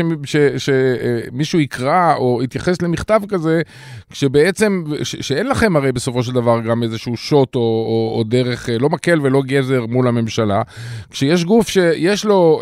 שמישהו 0.57 1.61
יקרא 1.61 2.14
או 2.17 2.43
יתייחס 2.43 2.83
למכתב 2.83 3.21
כזה, 3.29 3.62
כשבעצם, 4.11 4.85
ש, 5.03 5.17
שאין 5.17 5.47
לכם 5.47 5.77
הרי 5.77 5.93
בסופו 5.93 6.23
של 6.23 6.33
דבר 6.33 6.61
גם 6.61 6.83
איזשהו 6.83 7.17
שוט 7.17 7.55
או, 7.55 7.61
או, 7.61 8.19
או 8.19 8.25
דרך, 8.25 8.69
אה, 8.69 8.79
לא 8.79 8.88
מקל 8.88 9.21
ולא 9.23 9.43
גזר 9.43 9.87
מול 9.87 10.09
הממשלה, 10.09 10.62
כשיש 11.11 11.45
גוף 11.45 11.69
שיש 11.69 12.25
לו 12.25 12.61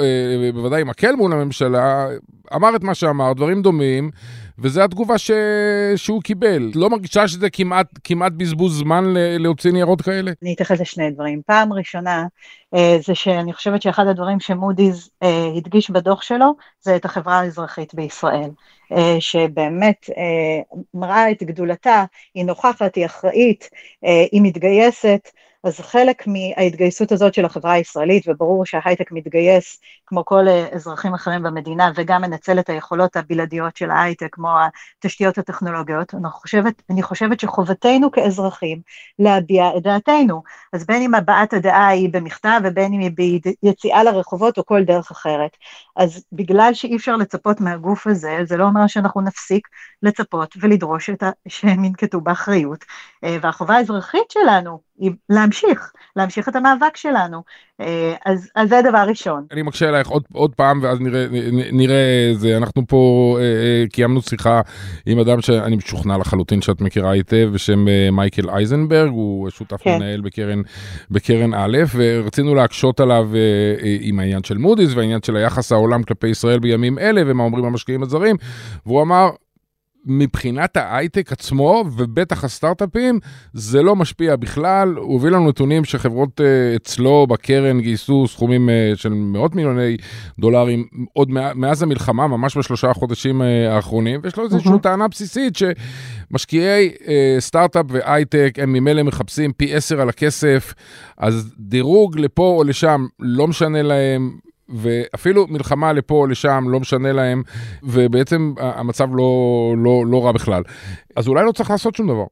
בוודאי 0.54 0.84
מקל 0.84 1.12
מול 1.12 1.32
הממשלה, 1.32 2.06
אמר 2.54 2.76
את 2.76 2.84
מה 2.84 2.94
שאמר, 2.94 3.32
דברים 3.32 3.62
דומים. 3.62 4.10
וזו 4.58 4.82
התגובה 4.82 5.18
ש... 5.18 5.30
שהוא 5.96 6.22
קיבל. 6.22 6.70
לא 6.74 6.90
מרגישה 6.90 7.28
שזה 7.28 7.50
כמעט, 7.50 7.86
כמעט 8.04 8.32
בזבוז 8.36 8.78
זמן 8.78 9.04
להוציא 9.14 9.72
ניירות 9.72 10.02
כאלה? 10.02 10.32
אני 10.42 10.54
אתייחס 10.54 10.80
לשני 10.80 11.10
דברים. 11.10 11.42
פעם 11.46 11.72
ראשונה, 11.72 12.26
אה, 12.74 12.96
זה 13.06 13.14
שאני 13.14 13.52
חושבת 13.52 13.82
שאחד 13.82 14.06
הדברים 14.06 14.40
שמודי'ס 14.40 15.10
אה, 15.22 15.46
הדגיש 15.56 15.90
בדוח 15.90 16.22
שלו, 16.22 16.54
זה 16.80 16.96
את 16.96 17.04
החברה 17.04 17.40
האזרחית 17.40 17.94
בישראל. 17.94 18.50
אה, 18.92 19.16
שבאמת 19.20 20.10
מראה 20.94 21.30
את 21.30 21.42
גדולתה, 21.42 22.04
היא 22.34 22.44
נוכחת, 22.44 22.94
היא 22.94 23.06
אחראית, 23.06 23.68
היא 24.32 24.42
מתגייסת. 24.42 25.28
אז 25.64 25.80
חלק 25.80 26.24
מההתגייסות 26.26 27.12
הזאת 27.12 27.34
של 27.34 27.44
החברה 27.44 27.72
הישראלית, 27.72 28.28
וברור 28.28 28.66
שההייטק 28.66 29.12
מתגייס 29.12 29.80
כמו 30.06 30.24
כל 30.24 30.48
אה, 30.48 30.68
אזרחים 30.72 31.14
אחרים 31.14 31.42
במדינה, 31.42 31.90
וגם 31.94 32.22
מנצל 32.22 32.58
את 32.58 32.68
היכולות 32.68 33.16
הבלעדיות 33.16 33.76
של 33.76 33.90
ההייטק, 33.90 34.28
כמו 34.32 34.48
התשתיות 34.98 35.38
הטכנולוגיות, 35.38 36.14
אני 36.14 36.28
חושבת, 36.30 36.82
אני 36.90 37.02
חושבת 37.02 37.40
שחובתנו 37.40 38.10
כאזרחים 38.10 38.80
להביע 39.18 39.64
את 39.76 39.82
דעתנו. 39.82 40.42
אז 40.72 40.86
בין 40.86 41.02
אם 41.02 41.14
הבעת 41.14 41.52
הדעה 41.52 41.88
היא 41.88 42.08
במכתב, 42.12 42.60
ובין 42.64 42.92
אם 42.92 43.00
היא 43.00 43.10
ביציאה 43.62 44.04
לרחובות 44.04 44.58
או 44.58 44.66
כל 44.66 44.84
דרך 44.84 45.10
אחרת. 45.10 45.56
אז 45.96 46.24
בגלל 46.32 46.70
שאי 46.74 46.96
אפשר 46.96 47.16
לצפות 47.16 47.60
מהגוף 47.60 48.06
הזה, 48.06 48.38
זה 48.44 48.56
לא 48.56 48.64
אומר 48.64 48.86
שאנחנו 48.86 49.20
נפסיק 49.20 49.68
לצפות 50.02 50.56
ולדרוש 50.60 51.10
ה... 51.10 51.30
שהם 51.48 51.84
ינקטו 51.84 52.20
באחריות. 52.20 52.84
אה, 53.24 53.36
והחובה 53.42 53.74
האזרחית 53.74 54.30
שלנו 54.30 54.80
היא 54.98 55.10
להמשיך, 55.28 55.92
להמשיך 56.16 56.48
את 56.48 56.56
המאבק 56.56 56.96
שלנו. 56.96 57.42
אה, 57.80 58.14
אז, 58.26 58.50
אז 58.54 58.68
זה 58.68 58.80
דבר 58.90 59.04
ראשון. 59.08 59.46
אני 59.52 59.62
מקשה 59.62 59.90
עלייך 59.96 60.08
עוד, 60.08 60.22
עוד 60.32 60.54
פעם, 60.54 60.80
ואז 60.82 61.00
נראה, 61.00 61.26
נראה 61.72 62.32
זה. 62.34 62.56
אנחנו 62.56 62.82
פה 62.88 63.36
אה, 63.40 63.44
אה, 63.44 63.84
קיימנו 63.92 64.22
שיחה 64.22 64.60
עם 65.06 65.18
אדם 65.18 65.40
שאני 65.40 65.76
משוכנע 65.76 66.18
לחלוטין 66.18 66.62
שאת 66.62 66.80
מכירה 66.80 67.10
היטב, 67.10 67.50
בשם 67.52 67.88
אה, 67.88 68.10
מייקל 68.12 68.50
אייזנברג, 68.50 69.10
הוא 69.10 69.50
שותף 69.50 69.82
כן. 69.82 69.96
מנהל 69.96 70.20
בקרן, 70.20 70.62
בקרן 71.10 71.54
א', 71.54 71.78
ורצינו 71.94 72.54
להקשות 72.54 73.00
עליו 73.00 73.28
אה, 73.34 73.38
אה, 73.84 73.96
עם 74.00 74.18
העניין 74.18 74.44
של 74.44 74.58
מודי'ס 74.58 74.94
והעניין 74.94 75.22
של 75.22 75.36
היחס 75.36 75.72
העולם 75.72 76.02
כלפי 76.02 76.28
ישראל 76.28 76.58
בימים 76.58 76.98
אלה, 76.98 77.22
ומה 77.26 77.42
אומרים 77.42 77.64
המשקיעים 77.64 78.02
הזרים, 78.02 78.36
והוא 78.86 79.02
אמר, 79.02 79.30
מבחינת 80.06 80.76
ההייטק 80.76 81.32
עצמו, 81.32 81.84
ובטח 81.96 82.44
הסטארט-אפים, 82.44 83.20
זה 83.52 83.82
לא 83.82 83.96
משפיע 83.96 84.36
בכלל. 84.36 84.94
הוא 84.96 85.18
הביא 85.18 85.30
לנו 85.30 85.48
נתונים 85.48 85.84
שחברות 85.84 86.40
uh, 86.40 86.76
אצלו 86.76 87.26
בקרן 87.26 87.80
גייסו 87.80 88.26
סכומים 88.28 88.68
uh, 88.68 88.96
של 88.96 89.12
מאות 89.12 89.54
מיליוני 89.54 89.96
דולרים 90.38 90.86
עוד 91.12 91.30
מאז 91.30 91.82
המלחמה, 91.82 92.26
ממש 92.26 92.56
בשלושה 92.56 92.90
החודשים 92.90 93.42
uh, 93.42 93.44
האחרונים, 93.70 94.20
ויש 94.22 94.36
לו 94.36 94.44
איזושהי. 94.44 94.72
טענה 94.82 95.08
בסיסית 95.08 95.54
שמשקיעי 95.56 96.90
סטארט-אפ 97.38 97.86
והייטק 97.88 98.58
הם 98.62 98.72
ממילא 98.72 99.02
מחפשים 99.02 99.52
פי 99.52 99.74
עשר 99.74 100.00
על 100.00 100.08
הכסף, 100.08 100.74
אז 101.18 101.54
דירוג 101.58 102.18
לפה 102.18 102.54
או 102.58 102.64
לשם 102.64 103.06
לא 103.20 103.46
משנה 103.48 103.82
להם, 103.82 104.45
ואפילו 104.68 105.46
מלחמה 105.46 105.92
לפה 105.92 106.26
לשם 106.30 106.64
לא 106.68 106.80
משנה 106.80 107.12
להם, 107.12 107.42
ובעצם 107.82 108.54
המצב 108.58 109.08
לא, 109.12 109.74
לא, 109.78 110.04
לא 110.06 110.24
רע 110.24 110.32
בכלל. 110.32 110.62
אז 111.16 111.28
אולי 111.28 111.44
לא 111.44 111.52
צריך 111.52 111.70
לעשות 111.70 111.94
שום 111.94 112.08
דבר. 112.08 112.24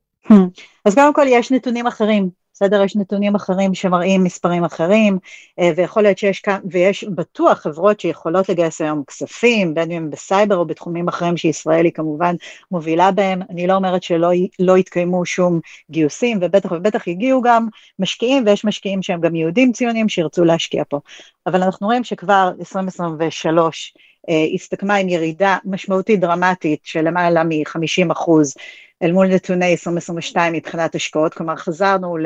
אז 0.85 0.95
קודם 0.95 1.15
כל 1.15 1.27
יש 1.29 1.53
נתונים 1.53 1.87
אחרים 1.87 2.45
בסדר? 2.55 2.83
יש 2.83 2.97
נתונים 2.97 3.35
אחרים 3.35 3.75
שמראים 3.75 4.25
מספרים 4.25 4.65
אחרים, 4.65 5.19
אה, 5.59 5.71
ויכול 5.77 6.03
להיות 6.03 6.19
שיש 6.19 6.41
כאן, 6.41 6.61
ויש 6.71 7.05
בטוח 7.05 7.59
חברות 7.59 8.01
שיכולות 8.01 8.49
לגייס 8.49 8.81
היום 8.81 9.03
כספים, 9.07 9.75
בין 9.75 9.91
אם 9.91 10.11
בסייבר 10.11 10.57
או 10.57 10.65
בתחומים 10.65 11.09
אחרים 11.09 11.37
שישראל 11.37 11.85
היא 11.85 11.93
כמובן 11.93 12.35
מובילה 12.71 13.11
בהם. 13.11 13.43
אני 13.51 13.67
לא 13.67 13.75
אומרת 13.75 14.03
שלא 14.03 14.29
לא 14.59 14.79
יתקיימו 14.79 15.27
שום 15.27 15.61
גיוסים, 15.91 16.39
ובטח 16.43 16.73
ובטח 16.73 17.07
יגיעו 17.07 17.43
גם 17.43 17.67
משקיעים, 17.99 18.43
ויש 18.47 18.65
משקיעים 18.65 19.03
שהם 19.03 19.21
גם 19.21 19.35
יהודים 19.35 19.73
ציונים 19.73 20.09
שירצו 20.09 20.45
להשקיע 20.45 20.83
פה. 20.89 21.01
אבל 21.47 21.63
אנחנו 21.63 21.87
רואים 21.87 22.05
שכבר 22.05 22.51
2023 22.61 23.95
אה, 24.29 24.35
הסתכמה 24.55 24.95
עם 24.95 25.09
ירידה 25.09 25.57
משמעותית 25.65 26.21
דרמטית 26.21 26.81
של 26.85 27.09
למעלה 27.09 27.45
מ-50 27.45 28.13
אחוז 28.13 28.55
אל 29.03 29.13
מול 29.13 29.27
נתוני 29.27 29.71
2022 29.71 30.53
מבחינת 30.53 30.95
השקעות, 30.95 31.35
כלומר 31.35 31.57
חזרנו 31.57 32.17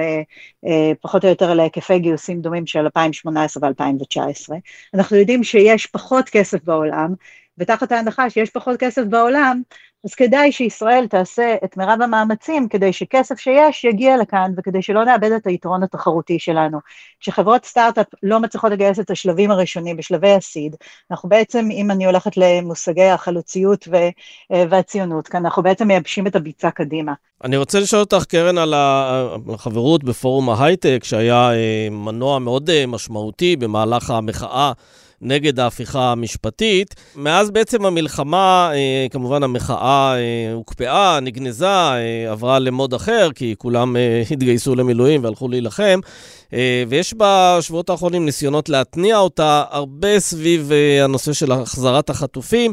אה, 0.65 0.93
או 1.05 1.29
יותר 1.29 1.55
להיקפי 1.55 1.99
גיוסים 1.99 2.41
דומים 2.41 2.67
של 2.67 2.79
2018 2.79 3.69
ו-2019. 3.69 4.55
אנחנו 4.95 5.17
יודעים 5.17 5.45
שיש 5.45 5.87
פחות 5.87 6.29
כסף 6.29 6.65
בעולם, 6.65 7.15
ותחת 7.59 7.93
ההנחה 7.93 8.31
שיש 8.31 8.51
פחות 8.51 8.81
כסף 8.81 9.03
בעולם, 9.03 9.63
אז 10.05 10.15
כדאי 10.15 10.53
שישראל 10.53 11.07
תעשה 11.07 11.55
את 11.65 11.77
מירב 11.77 11.99
המאמצים 12.03 12.69
כדי 12.69 12.93
שכסף 12.93 13.39
שיש 13.39 13.85
יגיע 13.85 14.17
לכאן 14.17 14.53
וכדי 14.57 14.83
שלא 14.83 15.05
נאבד 15.05 15.33
את 15.33 15.47
היתרון 15.47 15.83
התחרותי 15.83 16.39
שלנו. 16.39 16.79
כשחברות 17.21 17.65
סטארט-אפ 17.65 18.07
לא 18.23 18.41
מצליחות 18.41 18.73
לגייס 18.73 19.01
את 19.01 19.11
השלבים 19.11 19.51
הראשונים 19.51 19.97
בשלבי 19.97 20.31
הסיד, 20.31 20.77
אנחנו 21.11 21.29
בעצם, 21.29 21.69
אם 21.73 21.91
אני 21.91 22.07
הולכת 22.07 22.37
למושגי 22.37 23.05
החלוציות 23.05 23.89
ו- 23.91 24.57
והציונות, 24.71 25.29
כאן 25.29 25.45
אנחנו 25.45 25.63
בעצם 25.63 25.89
מייבשים 25.89 26.27
את 26.27 26.37
הביצה 26.37 26.71
קדימה. 26.71 27.13
אני 27.45 27.57
רוצה 27.57 27.81
לשאול 27.81 28.01
אותך, 28.01 28.25
קרן, 28.25 28.59
על 28.59 28.75
החברות 28.77 30.05
בפורום 30.05 30.51
ההייטק, 30.51 31.05
שהיה 31.05 31.53
אה, 31.53 31.89
מנוע 31.91 32.39
מאוד 32.39 32.71
אה, 32.71 32.87
משמעותי 32.87 33.57
במהלך 33.57 34.11
המחאה. 34.11 34.73
נגד 35.23 35.61
ההפיכה 35.61 36.13
המשפטית. 36.13 36.95
מאז 37.17 37.51
בעצם 37.51 37.87
המלחמה, 37.87 38.71
אה, 38.75 39.07
כמובן 39.11 39.43
המחאה 39.43 40.15
אה, 40.17 40.53
הוקפאה, 40.53 41.21
נגנזה, 41.21 41.67
אה, 41.67 42.27
עברה 42.31 42.59
למוד 42.59 42.95
אחר, 42.95 43.29
כי 43.35 43.55
כולם 43.59 43.97
התגייסו 44.31 44.75
למילואים 44.75 45.25
והלכו 45.25 45.49
להילחם. 45.49 46.01
ויש 46.89 47.15
בשבועות 47.17 47.91
האחרונים 47.91 48.25
ניסיונות 48.25 48.69
להתניע 48.69 49.19
אותה, 49.19 49.65
הרבה 49.71 50.21
סביב 50.21 50.71
הנושא 51.05 51.33
של 51.33 51.53
החזרת 51.53 52.11
החטופים, 52.11 52.73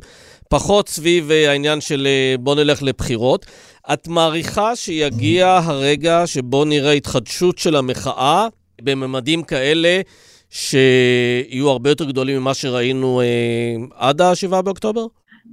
פחות 0.49 0.89
סביב 0.89 1.31
העניין 1.31 1.81
של 1.81 2.08
בוא 2.39 2.55
נלך 2.55 2.84
לבחירות. 2.84 3.45
את 3.93 4.08
מעריכה 4.08 4.75
שיגיע 4.75 5.60
הרגע 5.63 6.23
שבו 6.25 6.65
נראה 6.65 6.91
התחדשות 6.91 7.58
של 7.58 7.75
המחאה 7.75 8.47
בממדים 8.81 9.43
כאלה 9.43 10.01
שיהיו 10.49 11.69
הרבה 11.69 11.89
יותר 11.89 12.05
גדולים 12.05 12.41
ממה 12.41 12.53
שראינו 12.53 13.21
אה, 13.21 13.75
עד 13.95 14.21
ה-7 14.21 14.62
באוקטובר? 14.62 15.05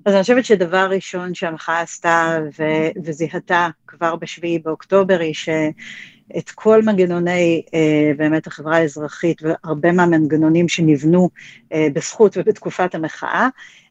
אז 0.07 0.14
אני 0.14 0.22
חושבת 0.22 0.44
שדבר 0.44 0.87
ראשון 0.90 1.35
שהמחאה 1.35 1.81
עשתה 1.81 2.38
ו- 2.59 3.00
וזיהתה 3.05 3.68
כבר 3.87 4.16
ב-7 4.16 4.62
באוקטובר 4.64 5.20
היא 5.20 5.35
שאת 5.35 6.50
כל 6.55 6.83
מנגנוני 6.83 7.62
אה, 7.74 8.12
באמת 8.16 8.46
החברה 8.46 8.76
האזרחית 8.76 9.42
והרבה 9.42 9.92
מהמנגנונים 9.92 10.68
שנבנו 10.68 11.31
אה, 11.72 11.87
בזכות 11.92 12.37
ובתקופת 12.37 12.94
המחאה, 12.94 13.48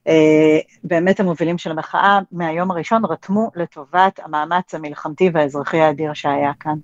אה, 0.07 0.59
באמת 0.83 1.19
המובילים 1.19 1.57
של 1.57 1.71
המחאה 1.71 2.19
מהיום 2.31 2.71
הראשון 2.71 3.05
רתמו 3.05 3.51
לטובת 3.55 4.19
המאמץ 4.23 4.75
המלחמתי 4.75 5.29
והאזרחי 5.33 5.79
האדיר 5.79 6.13
שהיה 6.13 6.51
כאן. 6.59 6.75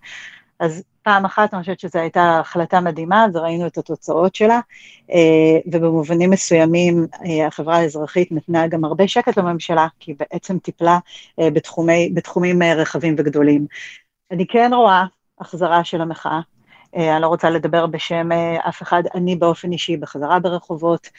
אז 0.60 0.84
פעם 1.08 1.26
אחת 1.26 1.54
אני 1.54 1.62
חושבת 1.62 1.80
שזו 1.80 2.00
הייתה 2.00 2.40
החלטה 2.40 2.80
מדהימה, 2.80 3.26
אז 3.26 3.36
ראינו 3.36 3.68
את 3.68 3.78
התוצאות 3.78 4.36
שלה, 4.36 4.60
אה, 5.12 5.60
ובמובנים 5.66 6.30
מסוימים 6.30 7.08
אה, 7.26 7.48
החברה 7.48 7.78
האזרחית 7.78 8.32
נתנה 8.32 8.68
גם 8.68 8.86
הרבה 8.86 9.08
שקט 9.08 9.38
לממשלה, 9.38 9.88
כי 10.00 10.12
היא 10.12 10.18
בעצם 10.20 10.60
טיפלה 10.60 11.00
אה, 11.40 11.52
בתחומי, 11.52 12.12
בתחומים 12.14 12.64
רחבים 12.64 13.16
וגדולים. 13.18 13.66
אני 14.32 14.48
כן 14.48 14.72
רואה 14.74 15.04
החזרה 15.40 15.84
של 15.84 16.02
המחאה, 16.02 16.40
אני 16.96 17.22
לא 17.22 17.28
רוצה 17.28 17.50
לדבר 17.50 17.86
בשם 17.86 18.30
אף 18.70 18.82
אחד, 18.82 19.04
אני 19.16 19.36
באופן 19.36 19.72
אישי 19.72 19.98
בחזרה 19.98 20.40
ברחובות, 20.40 21.10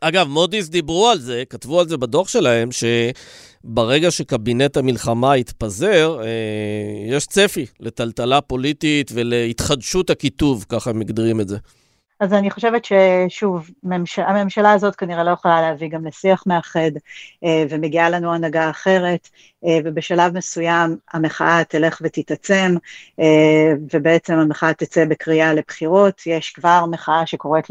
אגב, 0.00 0.28
מודי'ס 0.28 0.68
דיברו 0.68 1.08
על 1.08 1.18
זה, 1.18 1.42
כתבו 1.50 1.80
על 1.80 1.88
זה 1.88 1.96
בדוח 1.96 2.28
שלהם, 2.28 2.68
שברגע 2.72 4.10
שקבינט 4.10 4.76
המלחמה 4.76 5.36
יתפזר, 5.36 6.20
אה, 6.22 6.26
יש 7.16 7.26
צפי 7.26 7.66
לטלטלה 7.80 8.40
פוליטית 8.40 9.10
ולהתחדשות 9.14 10.10
הקיטוב, 10.10 10.64
ככה 10.68 10.90
הם 10.90 10.98
מגדירים 10.98 11.40
את 11.40 11.48
זה. 11.48 11.56
אז 12.20 12.32
אני 12.32 12.50
חושבת 12.50 12.84
ששוב, 12.84 13.70
ממש... 13.82 14.18
הממשלה 14.18 14.72
הזאת 14.72 14.96
כנראה 14.96 15.24
לא 15.24 15.30
יכולה 15.30 15.60
להביא 15.60 15.88
גם 15.88 16.06
לשיח 16.06 16.44
מאחד, 16.46 16.90
אה, 17.44 17.64
ומגיעה 17.70 18.10
לנו 18.10 18.34
הנהגה 18.34 18.70
אחרת, 18.70 19.28
אה, 19.64 19.78
ובשלב 19.84 20.36
מסוים 20.36 20.96
המחאה 21.12 21.64
תלך 21.68 22.02
ותתעצם, 22.04 22.74
אה, 23.20 23.72
ובעצם 23.92 24.34
המחאה 24.34 24.74
תצא 24.74 25.04
בקריאה 25.04 25.54
לבחירות. 25.54 26.22
יש 26.26 26.50
כבר 26.50 26.86
מחאה 26.90 27.26
שקוראת 27.26 27.70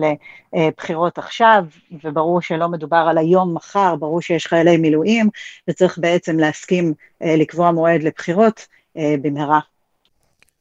לבחירות 0.54 1.18
עכשיו, 1.18 1.66
וברור 2.04 2.42
שלא 2.42 2.68
מדובר 2.68 3.06
על 3.10 3.18
היום 3.18 3.54
מחר, 3.54 3.96
ברור 3.96 4.22
שיש 4.22 4.48
חיילי 4.48 4.78
מילואים, 4.78 5.30
וצריך 5.68 5.98
בעצם 5.98 6.40
להסכים 6.40 6.94
לקבוע 7.22 7.72
מועד 7.72 8.04
לבחירות 8.04 8.68
במהרה. 8.96 9.60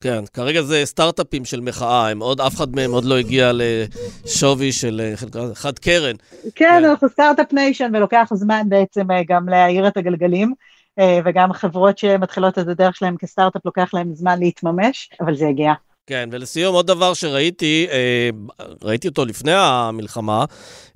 כן, 0.00 0.24
כרגע 0.32 0.62
זה 0.62 0.82
סטארט-אפים 0.84 1.44
של 1.44 1.60
מחאה, 1.60 2.08
הם 2.08 2.22
עוד, 2.22 2.40
אף 2.40 2.54
אחד 2.54 2.76
מהם 2.76 2.92
עוד 2.92 3.04
לא 3.04 3.18
הגיע 3.18 3.52
לשווי 3.54 4.72
של 4.72 5.12
חד 5.54 5.78
קרן. 5.78 6.16
כן, 6.42 6.48
כן, 6.54 6.84
אנחנו 6.84 7.08
start-up 7.08 7.52
nation, 7.52 7.90
ולוקח 7.94 8.28
זמן 8.34 8.62
בעצם 8.68 9.10
אה, 9.10 9.22
גם 9.28 9.48
להעיר 9.48 9.88
את 9.88 9.96
הגלגלים, 9.96 10.54
אה, 10.98 11.20
וגם 11.24 11.52
חברות 11.52 11.98
שמתחילות 11.98 12.58
את 12.58 12.68
הדרך 12.68 12.96
שלהם 12.96 13.16
כסטארט-אפ, 13.16 13.66
לוקח 13.66 13.94
להם 13.94 14.14
זמן 14.14 14.38
להתממש, 14.38 15.10
אבל 15.20 15.36
זה 15.36 15.44
יגיע. 15.44 15.72
כן, 16.08 16.28
ולסיום, 16.32 16.74
עוד 16.74 16.86
דבר 16.86 17.14
שראיתי, 17.14 17.86
אה, 17.90 18.30
ראיתי 18.82 19.08
אותו 19.08 19.24
לפני 19.24 19.52
המלחמה, 19.54 20.44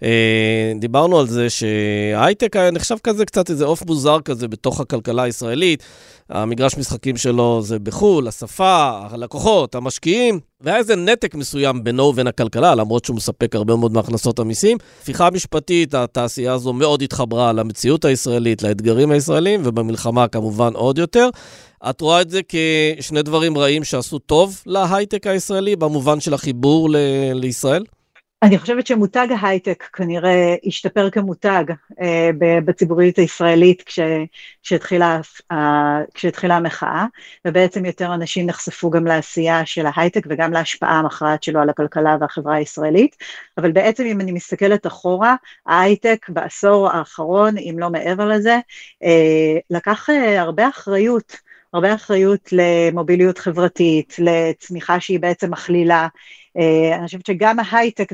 אה, 0.02 0.72
דיברנו 0.78 1.18
על 1.18 1.26
זה 1.26 1.50
שהייטק 1.50 2.56
נחשב 2.56 2.96
כזה 3.02 3.24
קצת 3.24 3.50
איזה 3.50 3.64
עוף 3.64 3.82
מוזר 3.86 4.20
כזה 4.20 4.48
בתוך 4.48 4.80
הכלכלה 4.80 5.22
הישראלית. 5.22 5.82
המגרש 6.28 6.78
משחקים 6.78 7.16
שלו 7.16 7.62
זה 7.62 7.78
בחו"ל, 7.78 8.28
השפה, 8.28 9.00
הלקוחות, 9.10 9.74
המשקיעים, 9.74 10.40
והיה 10.60 10.76
איזה 10.76 10.96
נתק 10.96 11.34
מסוים 11.34 11.84
בינו 11.84 12.02
ובין 12.02 12.26
הכלכלה, 12.26 12.74
למרות 12.74 13.04
שהוא 13.04 13.16
מספק 13.16 13.54
הרבה 13.54 13.76
מאוד 13.76 13.92
מהכנסות 13.92 14.38
המיסים. 14.38 14.78
הפיכה 15.02 15.30
משפטית, 15.30 15.94
התעשייה 15.94 16.52
הזו 16.52 16.72
מאוד 16.72 17.02
התחברה 17.02 17.52
למציאות 17.52 18.04
הישראלית, 18.04 18.62
לאתגרים 18.62 19.10
הישראלים, 19.10 19.60
ובמלחמה 19.64 20.28
כמובן 20.28 20.72
עוד 20.74 20.98
יותר. 20.98 21.28
את 21.90 22.00
רואה 22.00 22.20
את 22.20 22.30
זה 22.30 22.40
כשני 22.48 23.22
דברים 23.22 23.58
רעים 23.58 23.84
שעשו 23.84 24.18
טוב 24.18 24.62
להייטק 24.66 25.26
הישראלי, 25.26 25.76
במובן 25.76 26.20
של 26.20 26.34
החיבור 26.34 26.90
ל- 26.90 26.96
לישראל? 27.34 27.84
אני 28.42 28.58
חושבת 28.58 28.86
שמותג 28.86 29.26
ההייטק 29.40 29.84
כנראה 29.92 30.54
השתפר 30.64 31.10
כמותג 31.10 31.64
אה, 32.00 32.30
בציבוריות 32.64 33.18
הישראלית 33.18 33.82
כש, 33.82 33.98
כשהתחילה, 34.62 35.20
אה, 35.52 36.56
המחאה, 36.56 37.06
ובעצם 37.44 37.84
יותר 37.84 38.14
אנשים 38.14 38.46
נחשפו 38.46 38.90
גם 38.90 39.06
לעשייה 39.06 39.66
של 39.66 39.86
ההייטק 39.86 40.26
וגם 40.28 40.52
להשפעה 40.52 40.98
המכרעת 40.98 41.42
שלו 41.42 41.60
על 41.60 41.70
הכלכלה 41.70 42.16
והחברה 42.20 42.54
הישראלית, 42.54 43.16
אבל 43.58 43.72
בעצם 43.72 44.04
אם 44.04 44.20
אני 44.20 44.32
מסתכלת 44.32 44.86
אחורה, 44.86 45.34
ההייטק 45.66 46.26
בעשור 46.28 46.90
האחרון, 46.90 47.58
אם 47.58 47.76
לא 47.78 47.90
מעבר 47.90 48.28
לזה, 48.28 48.58
אה, 49.02 49.58
לקח 49.70 50.10
אה, 50.10 50.40
הרבה 50.40 50.68
אחריות. 50.68 51.51
הרבה 51.72 51.94
אחריות 51.94 52.48
למוביליות 52.52 53.38
חברתית, 53.38 54.16
לצמיחה 54.18 55.00
שהיא 55.00 55.20
בעצם 55.20 55.50
מכלילה. 55.50 56.08
אה, 56.58 56.96
אני 56.96 57.06
חושבת 57.06 57.26
שגם 57.26 57.56
ההייטק 57.60 58.12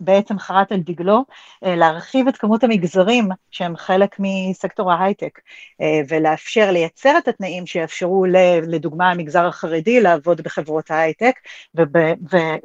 בעצם 0.00 0.38
חרט 0.38 0.72
על 0.72 0.80
דגלו 0.80 1.24
אה, 1.64 1.76
להרחיב 1.76 2.28
את 2.28 2.36
כמות 2.36 2.64
המגזרים 2.64 3.28
שהם 3.50 3.76
חלק 3.76 4.16
מסקטור 4.18 4.92
ההייטק, 4.92 5.38
אה, 5.80 6.00
ולאפשר, 6.08 6.70
לייצר 6.70 7.18
את 7.18 7.28
התנאים 7.28 7.66
שיאפשרו 7.66 8.24
לדוגמה 8.66 9.10
המגזר 9.10 9.46
החרדי 9.46 10.00
לעבוד 10.00 10.40
בחברות 10.40 10.90
ההייטק, 10.90 11.34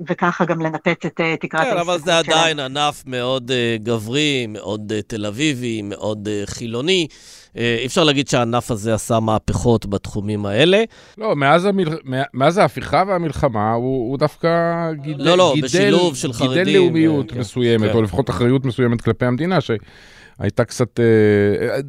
וככה 0.08 0.46
גם 0.46 0.62
לנפץ 0.62 1.06
את 1.06 1.22
תקרת 1.40 1.44
ההסתכלות 1.44 1.62
שלהם. 1.62 1.74
כן, 1.74 1.78
אבל 1.78 2.00
זה 2.00 2.18
עדיין 2.18 2.60
ענף 2.60 3.04
מאוד 3.06 3.52
מגברי, 3.80 4.46
מאוד 4.50 4.94
תל 5.08 5.26
אביבי, 5.26 5.82
מאוד 5.82 6.28
חילוני. 6.46 7.08
אה, 7.58 7.78
אי 7.80 7.86
אפשר 7.86 8.04
להגיד 8.04 8.28
שהענף 8.28 8.72
הזה 8.72 8.94
עשה 8.94 9.20
מהפכות 9.20 9.86
בתחומים 9.86 10.46
האלה. 10.46 10.84
לא, 11.18 11.36
מאז, 11.36 11.66
המל... 11.66 11.98
מאז 12.34 12.58
ההפיכה 12.58 13.04
והמלחמה 13.08 13.74
הוא, 13.74 14.10
הוא 14.10 14.18
דווקא 14.18 14.50
גידל, 14.94 15.24
לא, 15.24 15.38
לא, 15.38 15.52
גידל, 15.56 15.68
בשילוב 15.68 16.16
של 16.16 16.34
חרדים. 16.34 16.64
גידל 16.64 16.78
לאומיות 16.78 17.32
כן, 17.32 17.40
מסוימת, 17.40 17.90
כן. 17.90 17.96
או 17.96 18.02
לפחות 18.02 18.30
אחריות 18.30 18.66
מסוימת 18.66 19.02
כלפי 19.02 19.26
המדינה, 19.26 19.62
ש... 19.62 19.72
הייתה 20.40 20.66
קצת, 20.66 21.00
אה, 21.00 21.80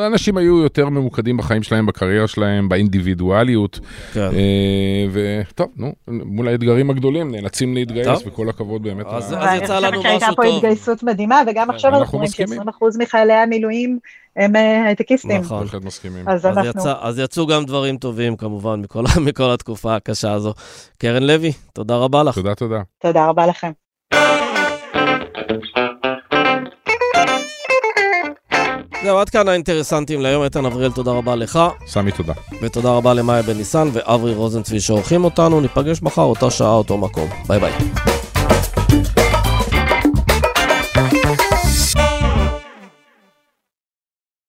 אה, 0.00 0.06
אנשים 0.06 0.36
היו 0.36 0.62
יותר 0.62 0.88
ממוקדים 0.88 1.36
בחיים 1.36 1.62
שלהם, 1.62 1.86
בקריירה 1.86 2.28
שלהם, 2.28 2.68
באינדיבידואליות. 2.68 3.80
כן. 4.12 4.20
אה, 4.20 5.06
וטוב, 5.12 5.68
נו, 5.76 5.92
מול 6.08 6.48
האתגרים 6.48 6.90
הגדולים 6.90 7.30
נאלצים 7.30 7.74
להתגייס, 7.74 8.06
טוב. 8.06 8.22
וכל 8.26 8.48
הכבוד 8.48 8.82
באמת. 8.82 9.06
אז, 9.06 9.34
אז 9.38 9.62
יצא 9.62 9.78
לנו 9.78 10.00
משהו 10.00 10.02
טוב. 10.02 10.06
אני 10.06 10.16
חושבת 10.16 10.20
שהייתה 10.20 10.36
פה 10.36 10.44
התגייסות 10.44 11.02
מדהימה, 11.02 11.42
וגם 11.46 11.70
עכשיו 11.70 11.96
אנחנו 11.96 12.18
רואים 12.18 12.30
ש-20% 12.30 12.84
מחיילי 12.98 13.32
המילואים 13.32 13.98
הם 14.36 14.56
הייטקיסטים. 14.86 15.40
נכון. 15.40 15.64
בהחלט 15.64 15.84
מסכימים. 15.84 16.28
אז, 16.28 16.46
אז, 16.46 16.58
אנחנו... 16.58 16.80
יצא, 16.80 16.94
אז 17.00 17.18
יצאו 17.18 17.46
גם 17.46 17.64
דברים 17.64 17.96
טובים, 17.96 18.36
כמובן, 18.36 18.80
מכל, 18.80 19.04
מכל 19.26 19.50
התקופה 19.50 19.96
הקשה 19.96 20.32
הזו. 20.32 20.54
קרן 20.98 21.22
לוי, 21.22 21.52
תודה 21.72 21.96
רבה 21.96 22.22
לך. 22.22 22.34
תודה, 22.34 22.54
תודה. 22.54 22.82
תודה 22.98 23.26
רבה 23.26 23.46
לכם. 23.46 23.70
זהו, 29.06 29.18
עד 29.18 29.30
כאן 29.30 29.48
האינטרסנטים 29.48 30.20
להיום. 30.20 30.44
איתן 30.44 30.64
אבריאל, 30.64 30.92
תודה 30.92 31.10
רבה 31.10 31.36
לך. 31.36 31.58
סמי, 31.86 32.12
תודה. 32.12 32.32
ותודה 32.62 32.90
רבה 32.90 33.14
למאיה 33.14 33.42
בן 33.42 33.56
ניסן 33.56 33.88
ואברי 33.92 34.34
רוזנצביג 34.34 34.80
שעורכים 34.80 35.24
אותנו. 35.24 35.60
ניפגש 35.60 36.02
מחר, 36.02 36.22
אותה 36.22 36.50
שעה, 36.50 36.74
אותו 36.74 36.98
מקום. 36.98 37.28
ביי 37.46 37.60
ביי. 37.60 37.72